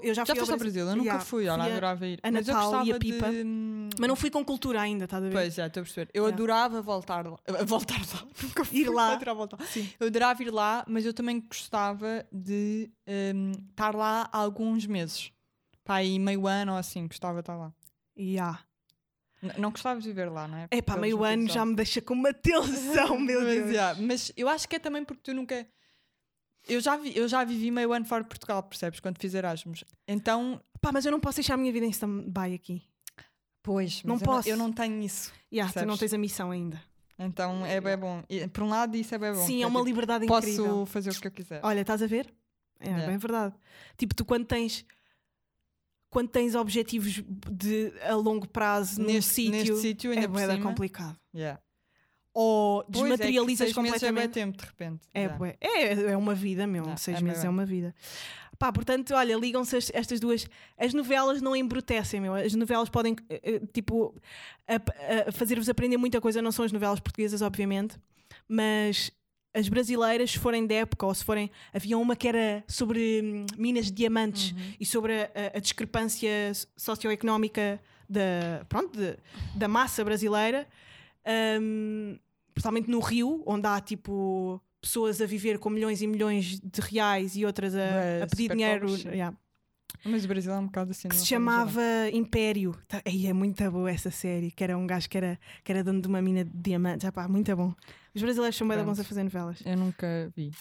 Eu 0.02 0.12
já, 0.14 0.24
Já 0.24 0.34
foste 0.34 0.50
ao 0.50 0.58
Brasil? 0.58 0.80
Eu 0.88 0.96
nunca 0.96 1.04
Yeah, 1.04 1.24
fui, 1.24 1.48
olha, 1.48 1.62
fui 1.62 1.70
a- 1.70 1.76
adorava 1.76 2.06
ir. 2.08 2.18
a 2.22 2.30
Mas 2.32 2.46
Natal 2.46 2.84
e 2.86 2.92
a 2.92 2.98
Pipa. 2.98 3.30
de... 3.30 3.42
hum, 3.44 3.88
Mas 4.00 4.08
não 4.08 4.16
fui 4.16 4.30
com 4.30 4.44
cultura 4.44 4.80
ainda, 4.80 5.04
estás 5.04 5.22
a 5.22 5.26
ver? 5.28 5.32
Pois, 5.32 5.54
já 5.54 5.66
estou 5.68 5.80
a 5.80 5.84
perceber. 5.84 6.10
Eu 6.12 6.24
Yeah. 6.24 6.34
adorava 6.36 6.82
voltar 6.82 7.24
lá. 7.26 7.38
Voltar 7.66 8.00
lá. 8.00 8.26
Nunca 8.42 8.64
fui 8.64 8.80
Ir 8.80 8.88
lá. 8.90 9.12
Eu 10.00 10.06
adorava 10.08 10.42
ir 10.42 10.50
lá, 10.50 10.84
mas 10.88 11.06
eu 11.06 11.14
também 11.14 11.40
gostava 11.40 12.26
de 12.32 12.90
hum, 13.06 13.52
estar 13.70 13.94
lá 13.94 14.28
há 14.32 14.38
alguns 14.38 14.86
meses. 14.86 15.30
Pá, 15.84 15.96
aí 15.96 16.18
meio 16.18 16.46
ano 16.46 16.72
ou 16.72 16.78
assim, 16.78 17.06
gostava 17.06 17.34
de 17.34 17.40
estar 17.40 17.56
lá. 17.56 17.72
Yeah. 18.18 18.64
N- 19.42 19.52
não 19.58 19.70
gostava 19.70 20.00
de 20.00 20.06
viver 20.08 20.30
lá, 20.30 20.48
não 20.48 20.56
é? 20.58 20.68
É 20.70 20.80
pá, 20.80 20.96
meio 20.96 21.22
ano 21.22 21.48
já 21.48 21.64
me 21.64 21.74
deixa 21.74 22.00
com 22.00 22.14
uma 22.14 22.32
tensão, 22.34 23.18
meu 23.18 23.40
mas, 23.42 23.54
Deus. 23.54 23.70
yeah, 23.70 24.00
mas 24.00 24.32
eu 24.36 24.48
acho 24.48 24.68
que 24.68 24.76
é 24.76 24.78
também 24.78 25.04
porque 25.04 25.22
tu 25.22 25.34
nunca. 25.34 25.66
Eu 26.66 26.80
já, 26.80 26.96
vi, 26.96 27.14
eu 27.14 27.28
já 27.28 27.44
vivi 27.44 27.70
meio 27.70 27.92
ano 27.92 28.06
fora 28.06 28.22
de 28.22 28.28
Portugal, 28.30 28.62
percebes? 28.62 28.98
Quando 28.98 29.18
fiz 29.20 29.34
Erasmus. 29.34 29.84
Então. 30.08 30.58
Pá, 30.80 30.90
mas 30.92 31.04
eu 31.04 31.12
não 31.12 31.20
posso 31.20 31.36
deixar 31.36 31.54
a 31.54 31.56
minha 31.58 31.70
vida 31.72 31.84
em 31.84 31.90
stand-by 31.90 32.54
aqui. 32.54 32.82
Pois, 33.62 34.02
Não 34.02 34.14
eu 34.16 34.20
posso. 34.20 34.48
Eu 34.48 34.56
não 34.56 34.72
tenho 34.72 35.00
isso. 35.02 35.32
Yeah, 35.52 35.72
tu 35.72 35.86
não 35.86 35.96
tens 35.96 36.12
a 36.14 36.18
missão 36.18 36.50
ainda. 36.50 36.82
Então 37.18 37.64
é 37.64 37.80
bem 37.80 37.96
bom. 37.96 38.22
E, 38.28 38.46
por 38.48 38.62
um 38.64 38.68
lado, 38.68 38.96
isso 38.96 39.14
é 39.14 39.18
bem 39.18 39.32
bom. 39.32 39.46
Sim, 39.46 39.62
é 39.62 39.66
uma 39.66 39.80
liberdade 39.80 40.26
Posso 40.26 40.48
incrível. 40.48 40.84
fazer 40.86 41.10
o 41.10 41.20
que 41.20 41.26
eu 41.28 41.30
quiser. 41.30 41.60
Olha, 41.62 41.80
estás 41.80 42.02
a 42.02 42.06
ver? 42.06 42.32
É 42.80 42.86
Yeah. 42.88 43.06
bem 43.06 43.16
verdade. 43.18 43.54
Tipo, 43.96 44.14
tu 44.14 44.24
quando 44.24 44.44
tens 44.44 44.84
quando 46.14 46.28
tens 46.28 46.54
objetivos 46.54 47.22
de 47.50 47.92
a 48.08 48.14
longo 48.14 48.48
prazo 48.48 48.98
num 49.00 49.06
neste, 49.08 49.50
neste 49.50 49.66
sítio, 49.74 49.76
sítio, 49.76 50.12
é 50.12 50.22
cima. 50.22 50.58
complicado. 50.62 51.18
Yeah. 51.34 51.60
Ou 52.32 52.82
Pois, 52.84 52.96
é 52.96 53.00
desmaterializas 53.02 53.68
seis 53.72 53.76
meses 53.76 54.02
é 54.02 54.06
completamente. 54.06 54.32
tempo, 54.32 54.56
de 54.58 54.64
repente. 54.64 55.06
É, 55.14 55.20
Yeah. 55.24 55.56
é, 55.60 56.12
é 56.12 56.16
uma 56.16 56.34
vida, 56.34 56.66
meu. 56.66 56.96
Seis 56.96 57.18
é 57.18 57.20
meses 57.20 57.38
é 57.40 57.42
mesmo. 57.46 57.52
uma 57.58 57.66
vida. 57.66 57.94
Pá, 58.58 58.72
portanto, 58.72 59.14
olha, 59.14 59.36
ligam-se 59.36 59.76
as- 59.76 59.90
estas 59.92 60.18
duas. 60.20 60.46
As 60.78 60.94
novelas 60.94 61.42
não 61.42 61.54
embrutecem, 61.54 62.20
meu. 62.20 62.34
As 62.34 62.54
novelas 62.54 62.88
podem, 62.88 63.14
eh, 63.28 63.40
eh, 63.42 63.60
tipo, 63.72 64.14
a- 64.66 65.32
fazer-vos 65.32 65.68
aprender 65.68 65.96
muita 65.96 66.20
coisa. 66.20 66.40
Não 66.40 66.50
são 66.52 66.64
as 66.64 66.72
novelas 66.72 66.98
portuguesas, 67.00 67.42
obviamente, 67.42 67.96
mas 68.48 69.10
as 69.54 69.68
brasileiras, 69.68 70.32
se 70.32 70.38
forem 70.38 70.66
de 70.66 70.74
época, 70.74 71.06
ou 71.06 71.14
se 71.14 71.24
forem. 71.24 71.50
Havia 71.72 71.96
uma 71.96 72.16
que 72.16 72.26
era 72.28 72.64
sobre 72.68 73.20
hum, 73.22 73.46
minas 73.56 73.86
de 73.86 73.92
diamantes 73.92 74.50
Uhum. 74.50 74.58
e 74.80 74.84
sobre 74.84 75.12
a, 75.22 75.30
a- 75.54 75.58
discrepância 75.60 76.52
so- 76.52 76.66
socioeconómica 76.76 77.80
da, 78.08 78.66
pronto, 78.68 78.98
de- 78.98 79.16
da 79.54 79.68
massa 79.68 80.04
brasileira, 80.04 80.66
hum, 81.60 82.18
principalmente 82.52 82.90
no 82.90 83.00
Rio, 83.00 83.42
onde 83.46 83.66
há 83.66 83.80
tipo 83.80 84.60
pessoas 84.80 85.20
a 85.20 85.26
viver 85.26 85.58
com 85.58 85.70
milhões 85.70 86.02
e 86.02 86.06
milhões 86.06 86.60
de 86.60 86.80
reais 86.80 87.36
e 87.36 87.46
outras 87.46 87.74
a, 87.74 87.78
Bué, 87.78 88.22
a 88.22 88.26
pedir 88.26 88.50
dinheiro. 88.52 88.86
yeah, 89.08 89.34
Mas 90.04 90.24
o 90.24 90.28
Brasil 90.28 90.52
é 90.52 90.58
um 90.58 90.66
bocado 90.66 90.90
assim. 90.90 91.08
que 91.08 91.16
se 91.16 91.24
chamava 91.26 91.80
Império. 92.12 92.76
Tá- 92.86 93.00
Ei, 93.04 93.26
é 93.26 93.32
muito 93.32 93.68
boa 93.70 93.90
essa 93.90 94.10
série, 94.10 94.50
que 94.50 94.62
era 94.62 94.76
um 94.76 94.86
gajo 94.86 95.08
que 95.08 95.16
era, 95.16 95.38
que 95.64 95.72
era 95.72 95.82
dono 95.82 96.02
de 96.02 96.08
uma 96.08 96.20
mina 96.20 96.44
de 96.44 96.50
diamantes. 96.54 97.06
Epá, 97.08 97.26
muito 97.26 97.54
bom. 97.56 97.72
Os 98.14 98.22
brasileiros 98.22 98.56
são 98.56 98.68
bem 98.68 98.82
bons 98.84 99.00
a 99.00 99.04
fazer 99.04 99.24
novelas. 99.24 99.60
Eu 99.64 99.76
nunca 99.76 100.30
vi. 100.36 100.52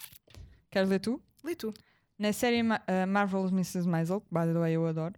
Queres 0.72 0.89
ler 0.89 1.00
tu? 1.00 1.22
Lê 1.44 1.56
tu. 1.56 1.74
Na 2.18 2.34
série 2.34 2.63
Ma 2.63 2.78
uh, 2.78 3.08
Marvelous 3.08 3.52
Mrs. 3.52 3.88
Maisel, 3.88 4.22
que 4.22 4.28
by 4.32 4.46
the 4.52 4.60
way 4.60 4.74
eu 4.74 4.86
adoro, 4.88 5.13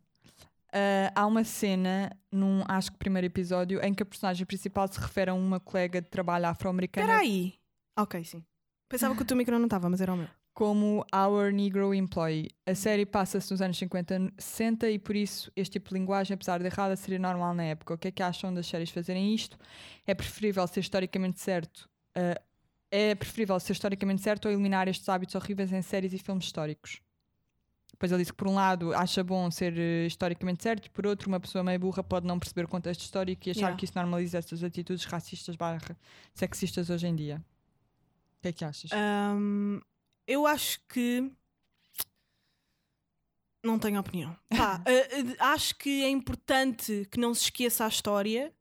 uh, 0.73 1.11
há 1.15 1.25
uma 1.25 1.43
cena 1.43 2.11
num, 2.31 2.63
acho 2.67 2.91
que 2.91 2.97
primeiro 2.97 3.25
episódio, 3.25 3.79
em 3.83 3.93
que 3.93 4.03
a 4.03 4.05
personagem 4.05 4.45
principal 4.45 4.87
se 4.87 4.99
refere 4.99 5.29
a 5.31 5.33
uma 5.33 5.59
colega 5.59 6.01
de 6.01 6.09
trabalho 6.09 6.47
afro-americana 6.47 7.05
Espera 7.05 7.21
aí. 7.21 7.53
Ok, 7.97 8.23
sim. 8.23 8.43
Pensava 8.89 9.15
que 9.15 9.21
o 9.21 9.25
teu 9.25 9.37
micro 9.37 9.57
não 9.57 9.65
estava, 9.65 9.89
mas 9.89 10.01
era 10.01 10.13
o 10.13 10.17
meu. 10.17 10.27
como 10.53 11.05
Our 11.13 11.51
Negro 11.51 11.93
Employee. 11.93 12.49
A 12.65 12.75
série 12.75 13.05
passa-se 13.05 13.51
nos 13.51 13.61
anos 13.61 13.77
50, 13.77 14.33
60 14.37 14.89
e 14.89 14.99
por 14.99 15.15
isso 15.15 15.51
este 15.55 15.73
tipo 15.73 15.89
de 15.89 15.95
linguagem, 15.95 16.33
apesar 16.35 16.59
de 16.59 16.65
errada, 16.65 16.95
seria 16.95 17.19
normal 17.19 17.53
na 17.53 17.63
época. 17.63 17.93
O 17.93 17.97
que 17.97 18.07
é 18.09 18.11
que 18.11 18.23
acham 18.23 18.53
das 18.53 18.67
séries 18.67 18.89
fazerem 18.89 19.33
isto? 19.33 19.57
É 20.05 20.13
preferível 20.13 20.65
ser 20.67 20.81
historicamente 20.81 21.39
certo. 21.39 21.89
Uh, 22.17 22.41
é 22.91 23.15
preferível 23.15 23.59
ser 23.59 23.73
historicamente 23.73 24.21
certo 24.21 24.45
ou 24.45 24.51
eliminar 24.51 24.87
estes 24.87 25.07
hábitos 25.09 25.35
horríveis 25.35 25.71
em 25.71 25.81
séries 25.81 26.13
e 26.13 26.17
filmes 26.17 26.45
históricos. 26.45 27.01
Depois 27.91 28.11
ele 28.11 28.21
disse 28.21 28.31
que, 28.33 28.37
por 28.37 28.47
um 28.47 28.55
lado, 28.55 28.93
acha 28.93 29.23
bom 29.23 29.49
ser 29.49 29.77
eh, 29.77 30.05
historicamente 30.05 30.61
certo, 30.61 30.87
e 30.87 30.89
por 30.89 31.07
outro, 31.07 31.29
uma 31.29 31.39
pessoa 31.39 31.63
meio 31.63 31.79
burra 31.79 32.03
pode 32.03 32.27
não 32.27 32.37
perceber 32.37 32.65
o 32.65 32.67
contexto 32.67 33.01
histórico 33.01 33.47
e 33.47 33.51
achar 33.51 33.59
Yeah. 33.59 33.77
que 33.77 33.85
isso 33.85 33.93
normaliza 33.95 34.37
estas 34.37 34.63
atitudes 34.63 35.05
racistas 35.05 35.55
barra 35.55 35.97
sexistas 36.33 36.89
hoje 36.89 37.07
em 37.07 37.15
dia. 37.15 37.37
O 38.37 38.41
que 38.41 38.47
é 38.49 38.51
que 38.51 38.65
achas? 38.65 38.91
Ahm, 38.91 39.79
eu 40.27 40.45
acho 40.45 40.79
que. 40.89 41.31
Não 43.63 43.79
tenho 43.79 43.99
opinião. 43.99 44.35
Pá, 44.49 44.83
eh, 44.85 45.35
acho 45.39 45.75
que 45.77 46.03
é 46.03 46.09
importante 46.09 47.07
que 47.09 47.19
não 47.19 47.33
se 47.33 47.43
esqueça 47.45 47.85
a 47.85 47.87
história. 47.87 48.53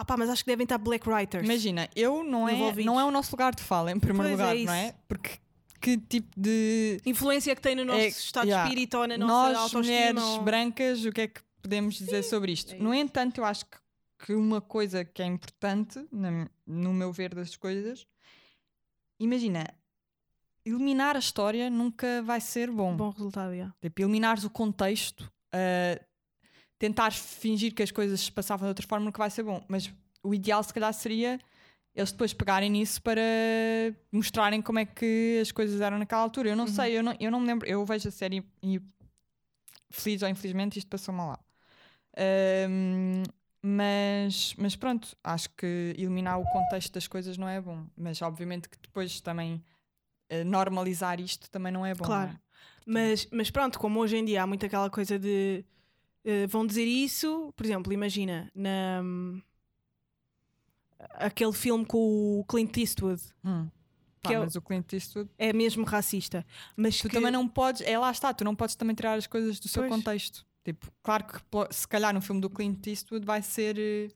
Ah, 0.00 0.04
pá, 0.04 0.16
mas 0.16 0.30
acho 0.30 0.42
que 0.42 0.50
devem 0.50 0.64
estar 0.64 0.78
black 0.78 1.06
writers. 1.08 1.44
Imagina, 1.44 1.88
eu 1.94 2.24
não 2.24 2.48
é, 2.48 2.54
envolvidos. 2.54 2.84
não 2.86 2.98
é 2.98 3.04
o 3.04 3.10
nosso 3.10 3.30
lugar 3.32 3.54
de 3.54 3.62
fala, 3.62 3.92
em 3.92 4.00
primeiro 4.00 4.28
Pois 4.36 4.40
é 4.40 4.52
lugar, 4.52 4.64
não 4.66 4.72
é? 4.72 4.94
Porque 5.06 5.38
que 5.80 5.98
tipo 5.98 6.28
de. 6.40 7.00
Influência 7.04 7.54
que 7.54 7.60
tem 7.60 7.74
no 7.74 7.84
nosso 7.84 8.00
É, 8.00 8.06
estado 8.08 8.46
yeah. 8.46 8.64
de 8.64 8.68
espírito 8.70 8.96
ou 8.98 9.06
na 9.06 9.18
nossa 9.18 9.32
Nós, 9.32 9.56
autoestima. 9.56 9.82
mulheres 9.82 10.22
ou- 10.22 10.42
brancas, 10.42 11.04
o 11.04 11.12
que 11.12 11.20
é 11.22 11.28
que 11.28 11.40
podemos 11.62 11.94
dizer 11.96 12.22
sobre 12.22 12.52
isto? 12.52 12.74
é 12.74 12.78
no 12.78 12.94
entanto, 12.94 13.38
eu 13.38 13.44
acho 13.44 13.66
que, 13.66 13.76
que 14.26 14.32
uma 14.34 14.60
coisa 14.60 15.04
que 15.04 15.20
é 15.22 15.26
importante, 15.26 16.02
na- 16.10 16.48
no 16.66 16.92
meu 16.94 17.12
ver 17.12 17.34
das 17.34 17.56
coisas, 17.56 18.06
imagina, 19.18 19.66
eliminar 20.64 21.16
a 21.16 21.18
história 21.18 21.68
nunca 21.70 22.22
vai 22.22 22.40
ser 22.40 22.70
bom. 22.70 22.94
Bom 22.96 23.10
resultado, 23.10 23.52
yeah. 23.52 23.74
Tipo, 23.80 24.02
eliminares 24.02 24.44
o 24.44 24.50
contexto, 24.50 25.20
uh, 25.54 26.04
tentar 26.80 27.12
fingir 27.12 27.74
que 27.74 27.82
as 27.82 27.90
coisas 27.90 28.18
se 28.22 28.32
passavam 28.32 28.66
de 28.66 28.70
outra 28.70 28.86
forma 28.86 29.04
nunca 29.04 29.18
vai 29.18 29.30
ser 29.30 29.42
bom. 29.44 29.62
Mas 29.68 29.92
o 30.22 30.34
ideal, 30.34 30.62
se 30.64 30.72
calhar, 30.74 30.92
seria 30.94 31.38
eles 31.94 32.10
depois 32.10 32.32
pegarem 32.32 32.70
nisso 32.70 33.02
para 33.02 33.20
mostrarem 34.10 34.62
como 34.62 34.78
é 34.78 34.86
que 34.86 35.38
as 35.42 35.52
coisas 35.52 35.80
eram 35.80 35.98
naquela 35.98 36.22
altura. 36.22 36.48
Eu 36.48 36.56
não 36.56 36.64
Uhum. 36.64 36.70
sei, 36.72 36.96
eu 36.98 37.02
não, 37.02 37.14
eu 37.20 37.30
não 37.30 37.38
me 37.38 37.46
lembro. 37.46 37.68
Eu 37.68 37.84
vejo 37.84 38.08
a 38.08 38.10
série 38.10 38.42
e, 38.62 38.80
feliz 39.90 40.22
ou 40.22 40.28
infelizmente, 40.28 40.78
isto 40.78 40.88
passou 40.88 41.12
mal 41.14 41.28
lá. 41.30 41.38
Um, 42.68 43.22
mas, 43.62 44.54
mas 44.56 44.74
pronto, 44.74 45.14
acho 45.22 45.50
que 45.50 45.94
eliminar 45.98 46.40
o 46.40 46.44
contexto 46.50 46.92
das 46.94 47.06
coisas 47.06 47.36
não 47.36 47.46
é 47.48 47.60
bom. 47.60 47.84
Mas 47.96 48.22
obviamente 48.22 48.68
que 48.70 48.78
depois 48.78 49.20
também 49.20 49.62
eh, 50.30 50.44
normalizar 50.44 51.20
isto 51.20 51.50
também 51.50 51.70
não 51.72 51.84
é 51.84 51.94
bom. 51.94 52.04
Claro. 52.06 52.30
não 52.86 53.00
é? 53.00 53.10
Mas, 53.10 53.28
mas 53.30 53.50
pronto, 53.50 53.78
como 53.78 54.00
hoje 54.00 54.16
em 54.16 54.24
dia 54.24 54.42
há 54.42 54.46
muito 54.46 54.64
aquela 54.64 54.88
coisa 54.88 55.18
de 55.18 55.62
eh, 56.24 56.46
vão 56.46 56.66
dizer 56.66 56.84
isso, 56.84 57.52
por 57.56 57.64
exemplo, 57.66 57.92
imagina 57.92 58.50
na 58.54 59.02
aquele 61.14 61.52
filme 61.52 61.84
com 61.84 62.40
o 62.40 62.44
Clint 62.44 62.76
Eastwood 62.76 63.22
Hum. 63.44 63.68
Pá, 64.22 64.28
Que 64.28 64.34
é 64.34 64.38
o- 64.38 64.42
mas 64.42 64.54
o 64.54 64.60
Clint 64.60 64.92
Eastwood, 64.92 65.30
é 65.38 65.50
mesmo 65.50 65.82
racista, 65.84 66.44
mas 66.76 66.98
tu 66.98 67.08
que- 67.08 67.14
também 67.14 67.32
não 67.32 67.48
podes, 67.48 67.80
é 67.80 67.98
lá 67.98 68.10
está, 68.10 68.34
tu 68.34 68.44
não 68.44 68.54
podes 68.54 68.74
também 68.74 68.94
tirar 68.94 69.14
as 69.14 69.26
coisas 69.26 69.58
do 69.58 69.66
seu 69.66 69.82
Pois. 69.84 69.90
contexto. 69.94 70.46
Tipo, 70.62 70.92
claro 71.02 71.24
que 71.24 71.40
se 71.74 71.88
calhar 71.88 72.12
no 72.12 72.20
filme 72.20 72.38
do 72.38 72.50
Clint 72.50 72.86
Eastwood 72.86 73.24
vai 73.24 73.40
ser. 73.40 73.78
eh, 73.78 74.08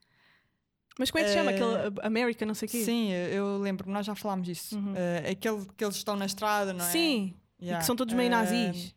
Mas 0.99 1.11
como 1.11 1.23
é 1.23 1.25
que 1.25 1.31
se 1.33 1.39
chama 1.39 1.51
eh, 1.53 1.55
aquele 1.55 1.89
uh, 2.01 2.07
America, 2.07 2.45
não 2.45 2.55
sei 2.55 2.69
o 2.69 2.71
quê? 2.71 2.85
Sim, 2.85 3.11
eu 3.13 3.57
lembro, 3.59 3.91
nós 3.91 4.05
já 4.07 4.15
falámos 4.15 4.47
disso. 4.47 4.77
Uhum. 4.77 4.93
Eh, 4.95 5.31
aquele 5.31 5.65
que 5.77 5.83
eles 5.83 5.97
estão 5.97 6.15
na 6.17 6.27
estrada, 6.27 6.73
não 6.75 6.85
é? 6.85 6.89
Sim, 6.91 7.35
Yeah. 7.59 7.81
que 7.81 7.87
são 7.87 7.97
todos 7.97 8.13
meio 8.15 8.29
nazis. 8.31 8.95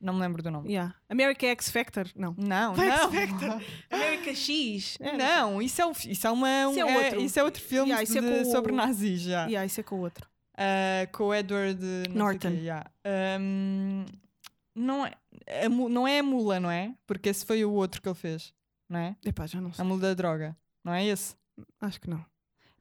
Não 0.00 0.14
me 0.14 0.20
lembro 0.20 0.42
do 0.42 0.50
nome. 0.50 0.68
Yeah. 0.68 0.94
America 1.08 1.46
X 1.46 1.70
Factor, 1.70 2.08
não. 2.16 2.34
Não, 2.38 2.74
Vai 2.74 2.88
não. 2.88 3.12
X 3.12 3.32
America 3.90 4.34
X. 4.34 4.96
É, 5.00 5.16
Não, 5.16 5.60
isso 5.60 5.82
é, 5.82 5.86
um, 5.86 5.92
isso 5.92 6.26
é, 6.26 6.30
uma, 6.30 6.48
um- 6.68 6.70
Isso 6.70 6.80
é 6.80 6.82
é- 6.90 7.04
outro. 7.04 7.20
isso 7.20 7.38
é 7.38 7.44
outro 7.44 7.62
filme 7.62 7.90
Yeah, 7.92 8.02
é 8.02 8.20
de- 8.20 8.42
com 8.44 8.48
o- 8.48 8.52
sobre 8.52 8.72
nazis 8.72 9.20
já. 9.20 9.44
Yeah, 9.46 9.66
isso 9.66 9.80
é 9.80 9.82
com 9.82 9.96
o 9.96 10.00
outro. 10.00 10.26
Uh, 10.54 11.10
com 11.12 11.24
o 11.24 11.34
Edward 11.34 11.80
Norton. 12.10 12.50
quê, 12.50 12.54
yeah. 12.56 12.90
Um, 13.40 14.04
não, 14.74 15.06
é, 15.06 15.14
a 15.66 15.68
mu- 15.68 15.88
não 15.88 16.06
é 16.08 16.18
a 16.18 16.22
mula, 16.22 16.58
não 16.60 16.70
é? 16.70 16.94
Porque 17.06 17.28
esse 17.28 17.44
foi 17.44 17.64
o 17.64 17.72
outro 17.72 18.00
que 18.00 18.08
ele 18.08 18.14
fez, 18.14 18.52
não 18.88 18.98
é? 19.00 19.16
Epá, 19.24 19.46
já 19.46 19.60
não 19.60 19.72
sei. 19.72 19.82
A 19.82 19.86
mula 19.88 20.00
da 20.00 20.14
droga, 20.14 20.56
não 20.84 20.92
é 20.94 21.04
esse? 21.04 21.34
Acho 21.80 22.00
que 22.00 22.08
não. 22.10 22.24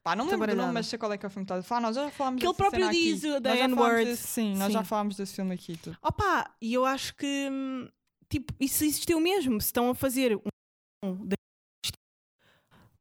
Pá, 0.03 0.15
não 0.15 0.25
me 0.25 0.31
lembro 0.31 0.47
do 0.51 0.55
nome, 0.57 0.73
mas 0.73 0.87
sei 0.87 0.97
qual 0.97 1.11
é 1.11 1.17
que 1.17 1.25
é 1.25 1.27
o 1.27 1.29
filme 1.29 1.45
que 1.45 1.51
estás 1.51 1.65
a 1.65 1.67
falar. 1.67 1.81
Nós 1.81 1.95
já 1.95 2.09
falámos 2.09 2.39
Que 2.41 2.47
ele 2.47 2.53
próprio 2.55 2.85
aqui. 2.87 3.13
diz 3.13 3.23
o- 3.25 3.39
da 3.39 3.55
N-word. 3.55 4.15
Sim, 4.15 4.55
nós 4.55 4.71
já 4.71 4.83
falámos 4.83 5.15
desse 5.17 5.35
filme 5.35 5.53
aqui. 5.53 5.77
Tudo. 5.77 5.97
Opa, 6.01 6.49
e 6.61 6.73
eu 6.73 6.85
acho 6.85 7.13
que 7.15 7.49
hum, 7.51 7.87
tipo, 8.29 8.53
isso 8.59 8.83
existiu 8.85 9.19
mesmo. 9.19 9.59
Se 9.59 9.67
estão 9.67 9.89
a 9.89 9.95
fazer 9.95 10.35
um. 10.37 11.29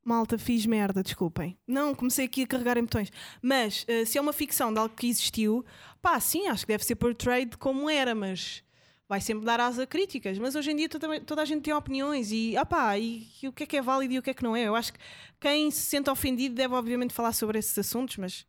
Malta, 0.04 0.38
fiz 0.38 0.64
merda, 0.64 1.02
desculpem. 1.02 1.58
Não, 1.66 1.94
comecei 1.94 2.24
aqui 2.24 2.42
a 2.42 2.46
carregar 2.46 2.78
em 2.78 2.82
botões. 2.82 3.10
Mas 3.42 3.84
eh, 3.86 4.06
se 4.06 4.16
é 4.16 4.20
uma 4.20 4.32
ficção 4.32 4.72
de 4.72 4.78
algo 4.78 4.94
que 4.94 5.06
existiu, 5.06 5.64
pá, 6.00 6.18
sim, 6.18 6.46
acho 6.48 6.64
que 6.64 6.72
deve 6.72 6.82
ser 6.84 6.96
portrayed 6.96 7.58
como 7.58 7.90
era, 7.90 8.14
mas 8.14 8.62
vai 9.08 9.20
sempre 9.20 9.44
dar 9.44 9.58
asa 9.58 9.84
a 9.84 9.86
críticas. 9.86 10.38
Mas 10.38 10.54
hoje 10.54 10.70
em 10.70 10.76
dia 10.76 10.88
toda, 10.88 11.20
toda 11.20 11.42
a 11.42 11.44
gente 11.44 11.62
tem 11.62 11.72
opiniões 11.72 12.30
e, 12.30 12.56
opá, 12.58 12.98
e, 12.98 13.26
e 13.42 13.48
o 13.48 13.52
que 13.52 13.62
é 13.62 13.66
que 13.66 13.76
é 13.76 13.82
válido 13.82 14.14
e 14.14 14.18
o 14.18 14.22
que 14.22 14.30
é 14.30 14.34
que 14.34 14.42
não 14.42 14.54
é. 14.54 14.64
Eu 14.64 14.76
acho 14.76 14.92
que 14.92 14.98
quem 15.40 15.70
se 15.70 15.80
sente 15.80 16.10
ofendido 16.10 16.54
deve, 16.54 16.74
obviamente, 16.74 17.14
falar 17.14 17.32
sobre 17.32 17.58
esses 17.58 17.76
assuntos, 17.78 18.18
mas 18.18 18.46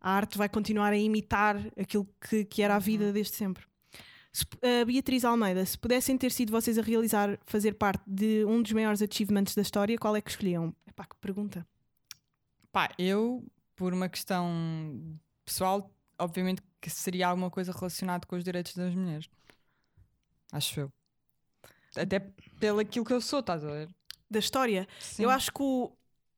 a 0.00 0.12
arte 0.12 0.38
vai 0.38 0.48
continuar 0.48 0.92
a 0.92 0.96
imitar 0.96 1.56
aquilo 1.78 2.08
que, 2.28 2.44
que 2.44 2.62
era 2.62 2.76
a 2.76 2.78
vida 2.78 3.12
desde 3.12 3.34
sempre. 3.34 3.64
Se, 4.32 4.44
uh, 4.44 4.86
Beatriz 4.86 5.24
Almeida, 5.24 5.64
se 5.66 5.76
pudessem 5.76 6.16
ter 6.16 6.32
sido 6.32 6.50
vocês 6.50 6.78
a 6.78 6.82
realizar, 6.82 7.38
fazer 7.44 7.74
parte 7.74 8.02
de 8.06 8.44
um 8.46 8.62
dos 8.62 8.72
maiores 8.72 9.02
achievements 9.02 9.54
da 9.54 9.62
história, 9.62 9.98
qual 9.98 10.16
é 10.16 10.20
que 10.20 10.30
escolhiam? 10.30 10.74
Epá, 10.86 11.04
que 11.04 11.16
pergunta. 11.20 11.66
Pá, 12.70 12.88
eu, 12.98 13.44
por 13.76 13.92
uma 13.92 14.08
questão 14.08 15.18
pessoal, 15.44 15.90
obviamente 16.18 16.62
que 16.80 16.88
seria 16.88 17.28
alguma 17.28 17.50
coisa 17.50 17.72
relacionada 17.72 18.26
com 18.26 18.34
os 18.34 18.42
direitos 18.42 18.74
das 18.74 18.94
mulheres. 18.94 19.28
Acho 20.52 20.80
eu. 20.80 20.92
Até 21.96 22.20
pelo 22.60 22.78
aquilo 22.78 23.04
que 23.04 23.12
eu 23.12 23.20
sou, 23.20 23.40
estás 23.40 23.64
a 23.64 23.68
ver? 23.68 23.88
Da 24.30 24.38
história, 24.38 24.86
Sim. 25.00 25.24
eu 25.24 25.30
acho 25.30 25.50
que 25.52 25.62
o, 25.62 25.92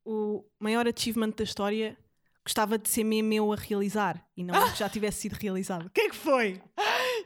o 0.05 0.45
maior 0.59 0.87
achievement 0.89 1.31
da 1.31 1.45
história 1.45 1.97
gostava 2.45 2.79
de 2.79 2.89
ser 2.89 3.05
mesmo 3.05 3.33
eu 3.33 3.53
a 3.53 3.57
realizar 3.57 4.25
e 4.37 4.45
não 4.45 4.55
que 4.73 4.79
já 4.79 4.89
tivesse 4.89 5.23
sido 5.23 5.35
realizado. 5.35 5.87
O 5.87 5.91
que 5.91 6.01
é 6.01 6.09
que 6.09 6.17
foi? 6.17 6.63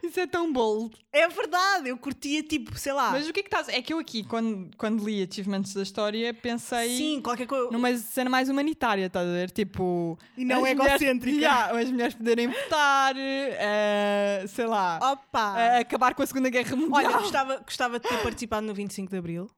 Isso 0.03 0.19
é 0.19 0.25
tão 0.27 0.51
bold. 0.51 0.95
É 1.11 1.27
verdade, 1.27 1.89
eu 1.89 1.97
curtia 1.97 2.41
tipo, 2.43 2.77
sei 2.77 2.93
lá. 2.93 3.11
Mas 3.11 3.27
o 3.27 3.33
que 3.33 3.41
é 3.41 3.43
que 3.43 3.47
estás. 3.47 3.67
É 3.69 3.81
que 3.81 3.93
eu 3.93 3.99
aqui, 3.99 4.23
quando, 4.23 4.69
quando 4.77 5.05
li 5.05 5.21
Achievements 5.21 5.73
da 5.73 5.81
História, 5.83 6.33
pensei 6.33 6.97
Sim, 6.97 7.21
qualquer 7.21 7.45
coisa. 7.47 7.71
numa 7.71 7.95
cena 7.97 8.29
mais 8.29 8.49
humanitária, 8.49 9.05
estás 9.05 9.27
a 9.27 9.31
ver? 9.31 9.51
Tipo. 9.51 10.17
E 10.37 10.45
não 10.45 10.63
as 10.63 10.71
egocêntrica. 10.71 11.35
Mulheres, 11.35 11.39
Yeah, 11.43 11.79
as 11.79 11.91
mulheres 11.91 12.15
poderem 12.15 12.47
votar, 12.47 13.15
eh, 13.17 14.45
sei 14.47 14.65
lá, 14.65 14.99
Opa! 15.01 15.55
eh, 15.59 15.79
acabar 15.79 16.13
com 16.15 16.21
a 16.23 16.25
Segunda 16.27 16.49
Guerra 16.49 16.75
Mundial. 16.75 17.05
Olha, 17.05 17.17
gostava, 17.17 17.57
gostava 17.57 17.99
de 17.99 18.07
ter 18.07 18.17
participado 18.23 18.65
no 18.65 18.73
25 18.73 19.09
de 19.11 19.17
Abril. 19.17 19.49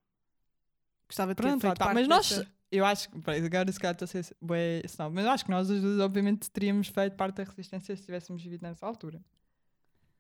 Gostava 1.08 1.34
de 1.34 1.36
ter 1.38 1.44
Pronto, 1.44 1.62
feito 1.62 1.76
tá. 1.78 1.86
parte 1.86 1.96
mas 1.96 2.08
nós, 2.08 2.30
dessa- 2.30 2.48
eu 2.72 2.86
acho 2.86 3.10
que, 3.10 3.18
agora 3.30 3.72
se 3.72 3.80
calhar 3.80 3.94
estou 3.94 4.06
a 4.06 4.08
ser 4.08 4.36
bué 4.42 4.82
snob, 4.86 5.14
mas 5.14 5.26
eu 5.26 5.32
acho 5.32 5.44
que 5.46 5.52
nós 5.52 5.70
as 5.70 5.82
duas, 5.82 6.00
obviamente, 6.00 6.50
teríamos 6.50 6.88
feito 6.88 7.16
parte 7.16 7.36
da 7.36 7.44
resistência 7.44 7.96
se 7.96 8.04
tivéssemos 8.04 8.42
vivido 8.42 8.62
nessa 8.64 8.86
altura. 8.86 9.22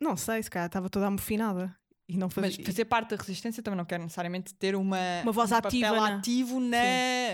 Não 0.01 0.17
sei, 0.17 0.41
se 0.43 0.49
calhar 0.49 0.65
estava 0.67 0.89
toda 0.89 1.05
amofinada. 1.07 1.73
E 2.09 2.17
não 2.17 2.27
Mas 2.35 2.55
fazia. 2.55 2.65
fazer 2.65 2.85
parte 2.85 3.11
da 3.11 3.15
resistência 3.15 3.63
também 3.63 3.77
não 3.77 3.85
quer 3.85 3.97
necessariamente 3.99 4.53
ter 4.55 4.75
uma, 4.75 4.97
Uma 5.23 5.31
voz 5.31 5.49
um 5.51 5.55
ativa 5.55 5.87
papel 5.87 6.01
na- 6.01 6.15
ativo 6.17 6.59
na, 6.59 6.67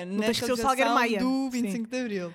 na 0.05 0.21
realização 0.27 1.17
do 1.17 1.49
25 1.49 1.89
de 1.89 1.97
Abril. 1.99 2.33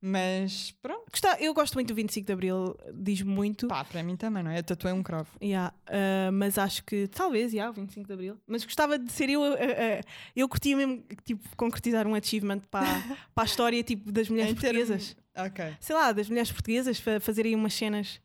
Mas 0.00 0.72
pronto, 0.82 1.04
Gosta- 1.10 1.38
Eu 1.40 1.54
gosto 1.54 1.74
muito 1.74 1.88
do 1.88 1.94
25 1.94 2.26
de 2.26 2.32
Abril, 2.32 2.76
diz-me 2.94 3.30
muito. 3.30 3.66
pá, 3.66 3.82
para 3.84 4.02
mim 4.02 4.14
também, 4.16 4.42
não 4.42 4.50
é? 4.50 4.58
Eu 4.58 4.62
tatuei 4.62 4.92
um 4.92 5.02
cravo. 5.02 5.28
Yeah, 5.42 5.72
uh, 5.88 6.32
mas 6.32 6.58
acho 6.58 6.84
que 6.84 7.08
talvez, 7.08 7.52
yeah, 7.52 7.70
o 7.70 7.72
25 7.74 8.06
de 8.06 8.12
Abril. 8.12 8.36
Mas 8.46 8.64
gostava 8.64 8.98
de 8.98 9.10
ser 9.10 9.30
eu. 9.30 9.42
a- 9.42 9.56
a- 9.56 10.00
eu 10.34 10.48
curtia 10.48 10.76
mesmo 10.76 11.02
tipo, 11.24 11.42
concretizar 11.56 12.06
um 12.06 12.14
achievement 12.14 12.60
para, 12.70 12.86
para 13.34 13.44
a 13.44 13.46
história 13.46 13.82
tipo, 13.82 14.12
das 14.12 14.28
mulheres 14.28 14.52
Em 14.52 14.54
portuguesas. 14.54 15.16
Ok. 15.36 15.64
Sei 15.80 15.96
lá, 15.96 16.12
das 16.12 16.28
mulheres 16.28 16.52
portuguesas, 16.52 16.98
fa 16.98 17.18
fazerem 17.18 17.54
umas 17.54 17.72
cenas, 17.74 18.20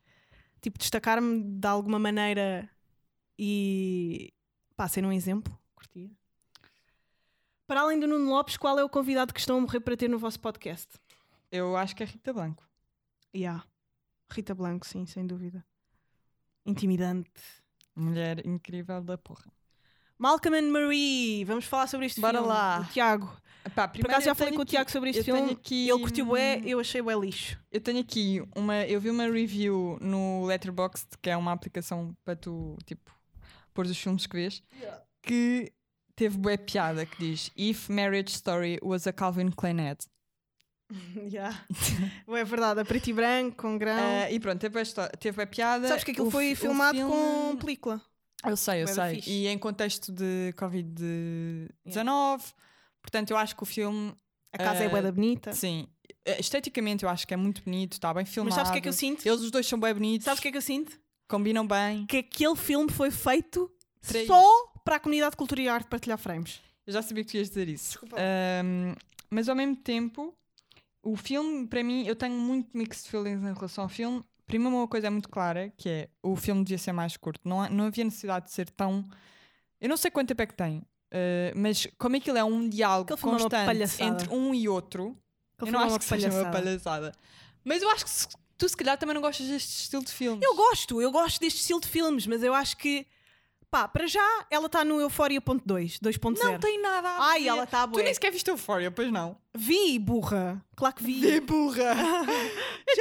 tipo, 0.62 0.78
destacar-me 0.78 1.44
de 1.44 1.68
alguma 1.68 2.00
maneira 2.00 2.70
e 3.38 4.34
pá, 4.76 4.88
ser 4.88 5.04
um 5.06 5.12
exemplo. 5.12 5.58
Curtia. 5.76 6.10
Para 7.68 7.82
além 7.82 8.00
do 8.00 8.08
Nuno 8.08 8.30
Lopes, 8.30 8.58
qual 8.58 8.78
é 8.78 8.84
o 8.84 8.90
convidado 8.90 9.34
que 9.34 9.40
estão 9.40 9.58
a 9.58 9.62
morrer 9.62 9.80
para 9.80 9.98
ter 9.98 10.10
no 10.10 10.20
vosso 10.20 10.40
podcast? 10.40 10.88
Eu 11.52 11.76
acho 11.76 11.96
que 11.96 12.04
é 12.04 12.06
Rita 12.06 12.34
Blanco. 12.34 12.64
Yeah. 13.36 13.64
Rita 14.32 14.54
Blanco, 14.54 14.86
sim, 14.86 15.06
sem 15.06 15.26
dúvida. 15.26 15.66
Intimidante. 16.66 17.32
Mulher 17.96 18.46
incrível 18.46 19.02
da 19.02 19.18
porra. 19.18 19.52
Malcolm 20.18 20.56
and 20.58 20.72
Marie, 20.72 21.44
vamos 21.46 21.66
falar 21.66 21.88
sobre 21.88 22.06
este 22.06 22.22
Bora 22.22 22.38
filme. 22.38 22.48
lá. 22.48 22.82
O 22.82 22.86
Tiago. 22.94 23.42
Epá, 23.66 23.88
Por 23.88 24.06
acaso 24.06 24.26
já 24.26 24.32
eu 24.32 24.36
falei 24.36 24.54
com 24.56 24.62
o 24.62 24.66
Tiago 24.66 24.90
sobre 24.92 25.10
este 25.12 25.20
eu 25.20 25.26
tenho 25.26 25.38
filme. 25.38 25.52
aqui, 25.52 25.90
Ele 25.90 26.00
curtiu 26.00 26.26
hum, 26.32 26.36
eu 26.66 26.80
achei 26.80 27.02
bué 27.02 27.16
lixo. 27.16 27.60
Eu 27.72 27.80
tenho 27.80 28.00
aqui 28.00 28.42
uma. 28.56 28.86
Eu 28.86 29.00
vi 29.00 29.10
uma 29.10 29.26
review 29.30 29.98
no 30.02 30.46
Letterboxd, 30.46 31.08
que 31.22 31.30
é 31.30 31.38
uma 31.38 31.52
aplicação 31.52 32.16
para 32.26 32.36
tu, 32.36 32.76
tipo, 32.86 33.12
pôr 33.74 33.86
os 33.86 33.98
filmes 33.98 34.26
que 34.26 34.36
vês, 34.36 34.64
que 35.22 35.72
teve 36.16 36.38
boa 36.38 36.58
piada 36.58 37.06
que 37.06 37.18
diz 37.20 37.52
If 37.56 37.88
Marriage 37.90 38.32
Story 38.32 38.80
was 38.82 39.06
a 39.06 39.14
Calvin 39.14 39.52
Klein 39.52 39.80
ad. 39.90 40.06
yeah. 41.32 41.64
é 42.28 42.44
verdade, 42.44 42.82
a 42.82 42.86
preto 42.86 43.10
e 43.10 43.14
branco, 43.14 43.56
com 43.58 43.78
grão. 43.78 43.96
Ah, 44.24 44.30
e 44.32 44.40
pronto, 44.40 44.60
teve 44.60 44.78
a, 44.82 45.08
teve 45.18 45.42
a 45.44 45.48
piada. 45.48 45.88
Sabes 45.88 46.04
que 46.04 46.12
aquilo 46.12 46.28
O 46.28 46.32
foi 46.32 46.48
fi- 46.48 46.54
o 46.54 46.56
filmado 46.68 46.98
filme- 46.98 47.12
com 47.14 47.56
película. 47.58 48.02
Eu 48.44 48.58
sei, 48.58 48.82
eu 48.84 48.88
sei. 48.88 49.16
fixe. 49.16 49.30
E 49.30 49.48
em 49.48 49.58
contexto 49.58 50.12
de 50.12 50.52
Covid-19. 50.58 52.42
Portanto, 53.02 53.32
eu 53.32 53.38
acho 53.38 53.56
que 53.56 53.64
o 53.64 53.66
filme, 53.66 54.14
A 54.54 54.58
casa 54.58 54.84
é 54.84 54.90
bué 54.90 55.02
da 55.02 55.12
bonita. 55.12 55.54
sim, 55.54 55.88
eh, 56.26 56.40
esteticamente 56.40 57.04
eu 57.04 57.10
acho 57.10 57.26
que 57.28 57.34
é 57.34 57.38
muito 57.38 57.64
bonito, 57.64 57.94
está 57.94 58.14
bem 58.14 58.26
filmado. 58.26 58.56
Mas 58.56 58.56
sabes 58.56 58.70
o 58.70 58.74
que 58.74 58.80
é 58.80 58.82
que 58.82 58.90
eu 58.90 58.94
sinto? 58.94 59.26
Eles 59.26 59.42
os 59.42 59.52
dois 59.52 59.66
são 59.68 59.80
bem 59.80 59.94
bonitos, 59.94 60.26
Sabes 60.26 60.40
o 60.40 60.42
que 60.42 60.48
é 60.48 60.52
que 60.52 60.58
eu 60.58 60.62
sinto? 60.62 61.00
combinam 61.28 61.66
bem. 61.66 62.06
Que 62.08 62.18
aquele 62.18 62.56
filme 62.58 62.92
foi 62.92 63.10
feito 63.10 63.72
Para 64.06 64.26
só 64.26 64.68
para 64.84 64.96
a 64.98 65.00
comunidade 65.00 65.32
de 65.32 65.38
cultura 65.38 65.62
e 65.62 65.70
arte 65.70 65.88
partilhar 65.88 66.18
frames. 66.18 66.60
Eu 66.86 66.94
já 66.94 67.02
sabia 67.02 67.24
que 67.24 67.32
tu 67.32 67.38
ias 67.38 67.48
dizer 67.50 67.70
isso. 67.70 67.90
Desculpa. 67.92 68.18
Ahm, 68.20 68.96
mas 69.30 69.48
ao 69.48 69.56
mesmo 69.56 69.76
tempo, 69.78 70.36
o 71.02 71.16
filme, 71.16 71.68
para 71.68 71.84
mim, 71.84 72.06
eu 72.06 72.16
tenho 72.16 72.34
muito 72.36 72.76
mixed 72.78 73.10
feelings 73.10 73.42
em 73.44 73.54
relação 73.54 73.84
ao 73.86 73.90
filme. 73.90 74.22
Primeiro, 74.46 74.76
uma 74.76 74.88
coisa 74.88 75.08
é 75.08 75.10
muito 75.10 75.30
clara, 75.30 75.72
que 75.78 75.88
é 75.88 76.10
o 76.22 76.36
filme 76.36 76.64
devia 76.66 76.78
ser 76.78 76.92
mais 76.92 77.16
curto. 77.16 77.40
Não, 77.48 77.70
não 77.70 77.86
havia 77.86 78.04
necessidade 78.04 78.46
de 78.48 78.52
ser 78.52 78.70
tão. 78.72 79.08
Eu 79.80 79.88
não 79.88 79.96
sei 79.96 80.12
quanto 80.12 80.28
tempo 80.28 80.42
é 80.42 80.46
que 80.48 80.54
tem, 80.54 80.84
ah, 81.12 81.52
mas 81.56 81.88
como 81.98 82.16
aquilo 82.16 82.38
é 82.38 82.44
um 82.44 82.68
diálogo 82.70 83.16
constante 83.18 83.66
palhaçada. 83.66 84.04
entre 84.10 84.30
um 84.34 84.54
e 84.54 84.68
outro, 84.70 85.18
eu 85.60 85.68
não 85.72 85.80
acho 85.80 86.00
que 86.00 86.06
seja 86.06 86.28
uma 86.30 86.52
palhaçada. 86.52 86.58
palhaçada. 87.12 87.16
Mas 87.64 87.82
eu 87.82 87.90
acho 87.90 88.04
que 88.06 88.10
se- 88.10 88.28
tu, 88.58 88.68
se 88.70 88.76
calhar, 88.78 88.98
também 88.98 89.14
não 89.14 89.22
gostas 89.22 89.48
deste 89.48 89.70
estilo 89.84 90.04
de 90.04 90.12
filmes. 90.12 90.44
Eu 90.44 90.56
gosto, 90.56 91.02
eu 91.02 91.12
gosto 91.12 91.40
deste 91.40 91.60
estilo 91.62 91.80
de 91.82 91.88
filmes, 91.88 92.26
mas 92.28 92.42
eu 92.44 92.54
acho 92.54 92.76
que, 92.78 93.06
pá, 93.72 93.88
para 93.88 94.06
já 94.06 94.46
ela 94.50 94.66
está 94.66 94.84
no 94.84 95.00
Euphoria.2, 95.00 95.98
2.0. 96.00 96.38
Não 96.44 96.60
tem 96.60 96.82
nada 96.82 97.08
a 97.08 97.30
Ai, 97.30 97.44
ver. 97.44 97.48
ela 97.48 97.66
tá 97.66 97.88
Tu 97.88 97.92
bué. 97.94 98.04
nem 98.04 98.14
sequer 98.14 98.32
viste 98.32 98.50
Euphoria, 98.50 98.92
pois 98.92 99.10
não? 99.12 99.38
Vi, 99.56 99.98
burra. 99.98 100.64
Claro 100.76 100.96
que 100.96 101.04
vi. 101.04 101.22
Vê 101.22 101.40
burra! 101.40 101.96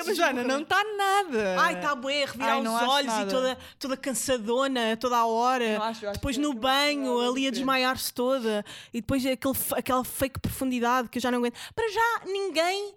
Burra. 0.06 0.32
não 0.44 0.62
está 0.62 0.82
nada! 0.96 1.60
Ai, 1.60 1.74
está 1.74 1.94
bué, 1.94 2.24
revirar 2.24 2.56
Ai, 2.56 2.60
os 2.60 2.82
olhos 2.88 3.12
nada. 3.12 3.28
e 3.28 3.34
toda, 3.34 3.58
toda 3.78 3.96
cansadona, 3.96 4.96
toda 4.96 5.16
a 5.16 5.26
hora. 5.26 5.78
Acho, 5.82 6.04
eu 6.04 6.10
acho 6.10 6.18
depois 6.18 6.36
no 6.36 6.54
banho, 6.54 7.18
ali 7.20 7.48
a 7.48 7.50
desmaiar-se 7.50 8.12
toda. 8.12 8.64
E 8.94 9.00
depois 9.00 9.24
aquele, 9.26 9.54
aquela 9.76 10.04
fake 10.04 10.38
profundidade 10.38 11.08
que 11.08 11.18
eu 11.18 11.22
já 11.22 11.30
não 11.30 11.38
aguento. 11.38 11.58
Para 11.74 11.88
já, 11.88 12.22
ninguém 12.26 12.94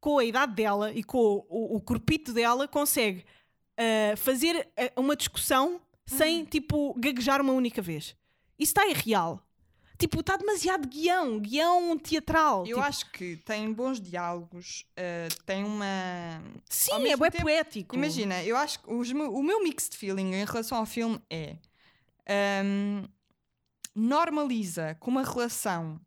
com 0.00 0.18
a 0.18 0.24
idade 0.24 0.54
dela 0.54 0.90
e 0.92 1.02
com 1.04 1.18
o, 1.18 1.46
o, 1.48 1.76
o 1.76 1.80
corpito 1.80 2.32
dela 2.32 2.66
consegue 2.66 3.24
ah, 3.76 4.16
fazer 4.16 4.68
ah, 4.76 5.00
uma 5.00 5.14
discussão. 5.16 5.80
Sem, 6.16 6.44
tipo, 6.44 6.94
gaguejar 6.98 7.40
uma 7.40 7.52
única 7.52 7.80
vez. 7.82 8.14
Isso 8.58 8.70
está 8.70 8.86
irreal. 8.86 9.42
Tipo, 9.98 10.18
está 10.20 10.36
demasiado 10.36 10.88
guião, 10.88 11.38
guião 11.38 11.96
teatral. 11.96 12.60
Eu 12.66 12.76
Tipo, 12.76 12.80
acho 12.80 13.10
que 13.12 13.36
tem 13.36 13.72
bons 13.72 14.00
diálogos, 14.00 14.84
eh, 14.96 15.28
tem 15.46 15.62
uma. 15.62 15.86
sim, 16.68 17.08
é 17.08 17.16
bué 17.16 17.30
tempo- 17.30 17.44
poético. 17.44 17.94
Imagina, 17.94 18.42
eu 18.42 18.56
acho 18.56 18.80
que 18.80 18.92
os 18.92 19.12
meu- 19.12 19.32
o 19.32 19.42
meu 19.42 19.62
mixed 19.62 19.96
feeling 19.96 20.34
em 20.34 20.44
relação 20.44 20.78
ao 20.78 20.86
filme 20.86 21.20
é. 21.30 21.56
ahm, 22.28 23.04
normaliza 23.94 24.96
que 25.00 25.08
uma 25.08 25.22
relação 25.22 26.00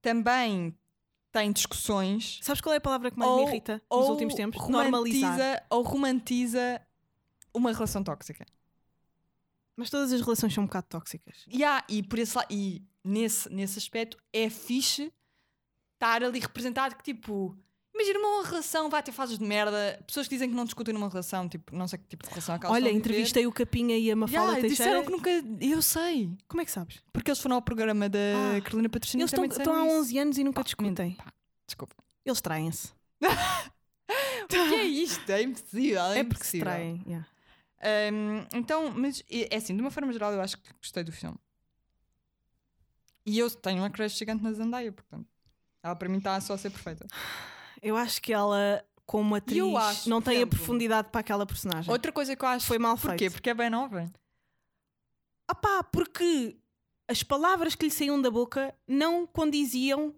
também 0.00 0.74
tem 1.32 1.50
discussões. 1.52 2.38
Sabes 2.42 2.60
qual 2.60 2.72
é 2.72 2.76
a 2.78 2.80
palavra 2.80 3.10
que 3.10 3.18
mais 3.18 3.30
ou, 3.30 3.44
me 3.44 3.50
irrita 3.50 3.82
nos 3.90 4.08
últimos 4.08 4.34
tempos? 4.34 4.60
Romantiza, 4.60 5.62
ou 5.70 5.82
romantiza 5.82 6.80
uma 7.52 7.72
relação 7.72 8.02
tóxica. 8.04 8.46
Mas 9.76 9.90
todas 9.90 10.12
as 10.12 10.20
relações 10.20 10.52
são 10.54 10.64
um 10.64 10.66
bocado 10.66 10.86
tóxicas. 10.88 11.44
Yeah, 11.52 11.84
e 11.88 12.02
por 12.02 12.18
esse, 12.18 12.38
e 12.50 12.82
nesse, 13.04 13.48
nesse 13.50 13.78
aspecto 13.78 14.16
é 14.32 14.48
fixe 14.48 15.12
estar 15.94 16.22
ali 16.22 16.38
representado 16.40 16.94
que 16.96 17.02
tipo. 17.02 17.56
Imagina 17.96 18.18
uma 18.18 18.44
relação, 18.44 18.90
vai 18.90 19.00
ter 19.04 19.12
fases 19.12 19.38
de 19.38 19.44
merda, 19.44 20.02
pessoas 20.04 20.26
que 20.26 20.34
dizem 20.34 20.48
que 20.50 20.54
não 20.56 20.64
discutem 20.64 20.92
numa 20.92 21.08
relação, 21.08 21.48
tipo, 21.48 21.76
não 21.76 21.86
sei 21.86 21.96
que 22.00 22.06
tipo 22.08 22.24
de 22.24 22.28
relação 22.30 22.56
é 22.56 22.58
elas 22.58 22.72
Olha, 22.72 22.90
entrevistei 22.90 23.46
o 23.46 23.52
Capinha 23.52 23.96
e 23.96 24.10
a 24.10 24.16
Mafalda 24.16 24.52
Yeah, 24.54 24.60
Teixeira. 24.68 25.00
disseram 25.00 25.04
que 25.04 25.10
nunca. 25.12 25.64
Eu 25.64 25.80
sei. 25.80 26.28
Como 26.48 26.60
é 26.60 26.64
que 26.64 26.72
sabes? 26.72 27.00
Porque 27.12 27.30
eles 27.30 27.38
foram 27.38 27.54
ao 27.54 27.62
programa 27.62 28.08
da 28.08 28.18
Ah, 28.56 28.60
Carolina 28.62 28.88
Patrocínio 28.88 29.22
Eles 29.22 29.32
estão, 29.32 29.44
estão 29.44 29.72
há 29.74 29.78
disseram 29.84 30.00
11 30.00 30.18
anos 30.18 30.38
e 30.38 30.42
nunca 30.44 30.56
Pá, 30.60 30.64
discutem. 30.64 31.12
Pá, 31.12 31.32
Desculpa. 31.68 31.94
Eles 32.24 32.40
traem-se. 32.40 32.88
O 34.44 34.46
que 34.48 34.56
é 34.56 34.84
isto? 34.84 35.30
É 35.30 35.42
impossível. 35.42 36.02
É, 36.02 36.18
É, 36.18 36.24
porque 36.24 36.44
se 36.44 36.58
traem. 36.58 37.02
yeah. 37.06 37.26
Um, 37.86 38.46
então, 38.58 38.90
mas 38.90 39.22
é 39.30 39.54
é 39.54 39.56
assim, 39.58 39.74
de 39.76 39.80
uma 39.82 39.90
forma 39.90 40.12
geral, 40.12 40.32
eu 40.32 40.40
acho 40.40 40.56
que 40.58 40.72
gostei 40.74 41.04
do 41.04 41.12
filme. 41.12 41.36
E 43.26 43.38
eu 43.38 43.50
tenho 43.50 43.78
uma 43.82 43.90
crush 43.90 44.16
gigante 44.16 44.42
na 44.42 44.52
Zendaya, 44.52 44.92
portanto, 44.92 45.26
ela 45.82 45.94
para 45.96 46.08
mim 46.08 46.18
está 46.18 46.40
só 46.40 46.54
a 46.54 46.58
ser 46.58 46.70
perfeita. 46.70 47.06
Eu 47.82 47.96
acho 47.96 48.20
que 48.22 48.32
ela, 48.32 48.82
como 49.06 49.34
atriz, 49.34 49.62
acho, 49.76 50.08
não 50.08 50.20
tem 50.22 50.34
a 50.34 50.36
exemplo, 50.38 50.58
profundidade 50.58 51.08
para 51.10 51.20
aquela 51.20 51.46
personagem. 51.46 51.90
Outra 51.92 52.10
coisa 52.12 52.34
que 52.36 52.44
eu 52.44 52.48
acho 52.48 52.66
Foi 52.66 52.78
mal 52.78 52.96
Porquê? 52.96 53.18
feito. 53.18 53.32
Porque 53.32 53.50
é 53.50 53.54
bem 53.54 53.68
nova. 53.70 54.10
Ah 55.48 55.54
pá, 55.54 55.82
porque 55.84 56.56
as 57.08 57.22
palavras 57.22 57.74
que 57.74 57.84
lhe 57.84 57.90
saíam 57.90 58.20
da 58.20 58.30
boca 58.30 58.74
não 58.88 59.26
condiziam 59.26 60.14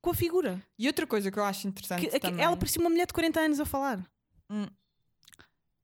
com 0.00 0.10
a 0.10 0.14
figura. 0.14 0.60
E 0.76 0.88
outra 0.88 1.06
coisa 1.06 1.30
que 1.30 1.38
eu 1.38 1.44
acho 1.44 1.68
interessante 1.68 2.00
Que- 2.06 2.10
que 2.10 2.18
também. 2.20 2.44
ela 2.44 2.56
parecia 2.56 2.80
uma 2.80 2.90
mulher 2.90 3.06
de 3.06 3.12
40 3.12 3.38
anos 3.40 3.60
a 3.60 3.64
falar. 3.64 4.04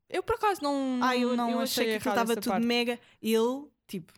Eu 0.08 0.22
por 0.22 0.36
acaso 0.36 0.62
não, 0.62 1.00
ah, 1.02 1.16
eu, 1.16 1.36
não 1.36 1.50
eu 1.50 1.60
achei, 1.60 1.84
achei 1.84 2.00
que 2.00 2.08
estava 2.08 2.34
tudo 2.34 2.48
parte. 2.48 2.66
mega. 2.66 2.98
Ele, 3.22 3.66
tipo, 3.86 4.12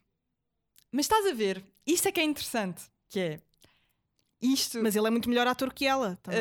Mas 0.93 1.07
estás 1.07 1.27
a 1.27 1.33
ver, 1.33 1.65
isto 1.87 2.07
é 2.09 2.13
que 2.13 2.21
é 2.21 2.25
interessante, 2.25 2.83
que 3.09 3.19
é 3.19 3.41
isto. 4.41 4.83
mas 4.83 4.95
ele 4.95 5.07
é 5.07 5.11
muito 5.11 5.29
melhor 5.29 5.47
ator 5.47 5.73
que 5.73 5.85
ela. 5.85 6.19
Também. 6.23 6.41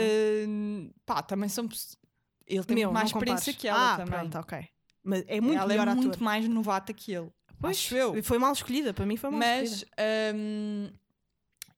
uh, 0.87 0.93
pá, 1.05 1.21
também 1.23 1.49
são. 1.49 1.67
Ele 2.45 2.63
tem 2.63 2.77
Meu, 2.77 2.91
mais 2.91 3.09
experiência 3.09 3.53
compares. 3.53 3.61
que 3.61 3.67
ela 3.67 3.93
ah, 3.93 3.97
também. 3.97 4.19
pronto, 4.19 4.37
ok. 4.39 4.69
Mas 5.03 5.23
é 5.27 5.41
muito 5.41 5.57
ela 5.57 5.67
melhor 5.67 5.87
é 5.87 5.91
ator. 5.91 6.03
muito 6.03 6.23
mais 6.23 6.47
novata 6.47 6.93
que 6.93 7.11
ele. 7.11 7.31
Pois, 7.59 7.77
acho 7.77 7.95
eu. 7.95 8.23
Foi 8.23 8.37
mal 8.37 8.53
escolhida, 8.53 8.93
para 8.93 9.05
mim 9.05 9.17
foi 9.17 9.29
mal 9.29 9.39
Mas 9.39 9.71
escolhida. 9.71 9.93
hum, 10.35 10.91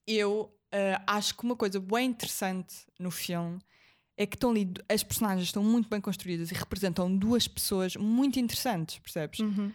eu 0.05 0.53
uh, 0.73 1.03
acho 1.07 1.35
que 1.35 1.43
uma 1.43 1.55
coisa 1.55 1.79
bem 1.79 2.07
interessante 2.09 2.75
no 2.99 3.09
filme 3.11 3.59
é 4.21 4.25
que 4.25 4.35
estão 4.35 4.51
ali, 4.51 4.71
as 4.87 5.03
personagens 5.03 5.47
estão 5.47 5.63
muito 5.63 5.89
bem 5.89 5.99
construídas 6.01 6.51
e 6.51 6.53
representam 6.53 7.15
duas 7.15 7.47
pessoas 7.47 7.95
muito 7.95 8.39
interessantes, 8.39 8.99
percebes? 8.99 9.39
Uhum. 9.39 9.71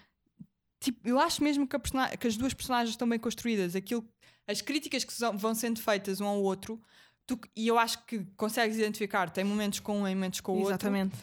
Tipo, 0.80 1.08
eu 1.08 1.18
acho 1.18 1.42
mesmo 1.42 1.66
que, 1.66 1.76
que 2.18 2.26
as 2.26 2.36
duas 2.36 2.54
personagens 2.54 2.90
estão 2.90 3.08
bem 3.08 3.18
construídas. 3.18 3.74
Aquilo, 3.74 4.06
as 4.46 4.60
críticas 4.60 5.04
que 5.04 5.12
vão 5.34 5.54
sendo 5.54 5.80
feitas 5.80 6.20
um 6.20 6.26
ao 6.26 6.40
outro, 6.42 6.80
tu- 7.26 7.40
e 7.56 7.66
eu 7.66 7.78
acho 7.78 8.04
que 8.04 8.24
consegues 8.36 8.76
identificar, 8.76 9.30
tem 9.30 9.42
momentos 9.42 9.80
com 9.80 10.02
um 10.02 10.06
e 10.08 10.14
momentos 10.14 10.40
com 10.40 10.52
o 10.52 10.56
outro. 10.56 10.70
Exatamente. 10.72 11.16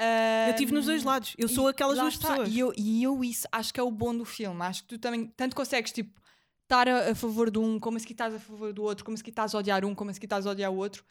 Hum, 0.00 0.48
Eu 0.48 0.56
tive 0.56 0.72
nos 0.72 0.86
dois 0.86 1.02
lados. 1.04 1.34
Eu 1.36 1.48
sou 1.48 1.68
aquelas 1.68 1.98
duas 1.98 2.14
está. 2.14 2.28
pessoas. 2.30 2.48
E 2.48 2.58
eu, 2.58 2.72
e 2.76 3.02
eu 3.02 3.22
isso 3.22 3.46
acho 3.52 3.72
que 3.74 3.78
é 3.78 3.82
o 3.82 3.90
bom 3.90 4.16
do 4.16 4.24
filme. 4.24 4.62
Acho 4.62 4.82
que 4.82 4.88
tu 4.88 4.98
também 4.98 5.26
tanto 5.36 5.54
consegues 5.54 5.92
tipo 5.92 6.18
estar 6.62 6.88
a, 6.88 7.10
a 7.10 7.14
favor 7.14 7.50
de 7.50 7.58
um, 7.58 7.78
como 7.78 8.00
se 8.00 8.06
que 8.06 8.12
estás 8.12 8.34
a 8.34 8.38
favor 8.40 8.72
do 8.72 8.82
outro, 8.82 9.04
como 9.04 9.16
se 9.16 9.22
que 9.22 9.30
estás 9.30 9.54
a 9.54 9.58
odiar 9.58 9.84
um, 9.84 9.94
como 9.94 10.12
se 10.12 10.18
que 10.18 10.26
estás 10.26 10.46
a 10.46 10.50
odiar 10.52 10.72
o 10.72 10.76
outro. 10.76 11.04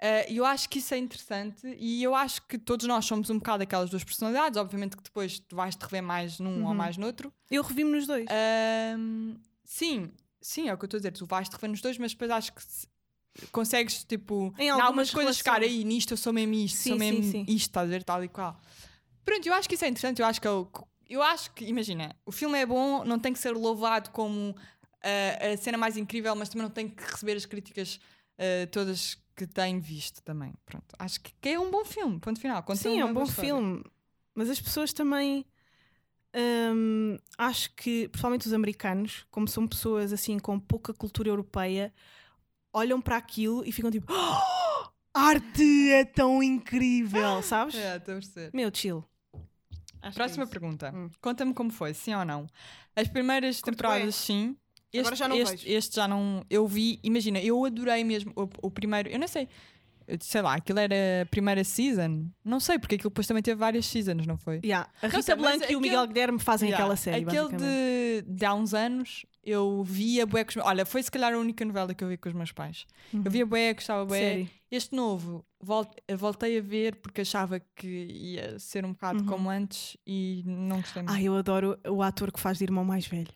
Eh, 0.00 0.32
E 0.32 0.36
eu 0.36 0.44
acho 0.44 0.68
que 0.68 0.78
isso 0.78 0.94
é 0.94 0.98
interessante 0.98 1.66
e 1.78 2.02
eu 2.02 2.14
acho 2.14 2.42
que 2.46 2.56
todos 2.58 2.86
nós 2.86 3.04
somos 3.04 3.30
um 3.30 3.38
bocado 3.38 3.62
aquelas 3.64 3.90
duas 3.90 4.04
personalidades. 4.04 4.56
Obviamente 4.56 4.96
que 4.96 5.02
depois 5.02 5.38
tu 5.40 5.56
vais 5.56 5.74
te 5.74 5.82
rever 5.82 6.02
mais 6.02 6.38
num 6.38 6.62
ou 6.62 6.68
Uhum. 6.70 6.74
mais 6.74 6.96
noutro. 6.96 7.32
Eu 7.50 7.62
revi-me 7.62 7.90
nos 7.90 8.06
dois. 8.06 8.26
Ahm, 8.30 9.36
sim, 9.64 10.12
sim, 10.40 10.68
é 10.68 10.74
o 10.74 10.78
que 10.78 10.84
eu 10.84 10.86
estou 10.86 10.98
a 10.98 11.00
dizer. 11.00 11.12
Tu 11.12 11.26
vais 11.26 11.48
te 11.48 11.52
rever 11.54 11.70
nos 11.70 11.80
dois, 11.80 11.98
mas 11.98 12.12
depois 12.12 12.30
acho 12.30 12.52
que 12.52 12.62
se- 12.62 12.86
consegues, 13.52 14.04
tipo, 14.04 14.52
Em 14.58 14.68
algumas 14.70 14.86
algumas 14.88 15.10
coisas 15.10 15.38
ficar 15.38 15.60
aí 15.62 15.84
nisto, 15.84 16.12
eu 16.12 16.16
sou 16.16 16.32
mesmo 16.32 16.54
isto, 16.54 16.76
Sim, 16.78 16.88
sou 16.90 16.98
sim, 16.98 17.04
mesmo 17.12 17.22
sim. 17.30 17.42
isto, 17.48 17.68
estás 17.68 17.86
a 17.88 17.90
ver, 17.90 18.02
tal 18.04 18.22
e 18.24 18.28
qual. 18.28 18.58
Pronto, 19.24 19.46
eu 19.46 19.54
acho 19.54 19.68
que 19.68 19.74
isso 19.74 19.84
é 19.84 19.88
interessante. 19.88 20.20
Eu 20.22 20.26
acho 20.26 20.40
que, 20.40 20.46
é 20.46 20.50
o- 20.50 20.68
eu 21.08 21.22
acho 21.22 21.50
que 21.52 21.64
imagina, 21.64 22.14
o 22.24 22.32
filme 22.32 22.58
é 22.58 22.64
bom, 22.66 23.04
não 23.04 23.18
tem 23.18 23.32
que 23.32 23.38
ser 23.38 23.52
louvado 23.52 24.10
como 24.10 24.54
ah, 25.02 25.52
a 25.52 25.56
cena 25.56 25.78
mais 25.78 25.96
incrível, 25.96 26.34
mas 26.34 26.48
também 26.48 26.62
não 26.64 26.70
tem 26.72 26.88
que 26.88 27.02
receber 27.02 27.36
as 27.36 27.46
críticas 27.46 28.00
ah, 28.38 28.66
todas 28.72 29.16
que 29.38 29.46
tem 29.46 29.78
visto 29.78 30.20
também. 30.22 30.52
Pronto, 30.66 30.94
acho 30.98 31.20
que, 31.20 31.48
é 31.48 31.58
um 31.60 31.70
bom 31.70 31.84
filme, 31.84 32.18
ponto 32.18 32.40
final. 32.40 32.60
Conta 32.64 32.80
Sim, 32.80 32.98
é 32.98 33.04
um 33.04 33.14
bom 33.14 33.22
história. 33.22 33.50
filme. 33.52 33.84
Mas 34.34 34.50
as 34.50 34.60
pessoas 34.60 34.92
também. 34.92 35.46
hum, 36.34 37.16
acho 37.38 37.72
que, 37.76 38.08
principalmente 38.08 38.46
os 38.46 38.52
americanos, 38.52 39.24
como 39.30 39.46
são 39.46 39.66
pessoas 39.66 40.12
assim 40.12 40.38
com 40.38 40.58
pouca 40.58 40.92
cultura 40.92 41.28
europeia, 41.28 41.92
olham 42.72 43.00
para 43.00 43.16
aquilo 43.16 43.64
e 43.64 43.70
ficam 43.70 43.90
tipo: 43.90 44.12
"Oh, 44.12 44.88
arte 45.14 45.90
é 45.92 46.04
tão 46.04 46.42
incrível, 46.42 47.40
sabes? 47.42 47.76
É, 47.76 47.96
estou 47.96 48.14
a 48.14 48.18
perceber. 48.18 48.50
Meu, 48.52 48.70
chill. 48.74 49.04
Acho 50.02 50.10
é 50.10 50.14
Próxima 50.14 50.44
isso. 50.44 50.50
pergunta. 50.50 50.92
Hum. 50.94 51.10
Conta-me 51.20 51.54
como 51.54 51.70
foi, 51.70 51.94
sim 51.94 52.14
ou 52.14 52.24
não? 52.24 52.46
As 52.94 53.08
primeiras 53.08 53.60
Curto 53.60 53.76
temporadas, 53.76 54.14
sim. 54.14 54.56
Este, 54.92 55.00
Agora 55.00 55.16
já 55.16 55.28
não 55.28 55.36
este, 55.36 55.56
vejo. 55.66 55.76
este 55.78 55.96
já 55.96 56.08
não. 56.08 56.44
Eu 56.48 56.66
vi, 56.66 56.98
imagina, 57.02 57.38
eu 57.40 57.64
adorei 57.64 58.02
mesmo 58.04 58.32
o, 58.34 58.48
o 58.66 58.70
primeiro. 58.70 59.08
Eu 59.10 59.18
não 59.18 59.28
sei, 59.28 59.46
eu- 60.06 60.16
sei 60.20 60.40
lá, 60.40 60.54
aquilo 60.54 60.78
era 60.78 60.94
a 61.22 61.26
primeira 61.26 61.62
season. 61.62 62.26
Não 62.44 62.58
sei, 62.58 62.78
porque 62.78 62.94
aquilo 62.94 63.10
depois 63.10 63.26
também 63.26 63.42
teve 63.42 63.58
várias 63.58 63.84
seasons, 63.86 64.26
não 64.26 64.38
foi? 64.38 64.60
Yeah. 64.64 64.90
A 65.02 65.08
Rita 65.08 65.36
Blanco 65.36 65.56
e 65.56 65.60
o 65.60 65.64
aquele- 65.64 65.80
Miguel 65.80 66.06
Guilherme 66.06 66.38
fazem 66.38 66.68
Yeah, 66.70 66.82
aquela 66.84 66.96
série. 66.96 67.24
Aquele 67.24 67.56
de, 67.56 68.22
de 68.26 68.44
há 68.46 68.54
uns 68.54 68.72
anos, 68.72 69.26
eu 69.44 69.82
via 69.84 70.24
bué 70.24 70.42
com 70.44 70.48
os 70.50 70.56
meus- 70.56 70.66
Olha, 70.68 70.86
foi 70.86 71.02
se 71.02 71.10
calhar 71.10 71.34
a 71.34 71.38
única 71.38 71.62
novela 71.66 71.92
que 71.92 72.02
eu 72.02 72.08
vi 72.08 72.16
com 72.16 72.30
os 72.30 72.34
meus 72.34 72.52
pais. 72.52 72.86
Eu 73.12 73.18
Uhum. 73.18 73.24
via 73.30 73.44
bué, 73.44 73.74
gostava 73.74 74.06
bué. 74.06 74.18
Série. 74.18 74.50
Este 74.70 74.96
novo, 74.96 75.44
vol- 75.60 75.90
voltei 76.16 76.58
a 76.58 76.62
ver 76.62 76.96
porque 76.96 77.20
achava 77.20 77.60
que 77.76 77.86
ia 77.86 78.58
ser 78.58 78.86
um 78.86 78.92
bocado 78.92 79.20
Uhum. 79.20 79.26
como 79.26 79.50
antes 79.50 79.98
e 80.06 80.42
não 80.46 80.76
gostei 80.80 81.02
muito. 81.02 81.14
Ai, 81.14 81.24
eu 81.24 81.36
adoro 81.36 81.78
o 81.86 82.02
ator 82.02 82.32
que 82.32 82.40
faz 82.40 82.56
de 82.56 82.64
irmão 82.64 82.84
mais 82.86 83.06
velho. 83.06 83.28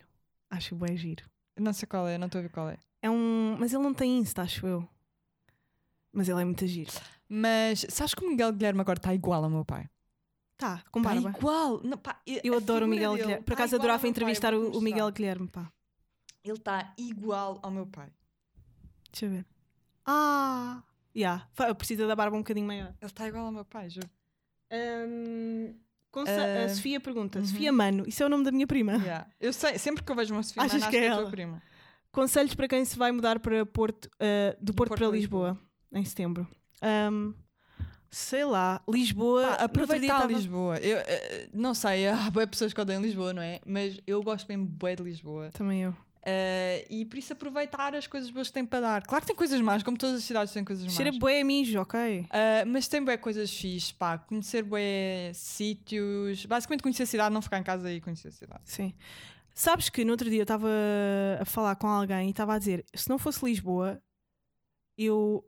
Acho 0.50 0.74
bem 0.76 0.94
giro. 0.96 1.24
Não 1.58 1.72
sei 1.72 1.86
qual 1.86 2.08
é, 2.08 2.16
não 2.18 2.26
estou 2.26 2.38
a 2.38 2.42
ver 2.42 2.48
qual 2.50 2.68
é. 2.68 2.78
É 3.00 3.10
um. 3.10 3.56
Mas 3.58 3.72
ele 3.72 3.82
não 3.82 3.92
tem 3.94 4.18
Insta, 4.18 4.42
acho 4.42 4.66
eu. 4.66 4.88
Mas 6.12 6.28
ele 6.28 6.40
é 6.40 6.44
muito 6.44 6.66
giro. 6.66 6.90
Mas 7.28 7.86
sabes 7.88 8.14
que 8.14 8.24
o 8.24 8.28
Miguel 8.28 8.52
Guilherme 8.52 8.80
agora 8.80 8.98
está 8.98 9.14
igual 9.14 9.42
ao 9.44 9.50
meu 9.50 9.64
pai? 9.64 9.88
Tá, 10.56 10.82
com 10.90 11.02
barba. 11.02 11.30
igual. 11.30 11.80
Não, 11.82 11.96
pá, 11.98 12.20
Eu 12.26 12.56
adoro 12.56 12.84
o 12.86 12.88
Miguel 12.88 13.12
dele 13.12 13.22
Guilherme. 13.24 13.44
Por 13.44 13.50
tá 13.54 13.54
acaso 13.62 13.74
ao 13.74 13.80
adorava 13.80 14.06
entrevistar 14.08 14.54
o, 14.54 14.76
o. 14.76 14.80
Miguel 14.80 15.10
Guilherme, 15.10 15.48
pá. 15.48 15.72
Ele 16.44 16.54
está 16.56 16.92
igual 16.96 17.58
ao 17.62 17.70
meu 17.70 17.86
pai. 17.86 18.12
Deixa 19.10 19.26
eu 19.26 19.30
ver. 19.30 19.46
Ah! 20.04 20.82
Yeah. 21.14 21.48
Fa- 21.52 21.74
Precisa 21.74 22.06
da 22.06 22.16
barba 22.16 22.36
um 22.36 22.40
bocadinho 22.40 22.66
maior. 22.66 22.88
Ele 23.00 23.10
está 23.10 23.26
igual 23.28 23.46
ao 23.46 23.52
meu 23.52 23.64
pai, 23.64 23.90
juro. 23.90 24.08
Ahm, 24.70 25.74
Conce- 26.12 26.30
Ah, 26.30 26.64
a 26.66 26.68
Sofia 26.68 27.00
pergunta: 27.00 27.40
uhum. 27.40 27.44
Sofia 27.46 27.72
Mano, 27.72 28.04
isso 28.06 28.22
é 28.22 28.26
o 28.26 28.28
nome 28.28 28.44
da 28.44 28.52
minha 28.52 28.66
prima. 28.66 28.92
Yeah. 28.98 29.26
Eu 29.40 29.52
sei, 29.52 29.76
sempre 29.78 30.04
que 30.04 30.12
eu 30.12 30.14
vejo 30.14 30.32
uma 30.34 30.42
Sofia 30.44 30.62
Achas 30.62 30.74
Mana, 30.74 30.86
acho 30.86 30.90
que 30.92 30.98
que 31.00 31.04
é 31.04 31.08
é 31.08 31.12
a 31.12 31.16
tua 31.16 31.30
prima. 31.30 31.62
Conselhos 32.12 32.54
para 32.54 32.68
quem 32.68 32.84
se 32.84 32.96
vai 32.98 33.10
mudar 33.10 33.40
para 33.40 33.64
Porto, 33.66 34.08
ah, 34.20 34.54
do 34.60 34.72
Porto, 34.74 34.90
Porto 34.90 34.98
para 35.00 35.08
para 35.08 35.16
Lisboa, 35.16 35.58
em 35.92 36.04
setembro. 36.04 36.46
Ahm, 36.82 37.32
sei 38.10 38.44
lá, 38.44 38.82
Lisboa. 38.88 39.42
Pá, 39.56 39.64
aproveitar 39.64 40.20
tava- 40.20 40.32
Lisboa. 40.32 40.76
Eu, 40.78 40.98
eh, 40.98 41.48
não 41.54 41.72
sei, 41.74 42.06
há 42.28 42.30
boas 42.30 42.46
pessoas 42.50 42.72
que 42.74 42.80
odeiam 42.80 43.00
Lisboa, 43.00 43.32
não 43.32 43.40
é? 43.42 43.60
Mas 43.64 43.98
eu 44.06 44.22
gosto 44.22 44.46
bem 44.46 44.62
bué 44.62 44.94
de 44.94 45.02
Lisboa. 45.02 45.50
Também 45.52 45.82
eu. 45.84 45.96
Eh, 46.24 46.86
e 46.88 47.04
por 47.04 47.18
isso 47.18 47.32
aproveitar 47.32 47.94
as 47.96 48.06
coisas 48.06 48.30
boas 48.30 48.46
que 48.46 48.54
tem 48.54 48.64
para 48.64 48.80
dar. 48.80 49.02
Claro 49.02 49.22
que 49.22 49.26
tem 49.26 49.36
coisas 49.36 49.60
más, 49.60 49.82
como 49.82 49.96
todas 49.96 50.16
as 50.16 50.24
cidades 50.24 50.52
têm 50.52 50.64
coisas 50.64 50.84
más. 50.84 50.94
Cheira 50.94 51.10
bué 51.18 51.42
mijo, 51.42 51.80
ok? 51.80 52.20
Uh, 52.20 52.26
mas 52.66 52.86
tem 52.86 53.02
bué 53.02 53.16
coisas 53.16 53.52
fixe, 53.52 53.92
pá, 53.92 54.18
conhecer 54.18 54.62
bué 54.62 55.32
sítios, 55.34 56.46
basicamente 56.46 56.82
conhecer 56.82 57.02
a 57.02 57.06
cidade, 57.06 57.34
não 57.34 57.42
ficar 57.42 57.58
em 57.58 57.64
casa 57.64 57.90
e 57.90 58.00
conhecer 58.00 58.28
a 58.28 58.32
cidade. 58.32 58.62
Sim. 58.64 58.94
Sabes 59.52 59.88
que 59.88 60.04
no 60.04 60.12
outro 60.12 60.30
dia 60.30 60.40
eu 60.40 60.44
estava 60.44 60.68
a 61.40 61.44
falar 61.44 61.74
com 61.76 61.88
alguém 61.88 62.28
e 62.28 62.30
estava 62.30 62.54
a 62.54 62.58
dizer: 62.58 62.84
se 62.94 63.08
não 63.08 63.18
fosse 63.18 63.44
Lisboa, 63.44 64.00
eu 64.96 65.44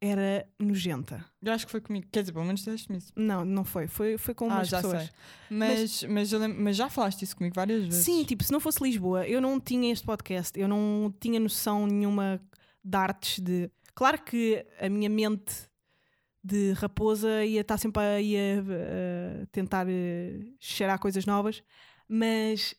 era 0.00 0.48
nojenta. 0.58 1.24
Eu 1.42 1.52
acho 1.52 1.66
que 1.66 1.72
foi 1.72 1.80
comigo, 1.80 2.06
quer 2.10 2.20
dizer, 2.20 2.32
pelo 2.32 2.44
menos 2.44 2.60
disseste-me 2.60 2.98
isso. 2.98 3.12
Não, 3.14 3.44
não 3.44 3.64
foi. 3.64 3.86
Foi, 3.86 4.16
foi 4.16 4.32
com 4.34 4.50
Ah, 4.50 4.54
umas 4.56 4.68
já 4.68 4.78
pessoas. 4.80 5.02
sei. 5.02 5.10
Mas, 5.50 6.02
mas, 6.04 6.32
lembro- 6.32 6.62
mas 6.62 6.76
já 6.76 6.88
falaste 6.88 7.22
isso 7.22 7.36
comigo 7.36 7.54
várias 7.54 7.84
vezes. 7.84 8.04
Sim, 8.04 8.24
tipo, 8.24 8.42
se 8.42 8.50
não 8.52 8.60
fosse 8.60 8.82
Lisboa, 8.82 9.26
eu 9.28 9.40
não 9.40 9.60
tinha 9.60 9.92
este 9.92 10.06
podcast, 10.06 10.58
eu 10.58 10.66
não 10.66 11.14
tinha 11.20 11.38
noção 11.38 11.86
nenhuma 11.86 12.40
de 12.82 12.96
artes 12.96 13.38
de. 13.40 13.70
Claro 13.94 14.22
que 14.22 14.64
a 14.80 14.88
minha 14.88 15.10
mente 15.10 15.54
de 16.42 16.72
raposa 16.72 17.44
ia 17.44 17.60
estar 17.60 17.76
sempre 17.76 18.02
a, 18.02 18.18
ia, 18.20 18.64
eh, 18.66 19.46
tentar 19.52 19.86
eh, 19.86 20.40
cheirar 20.58 20.98
coisas 20.98 21.26
novas, 21.26 21.62
mas 22.08 22.74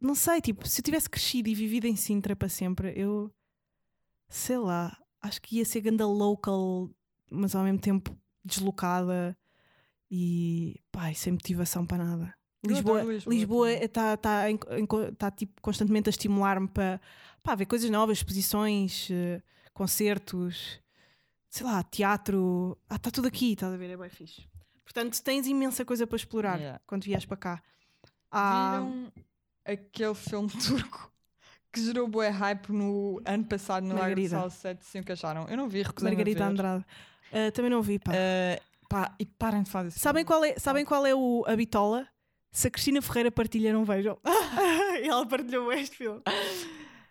não 0.00 0.16
sei, 0.16 0.40
tipo, 0.40 0.66
se 0.66 0.80
eu 0.80 0.84
tivesse 0.84 1.08
crescido 1.08 1.48
e 1.48 1.54
vivido 1.54 1.86
em 1.86 1.94
Sintra 1.94 2.34
para 2.34 2.48
sempre, 2.48 2.92
eu 2.96 3.32
sei 4.28 4.58
lá, 4.58 4.98
acho 5.20 5.40
que 5.42 5.56
ia 5.58 5.64
ser 5.64 5.80
ganda 5.80 6.06
local, 6.06 6.90
mas 7.30 7.54
ao 7.54 7.64
mesmo 7.64 7.78
tempo 7.80 8.16
deslocada 8.44 9.36
e 10.10 10.80
e 11.10 11.14
sem 11.14 11.32
motivação 11.32 11.86
para 11.86 12.04
nada. 12.04 12.34
Lisboa, 12.66 13.02
Lisboa 13.26 13.70
está 13.72 14.16
tá, 14.16 14.42
co- 14.88 15.12
tá, 15.12 15.30
tipo, 15.30 15.60
constantemente 15.62 16.08
a 16.08 16.10
estimular-me 16.10 16.66
para 16.68 17.00
pá, 17.42 17.54
ver 17.54 17.66
coisas 17.66 17.88
novas, 17.88 18.18
exposições, 18.18 19.08
eh, 19.12 19.40
concertos, 19.72 20.80
sei 21.48 21.64
lá, 21.64 21.82
teatro. 21.84 22.76
Ah, 22.88 22.96
está 22.96 23.10
tudo 23.12 23.28
aqui, 23.28 23.52
estás 23.52 23.72
a 23.72 23.76
ver? 23.76 23.90
É 23.90 23.96
bem 23.96 24.10
fixe. 24.10 24.48
Portanto, 24.82 25.22
tens 25.22 25.46
imensa 25.46 25.84
coisa 25.84 26.04
para 26.06 26.16
explorar 26.16 26.58
Yeah. 26.58 26.80
quando 26.86 27.04
vieres 27.04 27.24
para 27.26 27.36
cá. 27.36 27.62
Ah, 28.30 28.80
Viram 28.80 29.12
aquele 29.64 30.14
filme 30.14 30.48
turco 30.66 31.12
que 31.72 31.84
gerou 31.84 32.08
bué 32.08 32.28
hype 32.28 32.70
no 32.70 33.20
ano 33.24 33.44
passado 33.44 33.84
no 33.84 33.94
de 33.94 34.00
Margarida. 34.00 34.36
Sal 34.36 34.50
7 34.50 34.84
se 34.84 34.98
encaixaram. 34.98 35.46
Eu 35.48 35.56
não 35.56 35.68
vi, 35.68 35.82
recusei 35.82 36.10
Margarita 36.10 36.44
Andrade. 36.44 36.84
Ah, 37.32 37.50
também 37.52 37.70
não 37.70 37.82
vi, 37.82 37.98
pá. 37.98 38.12
pá, 38.88 39.14
e 39.18 39.26
parem 39.26 39.62
de 39.62 39.70
fazer 39.70 39.88
isso. 39.88 39.98
Sabem 39.98 40.24
qual 40.24 40.44
é, 40.44 40.58
sabem 40.58 40.84
qual 40.84 41.06
é 41.06 41.14
o, 41.14 41.44
a 41.46 41.54
bitola? 41.54 42.08
Se 42.50 42.68
a 42.68 42.70
Cristina 42.70 43.02
Ferreira 43.02 43.30
partilha, 43.30 43.72
não 43.72 43.84
vejam. 43.84 44.18
e 45.02 45.06
ela 45.08 45.26
partilhou 45.26 45.70
este 45.72 45.96
filme. 45.96 46.22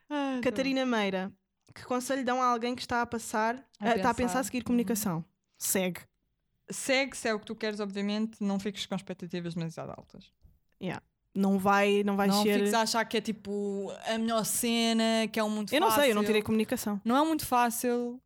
Ah, 0.09 0.39
Catarina 0.41 0.85
Meira, 0.85 1.31
que 1.73 1.83
conselho 1.85 2.25
dão 2.25 2.41
a 2.41 2.45
alguém 2.45 2.75
que 2.75 2.81
está 2.81 3.01
a 3.01 3.05
passar, 3.05 3.63
A 3.79 3.95
está 3.95 4.09
a 4.09 4.13
pensar 4.13 4.43
seguir 4.43 4.63
comunicação? 4.63 5.23
Segue. 5.57 6.01
Segue, 6.69 7.15
se 7.15 7.29
é 7.29 7.33
o 7.33 7.39
que 7.39 7.45
tu 7.45 7.55
queres, 7.55 7.79
obviamente, 7.79 8.43
não 8.43 8.59
fiques 8.59 8.85
com 8.85 8.95
expectativas 8.95 9.53
demasiado 9.53 9.91
altas. 9.91 10.31
Não 11.37 11.59
vai, 11.59 12.01
não 12.03 12.15
vai 12.15 12.27
não 12.27 12.41
ser. 12.41 12.57
fiques 12.59 12.73
a 12.73 12.81
achar 12.81 13.05
que 13.05 13.17
é 13.17 13.21
tipo 13.21 13.91
a 14.07 14.17
melhor 14.17 14.43
cena, 14.43 15.27
que 15.31 15.39
é 15.39 15.43
um 15.43 15.49
muito 15.51 15.73
Eu 15.75 15.79
não 15.79 15.87
fácil. 15.89 16.01
sei, 16.01 16.11
eu 16.11 16.15
não 16.15 16.23
tirei 16.23 16.41
comunicação. 16.41 16.99
Não 17.05 17.15
é 17.15 17.23
muito 17.23 17.45
fácil. 17.45 18.19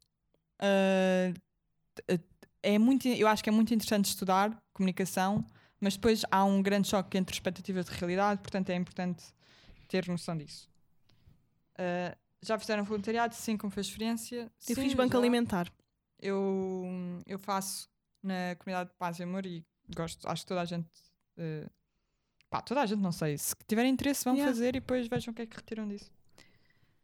t- 1.96 2.22
é 2.64 2.78
muito, 2.80 3.08
eu 3.08 3.28
acho 3.28 3.44
que 3.44 3.50
é 3.50 3.52
muito 3.52 3.74
interessante 3.74 4.06
estudar 4.06 4.56
comunicação, 4.74 5.44
mas 5.80 5.96
depois 5.96 6.22
há 6.32 6.44
um 6.46 6.62
grande 6.62 6.88
choque 6.88 7.18
entre 7.18 7.34
expectativas 7.34 7.86
de 7.86 7.92
realidade, 7.92 8.40
portanto 8.42 8.70
é 8.70 8.76
importante 8.76 9.24
ter 9.88 10.08
noção 10.08 10.38
disso. 10.38 10.70
Ah, 11.78 12.16
já 12.42 12.58
fizeram 12.60 12.84
voluntariado? 12.84 13.34
Sim, 13.36 13.58
como 13.58 13.72
foi 13.72 13.82
a 13.82 13.86
experiência? 13.86 14.52
Eu 14.68 14.76
Sim, 14.76 14.84
fiz 14.84 14.94
banco 14.94 15.14
já. 15.14 15.20
alimentar. 15.20 15.72
Eu, 16.20 16.86
eu 17.26 17.40
faço 17.40 17.90
na 18.22 18.56
comunidade 18.60 18.90
de 18.92 18.96
paz 18.96 19.20
e 19.20 19.24
amor 19.24 19.46
e 19.46 19.66
gosto, 19.96 20.28
acho 20.30 20.44
que 20.44 20.48
toda 20.48 20.62
a 20.62 20.66
gente. 20.66 20.88
eh, 21.38 21.68
pá, 22.52 22.62
toda 22.62 22.82
a 22.82 22.86
gente, 22.86 23.00
não 23.00 23.12
sei. 23.12 23.36
Se 23.38 23.56
tiverem 23.68 23.92
interesse, 23.92 24.24
vão 24.24 24.36
Yeah. 24.36 24.52
fazer 24.54 24.70
e 24.70 24.72
depois 24.74 25.08
vejam 25.08 25.32
o 25.32 25.36
que 25.36 25.42
é 25.42 25.46
que 25.48 25.56
retiram 25.56 25.88
disso. 25.88 26.12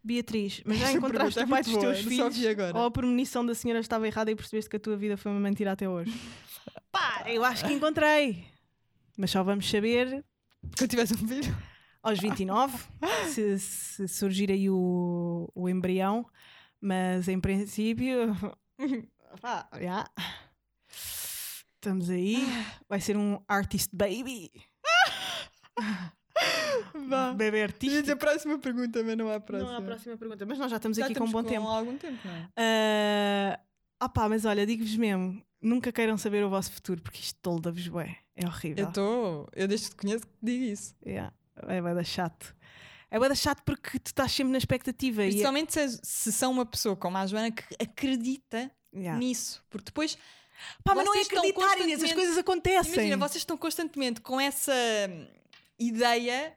Beatriz, 0.04 0.62
mas 0.66 0.78
já 0.78 0.92
encontraste 0.94 1.40
é 1.40 1.44
o 1.44 1.48
pai 1.48 1.64
dos 1.64 1.76
teus 1.76 2.00
filhos? 2.00 2.38
Ou 2.76 2.86
a 2.86 2.92
premonição 2.92 3.46
da 3.46 3.56
senhora 3.56 3.80
estava 3.80 4.08
errada 4.08 4.30
e 4.32 4.36
percebeste 4.36 4.70
que 4.70 4.76
a 4.78 4.80
tua 4.80 4.96
vida 4.96 5.18
foi 5.18 5.32
uma 5.32 5.40
mentira 5.42 5.72
até 5.72 5.90
hoje? 5.90 6.14
Pá, 6.92 7.24
eu 7.28 7.44
acho 7.44 7.66
que 7.66 7.74
encontrei. 7.74 8.46
Mas 9.18 9.32
só 9.32 9.44
vamos 9.44 9.70
saber 9.70 10.24
Quando 10.78 10.90
tivesse 10.90 11.14
um 11.16 11.28
filho. 11.28 11.58
aos 12.04 12.20
29, 12.20 12.78
se, 13.34 13.58
se 13.60 14.08
surgir 14.08 14.52
aí 14.52 14.70
o, 14.70 15.50
o 15.56 15.68
embrião. 15.68 16.26
Mas 16.80 17.28
em 17.28 17.40
princípio, 17.40 18.34
pá, 19.42 19.68
já. 19.82 20.08
Estamos 21.76 22.10
aí. 22.10 22.38
Vai 22.88 23.02
ser 23.02 23.18
um 23.18 23.40
artist 23.48 23.90
baby. 23.94 24.52
Vá. 27.08 27.34
Bebê 27.38 27.68
dizer 27.80 28.12
a 28.12 28.16
próxima 28.16 28.58
pergunta, 28.60 29.04
mas 29.04 29.18
não 29.18 29.30
há 29.30 29.36
a 29.36 29.40
próxima. 29.40 29.70
Não 29.70 29.78
há 29.78 29.80
a 29.80 29.84
próxima 29.84 30.18
pergunta, 30.18 30.46
mas 30.46 30.58
nós 30.58 30.70
já 30.70 30.78
estamos 30.78 30.98
Já 30.98 31.06
aqui 31.06 31.16
com 31.16 31.26
um 31.26 31.32
bom 31.32 31.44
tempo. 31.44 31.68
algum 31.68 31.98
tempo, 31.98 32.20
não 32.26 32.34
é? 32.34 32.50
Ah, 32.56 33.60
ah 34.00 34.10
pá, 34.10 34.30
mas 34.30 34.46
olha, 34.46 34.66
digo-vos 34.66 34.96
mesmo, 34.96 35.42
nunca 35.62 35.92
queiram 35.92 36.18
saber 36.18 36.44
o 36.44 36.50
vosso 36.50 36.72
futuro, 36.72 37.02
porque 37.02 37.20
isto 37.20 37.40
tolda-vos 37.42 37.88
bué. 37.88 38.18
É 38.36 38.46
horrível. 38.46 38.86
Eu 38.86 38.90
estou. 38.90 39.50
Eu 39.56 39.68
desde 39.68 39.90
que 39.90 39.96
te 39.96 40.02
conheço 40.02 40.28
que 40.28 40.34
digo 40.42 40.64
isso. 40.66 40.96
Yeah, 41.06 41.34
É 41.68 41.82
bué 41.82 41.96
da 41.96 42.04
chato. 42.04 42.56
É 43.10 43.18
bué 43.18 43.30
da 43.30 43.36
chato 43.36 43.64
porque 43.64 43.98
tu 44.00 44.08
estás 44.08 44.32
sempre 44.32 44.52
na 44.52 44.58
expectativa. 44.58 45.24
E 45.24 45.26
é- 45.26 45.30
Principalmente 45.30 45.74
se, 45.74 46.00
se 46.04 46.32
são 46.32 46.52
uma 46.52 46.66
pessoa 46.66 46.96
como 46.96 47.18
a 47.18 47.26
Joana 47.26 47.52
que 47.52 47.64
acredita 47.82 48.72
Yeah. 48.94 49.20
nisso. 49.20 49.64
Porque 49.70 49.86
depois 49.86 50.18
Pá, 50.84 50.96
mas 50.96 51.06
não 51.06 51.14
é 51.14 51.22
acreditar, 51.22 51.80
Inês, 51.80 52.04
as 52.04 52.14
coisas 52.14 52.38
acontecem. 52.38 52.94
Imagina, 52.94 53.18
vocês 53.18 53.38
estão 53.38 53.58
constantemente 53.58 54.22
com 54.22 54.40
essa 54.40 54.74
ideia 55.80 56.56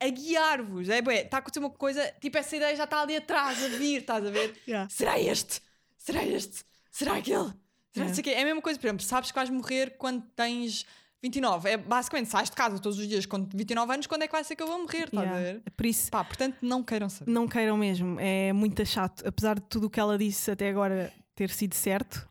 a 0.00 0.08
guiar-vos. 0.08 0.88
É, 0.88 0.98
está 0.98 1.36
a 1.36 1.40
acontecer 1.40 1.60
uma 1.60 1.70
coisa, 1.70 2.12
tipo, 2.20 2.36
essa 2.38 2.56
ideia 2.56 2.74
já 2.74 2.84
está 2.84 3.02
ali 3.02 3.16
atrás 3.16 3.62
a 3.62 3.68
vir, 3.68 4.00
estás 4.00 4.26
a 4.26 4.30
ver? 4.30 4.56
Yeah. 4.66 4.88
Será 4.90 5.18
este? 5.20 5.60
Será 5.98 6.24
este? 6.24 6.64
Será 6.90 7.16
aquele? 7.16 7.52
Será 7.92 8.06
Yeah. 8.06 8.30
É 8.32 8.42
a 8.42 8.44
mesma 8.46 8.62
coisa, 8.62 8.78
por 8.80 8.86
exemplo, 8.86 9.04
sabes 9.04 9.30
que 9.30 9.34
vais 9.36 9.50
morrer 9.50 9.96
quando 9.98 10.22
tens 10.34 10.84
29. 11.22 11.68
É 11.68 11.76
basicamente, 11.76 12.30
sais 12.30 12.48
de 12.50 12.56
casa 12.56 12.78
todos 12.80 12.98
os 12.98 13.06
dias 13.06 13.26
com 13.26 13.46
29 13.54 13.92
anos, 13.94 14.06
quando 14.08 14.22
é 14.22 14.26
que 14.26 14.32
vai 14.32 14.42
ser 14.42 14.56
que 14.56 14.62
eu 14.62 14.66
vou 14.66 14.78
morrer? 14.80 15.04
Estás 15.04 15.18
a 15.28 15.30
Yeah. 15.38 15.60
ver? 15.64 15.70
Por 15.76 15.86
isso, 15.86 16.10
Pá, 16.10 16.24
portanto, 16.24 16.56
não 16.62 16.82
queiram 16.82 17.08
saber. 17.08 17.30
não 17.30 17.46
queiram 17.46 17.76
mesmo. 17.76 18.18
É 18.18 18.52
muito 18.52 18.84
chato. 18.86 19.26
Apesar 19.26 19.56
de 19.60 19.66
tudo 19.68 19.86
o 19.86 19.90
que 19.90 20.00
ela 20.00 20.16
disse 20.18 20.50
até 20.50 20.68
agora 20.68 21.12
ter 21.36 21.50
sido 21.50 21.74
certo, 21.74 22.28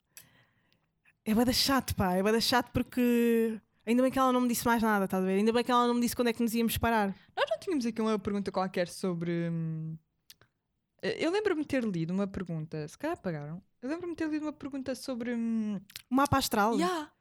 é 1.23 1.33
bué 1.33 1.45
da 1.45 1.53
chato, 1.53 1.95
pá. 1.95 2.15
É 2.15 2.21
bué 2.23 2.31
da 2.31 2.41
chato 2.41 2.69
porque... 2.71 3.59
Ainda 3.91 4.01
bem 4.03 4.11
que 4.11 4.17
ela 4.19 4.31
não 4.33 4.41
me 4.41 4.47
disse 4.47 4.65
mais 4.65 4.81
nada, 4.81 5.05
estás 5.05 5.23
a 5.23 5.25
ver? 5.25 5.33
Ainda 5.33 5.51
bem 5.53 5.63
que 5.63 5.71
ela 5.71 5.85
não 5.87 5.93
me 5.93 6.01
disse 6.01 6.15
quando 6.15 6.29
é 6.29 6.33
que 6.33 6.41
nos 6.41 6.53
íamos 6.53 6.77
parar. 6.77 7.15
Nós 7.35 7.45
não 7.49 7.59
tínhamos 7.59 7.85
aqui 7.85 8.01
uma 8.01 8.17
pergunta 8.17 8.51
qualquer 8.51 8.87
sobre. 8.87 9.49
hum, 9.51 9.95
eh, 11.01 11.17
Eu 11.25 11.31
lembro-me 11.31 11.65
ter 11.65 11.83
lido 11.83 12.11
uma 12.13 12.27
pergunta, 12.27 12.87
se 12.87 12.97
calhar 12.97 13.17
apagaram. 13.17 13.61
Eu 13.81 13.89
lembro-me 13.89 14.15
ter 14.15 14.29
lido 14.29 14.43
uma 14.45 14.53
pergunta 14.53 14.95
sobre. 14.95 15.33
hum, 15.33 15.79
O 16.09 16.15
mapa 16.15 16.37
astral. 16.37 16.75
Yeah. 16.75 17.11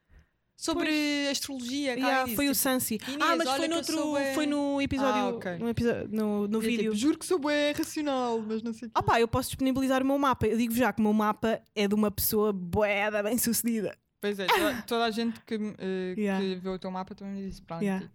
Sobre 0.56 0.90
astrologia. 1.30 1.94
que 1.94 2.00
Yeah, 2.02 2.34
foi 2.36 2.50
o 2.50 2.54
Sansi. 2.54 2.96
Inês, 3.08 3.18
ah, 3.22 3.34
mas 3.34 3.48
foi, 3.48 3.66
noutro, 3.66 3.94
sou 3.94 4.10
bué- 4.12 4.34
foi 4.34 4.46
no 4.46 4.78
episódio, 4.82 5.22
Ah, 5.22 5.28
ok. 5.30 5.56
no, 5.58 5.68
episódio 5.70 6.08
no, 6.12 6.46
no 6.46 6.60
tipo, 6.60 6.66
é 6.66 6.68
vídeo. 6.76 6.84
tipo, 6.92 6.96
juro 6.96 7.18
que 7.18 7.24
sou 7.24 7.38
bem 7.38 7.72
racional, 7.72 8.38
mas 8.46 8.62
não 8.62 8.74
sei 8.74 8.88
o. 8.88 8.90
Ah 8.94 9.02
pá, 9.02 9.18
eu 9.18 9.26
posso 9.26 9.48
disponibilizar 9.48 10.02
o 10.02 10.06
meu 10.06 10.18
mapa. 10.18 10.46
Eu 10.46 10.58
digo 10.58 10.74
já 10.74 10.92
que 10.92 11.00
o 11.00 11.02
meu 11.02 11.14
mapa 11.14 11.62
é 11.74 11.88
de 11.88 11.94
uma 11.94 12.10
pessoa 12.10 12.52
boeda 12.52 13.22
bem 13.22 13.38
sucedida. 13.38 13.96
Pois 14.20 14.38
é, 14.38 14.46
toda, 14.46 14.82
toda 14.82 15.04
a 15.04 15.10
gente 15.10 15.40
que, 15.40 15.54
eh, 15.78 16.14
Yeah. 16.16 16.44
que 16.44 16.54
vê 16.56 16.68
o 16.68 16.78
teu 16.78 16.90
mapa 16.90 17.14
também 17.14 17.34
me 17.42 17.48
disse. 17.48 17.62
Pronto, 17.62 17.82
Yeah. 17.82 18.04
tipo, 18.06 18.14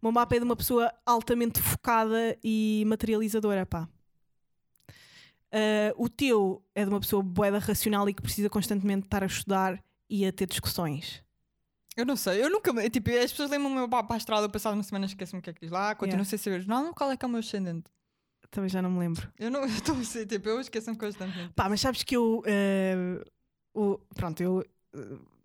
O 0.00 0.06
meu 0.06 0.12
mapa 0.12 0.36
é 0.36 0.38
de 0.38 0.44
uma 0.44 0.54
pessoa 0.54 0.92
altamente 1.04 1.60
focada 1.60 2.38
e 2.44 2.84
materializadora, 2.86 3.66
pá. 3.66 3.88
Ah, 5.52 5.92
o 5.96 6.08
teu 6.08 6.62
é 6.74 6.84
de 6.84 6.90
uma 6.90 7.00
pessoa 7.00 7.22
boeda 7.22 7.58
racional 7.58 8.08
e 8.08 8.14
que 8.14 8.22
precisa 8.22 8.48
constantemente 8.50 9.06
estar 9.06 9.22
a 9.22 9.26
estudar 9.26 9.82
e 10.10 10.26
a 10.26 10.32
ter 10.32 10.46
discussões. 10.46 11.22
Eu 11.96 12.04
não 12.04 12.16
sei, 12.16 12.42
eu 12.42 12.50
nunca. 12.50 12.72
me- 12.72 12.90
Tipo, 12.90 13.10
as 13.10 13.30
pessoas 13.30 13.50
lembram 13.50 13.70
o 13.70 13.74
meu 13.74 13.86
mapa 13.88 14.16
astral, 14.16 14.42
eu 14.42 14.50
passado 14.50 14.74
uma 14.74 14.82
semana 14.82 15.06
esqueço-me 15.06 15.38
o 15.38 15.42
que 15.42 15.50
é 15.50 15.52
que 15.52 15.60
diz 15.60 15.70
lá, 15.70 15.94
continuo 15.94 16.18
Yeah. 16.24 16.28
sem 16.30 16.38
saber. 16.38 16.66
Não, 16.66 16.92
qual 16.92 17.10
é 17.12 17.16
que 17.16 17.24
é 17.24 17.28
o 17.28 17.30
meu 17.30 17.38
ascendente? 17.40 17.88
Também 18.50 18.68
já 18.68 18.82
não 18.82 18.90
me 18.90 18.98
lembro. 19.00 19.32
Eu 19.38 19.50
não 19.50 19.60
eu 19.62 19.66
estou 19.66 19.96
a 19.96 20.26
tipo, 20.26 20.48
eu 20.48 20.60
esqueço-me 20.60 20.96
constantemente. 20.96 21.52
Pá, 21.54 21.68
mas 21.68 21.80
sabes 21.80 22.02
que 22.02 22.16
eu. 22.16 22.42
ah, 22.46 23.24
o- 23.74 23.98
pronto, 24.14 24.40
eu. 24.42 24.64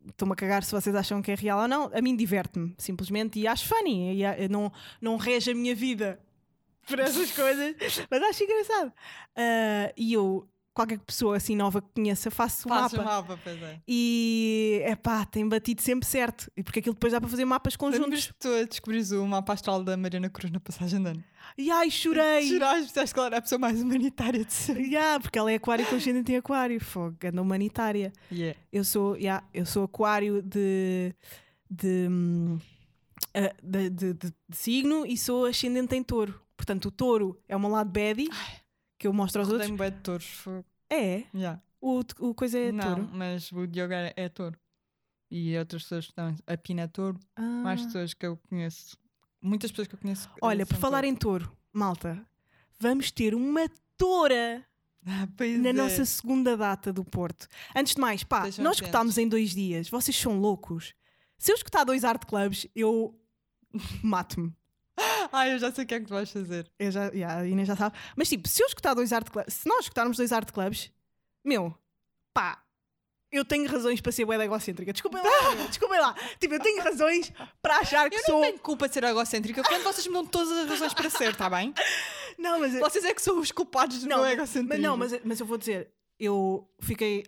Estou-me 0.07 0.33
a 0.33 0.35
cagar 0.35 0.63
se 0.63 0.71
vocês 0.71 0.95
acham 0.95 1.21
que 1.21 1.31
é 1.31 1.35
real 1.35 1.59
ou 1.59 1.67
não. 1.67 1.91
A 1.93 2.01
mim 2.01 2.15
diverte-me, 2.15 2.73
simplesmente, 2.77 3.39
e 3.39 3.47
acho 3.47 3.67
funny. 3.67 4.21
E, 4.21 4.47
não, 4.47 4.71
não 5.01 5.17
rege 5.17 5.51
a 5.51 5.55
minha 5.55 5.75
vida 5.75 6.19
por 6.87 6.99
essas 6.99 7.31
coisas, 7.31 7.75
mas 8.09 8.23
acho 8.23 8.43
engraçado. 8.43 8.93
Ah, 9.35 9.93
e 9.95 10.13
eu, 10.13 10.47
qualquer 10.79 10.99
pessoa 10.99 11.35
assim 11.37 11.55
nova 11.55 11.81
que 11.81 11.89
conheça, 11.93 12.31
faço 12.31 12.67
o 12.67 12.69
Faço 12.69 12.95
mapa. 12.97 13.09
o 13.09 13.13
mapa, 13.15 13.39
pois 13.43 13.61
é. 13.61 13.81
E 13.87 14.81
é 14.85 14.95
pá, 14.95 15.25
tem 15.25 15.47
batido 15.47 15.81
sempre 15.81 16.07
certo. 16.07 16.49
E 16.55 16.63
porque 16.63 16.79
aquilo 16.79 16.93
depois 16.93 17.11
dá 17.11 17.19
para 17.19 17.29
fazer 17.29 17.43
mapas 17.45 17.75
conjuntos. 17.75 18.31
tu 18.39 18.47
descobrires 18.67 19.11
o 19.11 19.25
mapa 19.27 19.53
astral 19.53 19.83
da 19.83 19.97
Mariana 19.97 20.29
Cruz 20.29 20.51
na 20.51 20.59
passagem 20.59 21.01
de 21.01 21.09
ano? 21.09 21.23
E 21.57 21.69
ai, 21.69 21.89
chorei! 21.91 22.47
Choraste, 22.47 22.85
disseste 22.87 23.13
que 23.13 23.19
ela 23.19 23.27
era 23.27 23.37
a 23.37 23.41
pessoa 23.41 23.59
mais 23.59 23.81
humanitária 23.81 24.45
de 24.45 24.53
sempre. 24.53 24.83
Yeah, 24.87 25.19
porque 25.19 25.37
ela 25.37 25.51
é 25.51 25.55
aquário 25.55 25.85
com 25.85 25.95
ascendente 25.95 26.31
em 26.31 26.37
aquário. 26.37 26.79
Fogo, 26.79 27.17
anda 27.25 27.41
humanitária. 27.41 28.13
Yeah. 28.31 28.57
Eu 28.71 28.83
sou, 28.85 29.17
yeah, 29.17 29.45
eu 29.53 29.65
sou 29.65 29.83
aquário 29.83 30.41
de, 30.41 31.13
de, 31.69 32.07
hum, 32.09 32.57
de, 33.63 33.89
de- 33.89 34.13
de- 34.13 34.33
de 34.47 34.57
signo 34.57 35.05
e 35.05 35.17
sou 35.17 35.45
ascendente 35.45 35.95
em 35.95 36.03
touro. 36.03 36.39
Portanto, 36.55 36.85
o 36.85 36.91
touro 36.91 37.37
é 37.47 37.55
o 37.55 37.59
meu 37.59 37.69
lado 37.69 37.89
baddie, 37.89 38.29
que 38.97 39.07
eu 39.07 39.13
mostro 39.13 39.41
aos 39.41 39.49
outros. 39.49 39.67
Tem 39.67 39.75
bué 39.75 39.89
de 39.89 39.97
touros. 40.01 40.43
É, 40.89 41.23
Yeah. 41.33 41.61
o, 41.81 42.01
o 42.19 42.33
coisa 42.33 42.57
é 42.59 42.71
não, 42.71 42.83
touro. 42.95 43.09
mas 43.13 43.51
o 43.51 43.67
Diogo 43.67 43.93
é, 43.93 44.13
é 44.15 44.29
touro. 44.29 44.57
E 45.31 45.55
outras 45.57 45.83
pessoas 45.83 46.07
também. 46.11 46.37
A 46.47 46.57
Pina 46.57 46.81
é 46.81 46.87
touro. 46.87 47.19
Ah. 47.35 47.41
Mais 47.41 47.85
pessoas 47.85 48.13
que 48.13 48.25
eu 48.25 48.37
conheço. 48.49 48.97
Muitas 49.41 49.71
pessoas 49.71 49.87
que 49.87 49.95
eu 49.95 49.99
conheço. 49.99 50.27
Olha, 50.41 50.65
por 50.65 50.75
falar 50.77 51.01
touro. 51.01 51.07
em 51.07 51.15
touro, 51.15 51.57
malta, 51.71 52.25
vamos 52.79 53.11
ter 53.11 53.35
uma 53.35 53.69
toura 53.97 54.65
Ah, 55.05 55.27
na 55.61 55.69
é. 55.69 55.73
nossa 55.73 56.03
segunda 56.03 56.57
data 56.57 56.91
do 56.91 57.05
Porto. 57.05 57.47
Antes 57.75 57.95
de 57.95 58.01
mais, 58.01 58.23
pá, 58.23 58.43
nós 58.59 58.75
escutámos 58.77 59.17
em 59.17 59.27
dois 59.29 59.51
dias, 59.51 59.89
vocês 59.89 60.15
são 60.17 60.37
loucos. 60.39 60.93
Se 61.37 61.51
eu 61.53 61.55
escutar 61.55 61.85
dois 61.85 62.03
art 62.03 62.25
clubs, 62.25 62.67
eu 62.75 63.17
mato-me. 64.03 64.53
Ah, 65.31 65.47
eu 65.47 65.59
já 65.59 65.71
sei 65.71 65.83
o 65.83 65.87
que 65.87 65.93
é 65.95 65.99
que 65.99 66.05
tu 66.07 66.13
vais 66.13 66.29
fazer. 66.31 66.69
Eu 66.79 66.91
já, 66.91 67.05
yeah, 67.09 67.41
a 67.41 67.47
Inês 67.47 67.67
já 67.67 67.75
sabe. 67.75 67.95
Mas 68.15 68.29
tipo, 68.29 68.47
se 68.47 68.61
eu 68.63 68.67
escutar 68.67 68.93
dois 68.93 69.13
art 69.13 69.29
clubs, 69.29 69.53
se 69.53 69.67
nós 69.67 69.81
escutarmos 69.81 70.17
dois 70.17 70.31
art 70.31 70.51
clubs, 70.51 70.91
meu, 71.45 71.73
pá, 72.33 72.63
eu 73.31 73.45
tenho 73.45 73.69
razões 73.69 74.01
para 74.01 74.11
ser 74.11 74.25
bué 74.25 74.43
egocêntrica. 74.43 74.91
Desculpem 74.91 75.21
lá, 75.21 75.55
desculpem 75.69 75.99
lá. 75.99 76.15
Tipo, 76.39 76.55
eu 76.55 76.59
tenho 76.59 76.83
razões 76.83 77.31
para 77.61 77.77
achar 77.77 78.09
que 78.09 78.15
Eu 78.17 78.23
sou. 78.23 78.35
não 78.35 78.41
tenho 78.41 78.59
culpa 78.59 78.87
de 78.87 78.93
ser 78.95 79.03
egocêntrica 79.03 79.61
quando 79.63 79.83
vocês 79.83 80.07
me 80.07 80.13
dão 80.13 80.25
todas 80.25 80.51
as 80.51 80.69
razões 80.69 80.93
para 80.93 81.09
ser, 81.09 81.31
está 81.31 81.49
bem? 81.49 81.73
Não, 82.37 82.57
mas 82.57 82.71
Vocês 82.79 83.03
é 83.03 83.13
que 83.13 83.21
são 83.21 83.37
os 83.37 83.51
culpados 83.51 83.99
do 84.01 84.07
Não, 84.07 84.21
meu 84.21 84.27
egocentrismo. 84.27 84.69
Mas 84.69 84.79
não, 84.79 84.95
mas, 84.95 85.19
mas 85.25 85.39
eu 85.41 85.45
vou 85.45 85.57
dizer, 85.57 85.91
eu 86.17 86.65
fiquei 86.79 87.25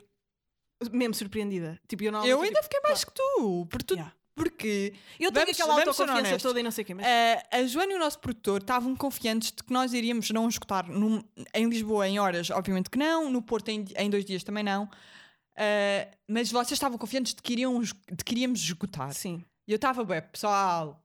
mesmo 0.90 1.14
surpreendida. 1.14 1.78
Tipo, 1.86 2.06
eu, 2.06 2.12
não 2.14 2.26
Eu 2.26 2.42
ainda 2.42 2.64
fiquei 2.64 2.80
mais 2.80 3.04
que 3.04 3.12
tu. 3.14 3.68
Porque 3.70 3.86
tu, 3.86 3.94
Yeah. 3.96 4.16
Porque 4.44 4.94
eu 5.20 5.32
tenho 5.32 5.46
vamos, 5.46 5.60
aquela 5.60 5.74
autoconfiança 5.80 6.38
toda 6.40 6.60
e 6.60 6.64
não 6.64 6.72
sei 6.72 6.84
o 6.84 6.86
quê, 6.88 6.94
mas 6.94 7.06
Uh, 7.06 7.42
a 7.52 7.64
Joana 7.68 7.94
e 7.94 7.96
o 7.96 8.00
nosso 8.00 8.20
produtor 8.20 8.62
estavam 8.62 8.96
confiantes 8.96 9.52
de 9.52 9.64
que 9.64 9.72
nós 9.72 9.94
iríamos 9.94 10.30
não 10.32 10.48
esgotar 10.48 10.90
num- 10.90 11.24
em 11.54 11.68
Lisboa 11.70 12.08
em 12.08 12.20
horas, 12.20 12.50
obviamente 12.50 12.90
que 12.90 12.98
não, 12.98 13.30
no 13.30 13.42
Porto 13.42 13.70
em, 13.70 13.86
em 13.98 14.10
dois 14.10 14.26
dias 14.26 14.44
também 14.44 14.64
não. 14.64 14.84
Uh, 14.86 16.16
mas 16.28 16.52
vocês 16.52 16.72
estavam 16.72 16.98
confiantes 16.98 17.34
de 17.34 17.42
que, 17.42 17.54
iriam, 17.54 17.80
de 17.82 18.24
que 18.26 18.34
iríamos 18.34 18.60
esgotar. 18.62 19.14
sim. 19.14 19.44
E 19.68 19.72
eu 19.72 19.76
estava, 19.76 20.04
bem, 20.04 20.22
pessoal, 20.22 21.00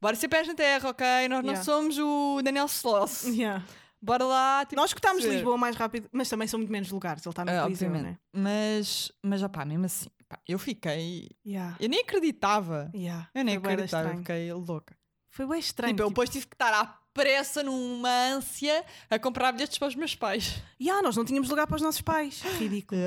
bora 0.00 0.16
ser 0.16 0.28
pés 0.28 0.48
na 0.48 0.54
terra, 0.54 0.88
ok? 0.90 1.06
Nós 1.28 1.44
não 1.44 1.50
Yeah. 1.52 1.62
somos 1.64 1.98
o 1.98 2.40
Daniel 2.42 2.66
Sloss. 2.66 3.24
Yeah. 3.26 3.62
Bora 4.00 4.24
lá. 4.24 4.64
tipo, 4.64 4.76
Nós 4.80 4.90
escutámos. 4.90 5.24
Lisboa 5.24 5.58
mais 5.58 5.76
rápido, 5.76 6.08
mas 6.12 6.28
também 6.28 6.48
são 6.48 6.58
muito 6.58 6.70
menos 6.70 6.90
lugares. 6.90 7.24
Ele 7.26 7.32
está 7.32 7.44
no 7.44 7.50
Ah, 7.50 7.62
Coliseu, 7.64 7.90
né? 7.90 8.16
Mas, 8.32 9.12
mas 9.22 9.42
opá, 9.42 9.64
mesmo 9.64 9.84
assim, 9.86 10.06
pá, 10.28 10.38
eu 10.46 10.58
fiquei. 10.58 11.30
Yeah. 11.44 11.76
Eu 11.80 11.88
nem 11.88 12.00
acreditava. 12.00 12.90
Yeah. 12.94 13.28
Eu 13.34 13.44
nem 13.44 13.60
Foi 13.60 13.72
acreditava, 13.72 14.10
eu 14.10 14.18
fiquei 14.18 14.52
louca. 14.52 14.96
Foi 15.30 15.46
bem 15.46 15.58
estranho. 15.58 15.92
Tipo, 15.92 16.02
eu 16.02 16.06
tipo, 16.06 16.14
depois 16.14 16.30
tive 16.30 16.46
que 16.46 16.54
estar 16.54 16.72
à 16.74 16.86
pressa, 17.14 17.62
numa 17.62 18.08
ânsia, 18.08 18.84
a 19.10 19.18
comprar 19.18 19.52
bilhetes 19.52 19.78
para 19.78 19.88
os 19.88 19.94
meus 19.94 20.14
pais. 20.14 20.62
yeah, 20.80 21.02
nós 21.02 21.16
não 21.16 21.24
tínhamos 21.24 21.48
lugar 21.48 21.66
para 21.66 21.76
os 21.76 21.82
nossos 21.82 22.00
pais. 22.00 22.42
Ridículo. 22.58 23.00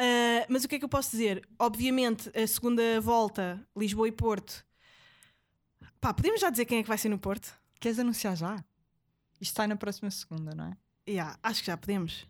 Ah, 0.00 0.46
mas 0.48 0.64
o 0.64 0.68
que 0.68 0.76
é 0.76 0.78
que 0.78 0.84
eu 0.84 0.88
posso 0.88 1.10
dizer? 1.10 1.46
Obviamente, 1.58 2.30
a 2.34 2.46
segunda 2.46 3.00
volta, 3.02 3.60
Lisboa 3.76 4.08
e 4.08 4.12
Porto. 4.12 4.64
Pá, 6.00 6.14
podemos 6.14 6.40
já 6.40 6.48
dizer 6.48 6.64
quem 6.64 6.78
é 6.78 6.82
que 6.82 6.88
vai 6.88 6.96
ser 6.96 7.10
no 7.10 7.18
Porto? 7.18 7.54
Queres 7.78 7.98
anunciar 7.98 8.34
já? 8.34 8.64
Isto 9.38 9.56
sai 9.56 9.66
na 9.66 9.76
próxima 9.76 10.10
segunda, 10.10 10.54
não 10.54 10.66
é? 10.66 10.76
Yeah, 11.06 11.38
acho 11.42 11.60
que 11.60 11.66
já 11.66 11.76
podemos. 11.76 12.26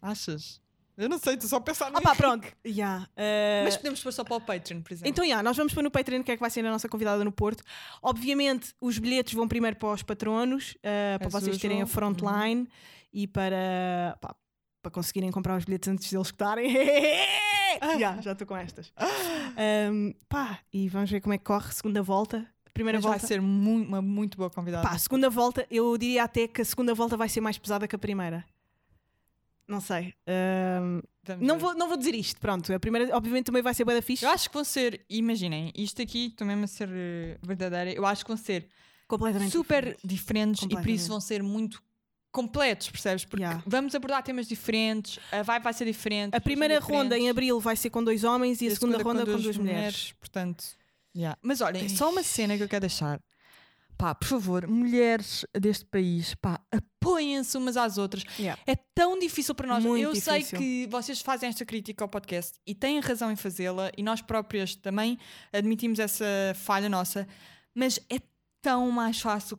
Achas? 0.00 0.62
Eu 1.00 1.08
não 1.08 1.18
sei, 1.18 1.36
tu 1.36 1.48
só 1.48 1.58
pensar 1.60 1.90
no 1.90 1.96
Ah, 1.98 2.00
pá, 2.00 2.10
Henrique. 2.10 2.22
pronto. 2.22 2.48
Yeah, 2.66 3.08
ah, 3.16 3.62
Mas 3.64 3.76
podemos 3.76 4.02
pôr 4.02 4.12
só 4.12 4.22
para 4.22 4.36
o 4.36 4.40
Patreon, 4.40 4.82
por 4.82 4.92
exemplo. 4.92 5.08
Então, 5.08 5.24
yeah, 5.24 5.42
nós 5.42 5.56
vamos 5.56 5.72
pôr 5.72 5.82
no 5.82 5.90
Patreon 5.90 6.22
quem 6.22 6.34
é 6.34 6.36
que 6.36 6.40
vai 6.40 6.50
ser 6.50 6.64
a 6.64 6.70
nossa 6.70 6.88
convidada 6.88 7.24
no 7.24 7.32
Porto. 7.32 7.62
Obviamente, 8.02 8.74
os 8.80 8.98
bilhetes 8.98 9.32
vão 9.34 9.48
primeiro 9.48 9.76
para 9.76 9.88
os 9.92 10.02
patronos, 10.02 10.76
ah, 10.84 11.18
para 11.18 11.28
vocês 11.30 11.56
terem 11.58 11.80
a 11.82 11.86
frontline 11.86 12.68
e 13.12 13.26
para, 13.26 14.16
pá, 14.20 14.34
para 14.82 14.90
conseguirem 14.92 15.30
comprar 15.30 15.56
os 15.56 15.64
bilhetes 15.64 15.88
antes 15.88 16.10
deles 16.10 16.26
escutarem. 16.28 16.70
yeah, 17.96 18.20
já 18.20 18.32
estou 18.32 18.46
com 18.46 18.56
estas. 18.56 18.92
Ahm, 19.56 20.12
pá, 20.28 20.58
e 20.72 20.88
vamos 20.88 21.10
ver 21.10 21.20
como 21.20 21.34
é 21.34 21.38
que 21.38 21.44
corre. 21.44 21.72
Segunda 21.72 22.02
volta. 22.02 22.46
Primeira 22.72 22.98
Mas 22.98 23.04
volta. 23.04 23.18
vai 23.18 23.26
ser 23.28 23.40
mu- 23.42 23.82
uma 23.82 24.00
muito 24.00 24.38
boa 24.38 24.48
convidada. 24.48 24.88
Pá, 24.88 24.96
segunda 24.96 25.28
volta, 25.28 25.66
eu 25.70 25.96
diria 25.98 26.24
até 26.24 26.46
que 26.46 26.62
a 26.62 26.64
segunda 26.64 26.94
volta 26.94 27.16
vai 27.16 27.28
ser 27.28 27.40
mais 27.40 27.58
pesada 27.58 27.86
que 27.88 27.96
a 27.96 27.98
primeira. 27.98 28.44
Não 29.70 29.80
sei. 29.80 30.12
Vamos 31.22 31.46
não, 31.46 31.54
ver. 31.54 31.60
vou, 31.60 31.74
não 31.74 31.88
vou 31.88 31.96
dizer 31.96 32.14
isto, 32.14 32.40
pronto. 32.40 32.72
A 32.72 32.80
primeira, 32.80 33.16
obviamente, 33.16 33.46
também 33.46 33.62
vai 33.62 33.72
ser 33.72 33.84
bué 33.84 33.94
da 33.94 34.02
fixe. 34.02 34.24
Eu 34.24 34.30
acho 34.30 34.48
que 34.48 34.54
vão 34.54 34.64
ser, 34.64 35.04
imaginem, 35.08 35.72
isto 35.76 36.02
aqui, 36.02 36.26
estou 36.26 36.46
mesmo 36.46 36.64
a 36.64 36.66
ser 36.66 36.88
eh, 36.90 37.38
verdadeira, 37.40 37.92
eu 37.92 38.04
acho 38.04 38.24
que 38.24 38.28
vão 38.28 38.36
ser 38.36 38.66
completamente 39.06 39.52
super 39.52 39.84
diferente. 39.84 40.06
diferentes 40.06 40.62
e 40.62 40.66
por 40.66 40.68
Completamente. 40.70 41.00
isso 41.00 41.08
vão 41.08 41.20
ser 41.20 41.42
muito 41.42 41.82
completos, 42.32 42.90
percebes? 42.90 43.24
Porque 43.24 43.42
Yeah. 43.42 43.62
vamos 43.66 43.94
abordar 43.94 44.22
temas 44.22 44.48
diferentes, 44.48 45.18
a 45.30 45.42
vibe 45.42 45.62
vai 45.62 45.72
ser 45.72 45.84
diferente. 45.84 46.34
A 46.34 46.40
primeira 46.40 46.74
diferentes, 46.80 47.02
ronda 47.02 47.18
em 47.18 47.28
abril 47.30 47.60
vai 47.60 47.76
ser 47.76 47.90
com 47.90 48.02
dois 48.02 48.24
homens 48.24 48.60
e 48.62 48.66
a, 48.66 48.70
segunda, 48.70 49.02
ronda 49.02 49.24
com 49.24 49.36
duas 49.36 49.56
mulheres. 49.56 50.12
Portanto, 50.18 50.64
yeah. 51.14 51.38
mas 51.42 51.60
olhem, 51.60 51.88
só 51.88 52.10
uma 52.10 52.22
cena 52.22 52.56
que 52.56 52.62
eu 52.62 52.68
quero 52.68 52.82
deixar. 52.82 53.20
Pá, 54.00 54.14
por 54.14 54.26
favor, 54.26 54.66
mulheres 54.66 55.44
deste 55.52 55.84
país, 55.84 56.34
pá, 56.36 56.58
apoiem-se 56.72 57.54
umas 57.58 57.76
às 57.76 57.98
outras. 57.98 58.24
Yeah. 58.38 58.58
É 58.66 58.74
tão 58.74 59.18
difícil 59.18 59.54
para 59.54 59.66
nós. 59.66 59.84
Muito 59.84 60.02
eu 60.02 60.14
sei 60.14 60.38
difícil. 60.38 60.58
que 60.58 60.86
vocês 60.90 61.20
fazem 61.20 61.50
esta 61.50 61.66
crítica 61.66 62.02
ao 62.02 62.08
podcast 62.08 62.58
e 62.66 62.74
têm 62.74 62.98
razão 63.00 63.30
em 63.30 63.36
fazê-la, 63.36 63.90
e 63.96 64.02
nós 64.02 64.22
próprias 64.22 64.74
também 64.74 65.18
admitimos 65.52 65.98
essa 65.98 66.24
falha 66.54 66.88
nossa, 66.88 67.28
mas 67.74 68.00
é 68.08 68.18
tão 68.62 68.90
mais 68.90 69.20
fácil 69.20 69.58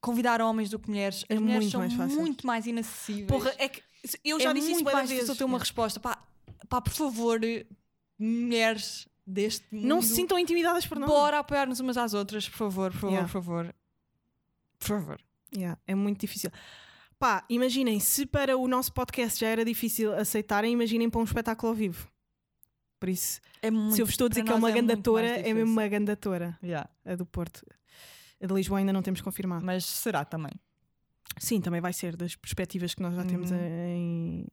convidar 0.00 0.40
homens 0.40 0.68
do 0.70 0.78
que 0.78 0.88
mulheres. 0.88 1.24
As 1.28 1.36
É 1.36 1.38
mulheres 1.38 1.62
muito 1.64 1.70
são 1.70 1.80
mais 1.80 1.92
fácil. 1.94 2.16
muito 2.20 2.46
mais 2.46 2.66
inacessíveis. 2.66 3.28
Porra, 3.28 3.54
é 3.56 3.68
que 3.68 3.82
eu 4.24 4.40
já 4.40 4.50
é 4.50 4.54
disse 4.54 4.66
isso 4.66 4.74
muito 4.74 4.84
várias 4.86 4.98
mais 5.00 5.10
vezes. 5.10 5.24
difícil 5.26 5.38
ter 5.38 5.44
uma 5.44 5.58
resposta. 5.60 6.00
Pá, 6.00 6.18
pá, 6.68 6.80
por 6.80 6.92
favor, 6.92 7.38
mulheres 8.18 9.06
deste 9.30 9.66
mundo. 9.74 9.86
Não 9.86 10.02
se 10.02 10.14
sintam 10.14 10.38
intimidadas 10.38 10.86
por 10.86 10.98
nós. 10.98 11.08
Bora 11.08 11.38
apoiar-nos 11.38 11.80
umas 11.80 11.96
às 11.96 12.14
outras, 12.14 12.48
por 12.48 12.56
favor, 12.58 12.90
por 12.92 12.98
favor, 13.00 13.12
Yeah. 13.12 13.28
por 13.28 13.32
favor. 13.42 13.74
Por 14.78 14.86
favor. 14.88 15.20
Yeah, 15.54 15.80
é 15.86 15.94
muito 15.94 16.20
difícil. 16.20 16.50
Pá, 17.18 17.44
imaginem, 17.50 18.00
se 18.00 18.24
para 18.24 18.56
o 18.56 18.66
nosso 18.66 18.92
podcast 18.92 19.38
já 19.40 19.48
era 19.48 19.64
difícil 19.64 20.12
aceitarem, 20.14 20.72
imaginem 20.72 21.10
para 21.10 21.20
um 21.20 21.24
espetáculo 21.24 21.70
ao 21.70 21.74
vivo. 21.76 22.08
Por 22.98 23.08
isso, 23.08 23.40
É 23.62 23.70
muito, 23.70 23.94
se 23.94 24.02
eu 24.02 24.06
vos 24.06 24.12
estou 24.12 24.26
a 24.26 24.28
dizer 24.28 24.42
que 24.44 24.50
é 24.50 24.54
uma 24.54 24.60
muito 24.68 24.74
gandatora, 24.74 25.26
é 25.26 25.52
mesmo 25.54 25.70
uma 25.72 25.88
gandatora, 25.88 26.58
Yeah. 26.62 26.88
a 27.04 27.14
do 27.14 27.24
Porto. 27.26 27.64
A 28.42 28.46
de 28.46 28.54
Lisboa 28.54 28.78
ainda 28.78 28.92
não 28.92 29.02
temos 29.02 29.20
confirmado. 29.20 29.64
Mas 29.64 29.84
será 29.84 30.24
também. 30.24 30.52
Sim, 31.38 31.60
também 31.60 31.80
vai 31.80 31.92
ser 31.92 32.16
das 32.16 32.34
perspectivas 32.36 32.94
que 32.94 33.02
nós 33.02 33.14
já 33.14 33.24
temos 33.24 33.50
Uhum. 33.50 33.56
em, 33.58 34.46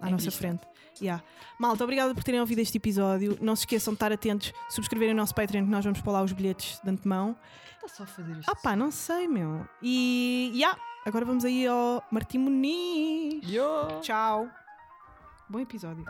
à 0.00 0.08
Em 0.08 0.12
nossa 0.12 0.30
frente. 0.30 0.66
Yeah. 1.00 1.24
Malta, 1.58 1.84
obrigada 1.84 2.14
por 2.14 2.22
terem 2.22 2.40
ouvido 2.40 2.60
este 2.60 2.76
episódio. 2.76 3.38
Não 3.40 3.56
se 3.56 3.62
esqueçam 3.62 3.92
de 3.92 3.96
estar 3.96 4.12
atentos, 4.12 4.52
subscreverem 4.68 5.14
o 5.14 5.16
nosso 5.16 5.34
Patreon, 5.34 5.64
que 5.64 5.70
nós 5.70 5.84
vamos 5.84 6.00
pôr 6.00 6.12
lá 6.12 6.22
os 6.22 6.32
bilhetes 6.32 6.80
de 6.82 6.90
antemão. 6.90 7.36
Está 7.76 7.88
só 7.88 8.02
a 8.04 8.06
fazer 8.06 8.38
isto. 8.38 8.50
Ah 8.50 8.54
pá, 8.54 8.76
não 8.76 8.90
sei, 8.90 9.26
meu. 9.26 9.66
E 9.82 10.52
yeah, 10.54 10.78
agora 11.04 11.24
vamos 11.24 11.44
aí 11.44 11.66
ao 11.66 12.02
Martim 12.10 12.38
Muniz. 12.38 13.48
Yo! 13.48 14.00
Tchau. 14.00 14.48
Bom 15.48 15.60
episódio. 15.60 16.04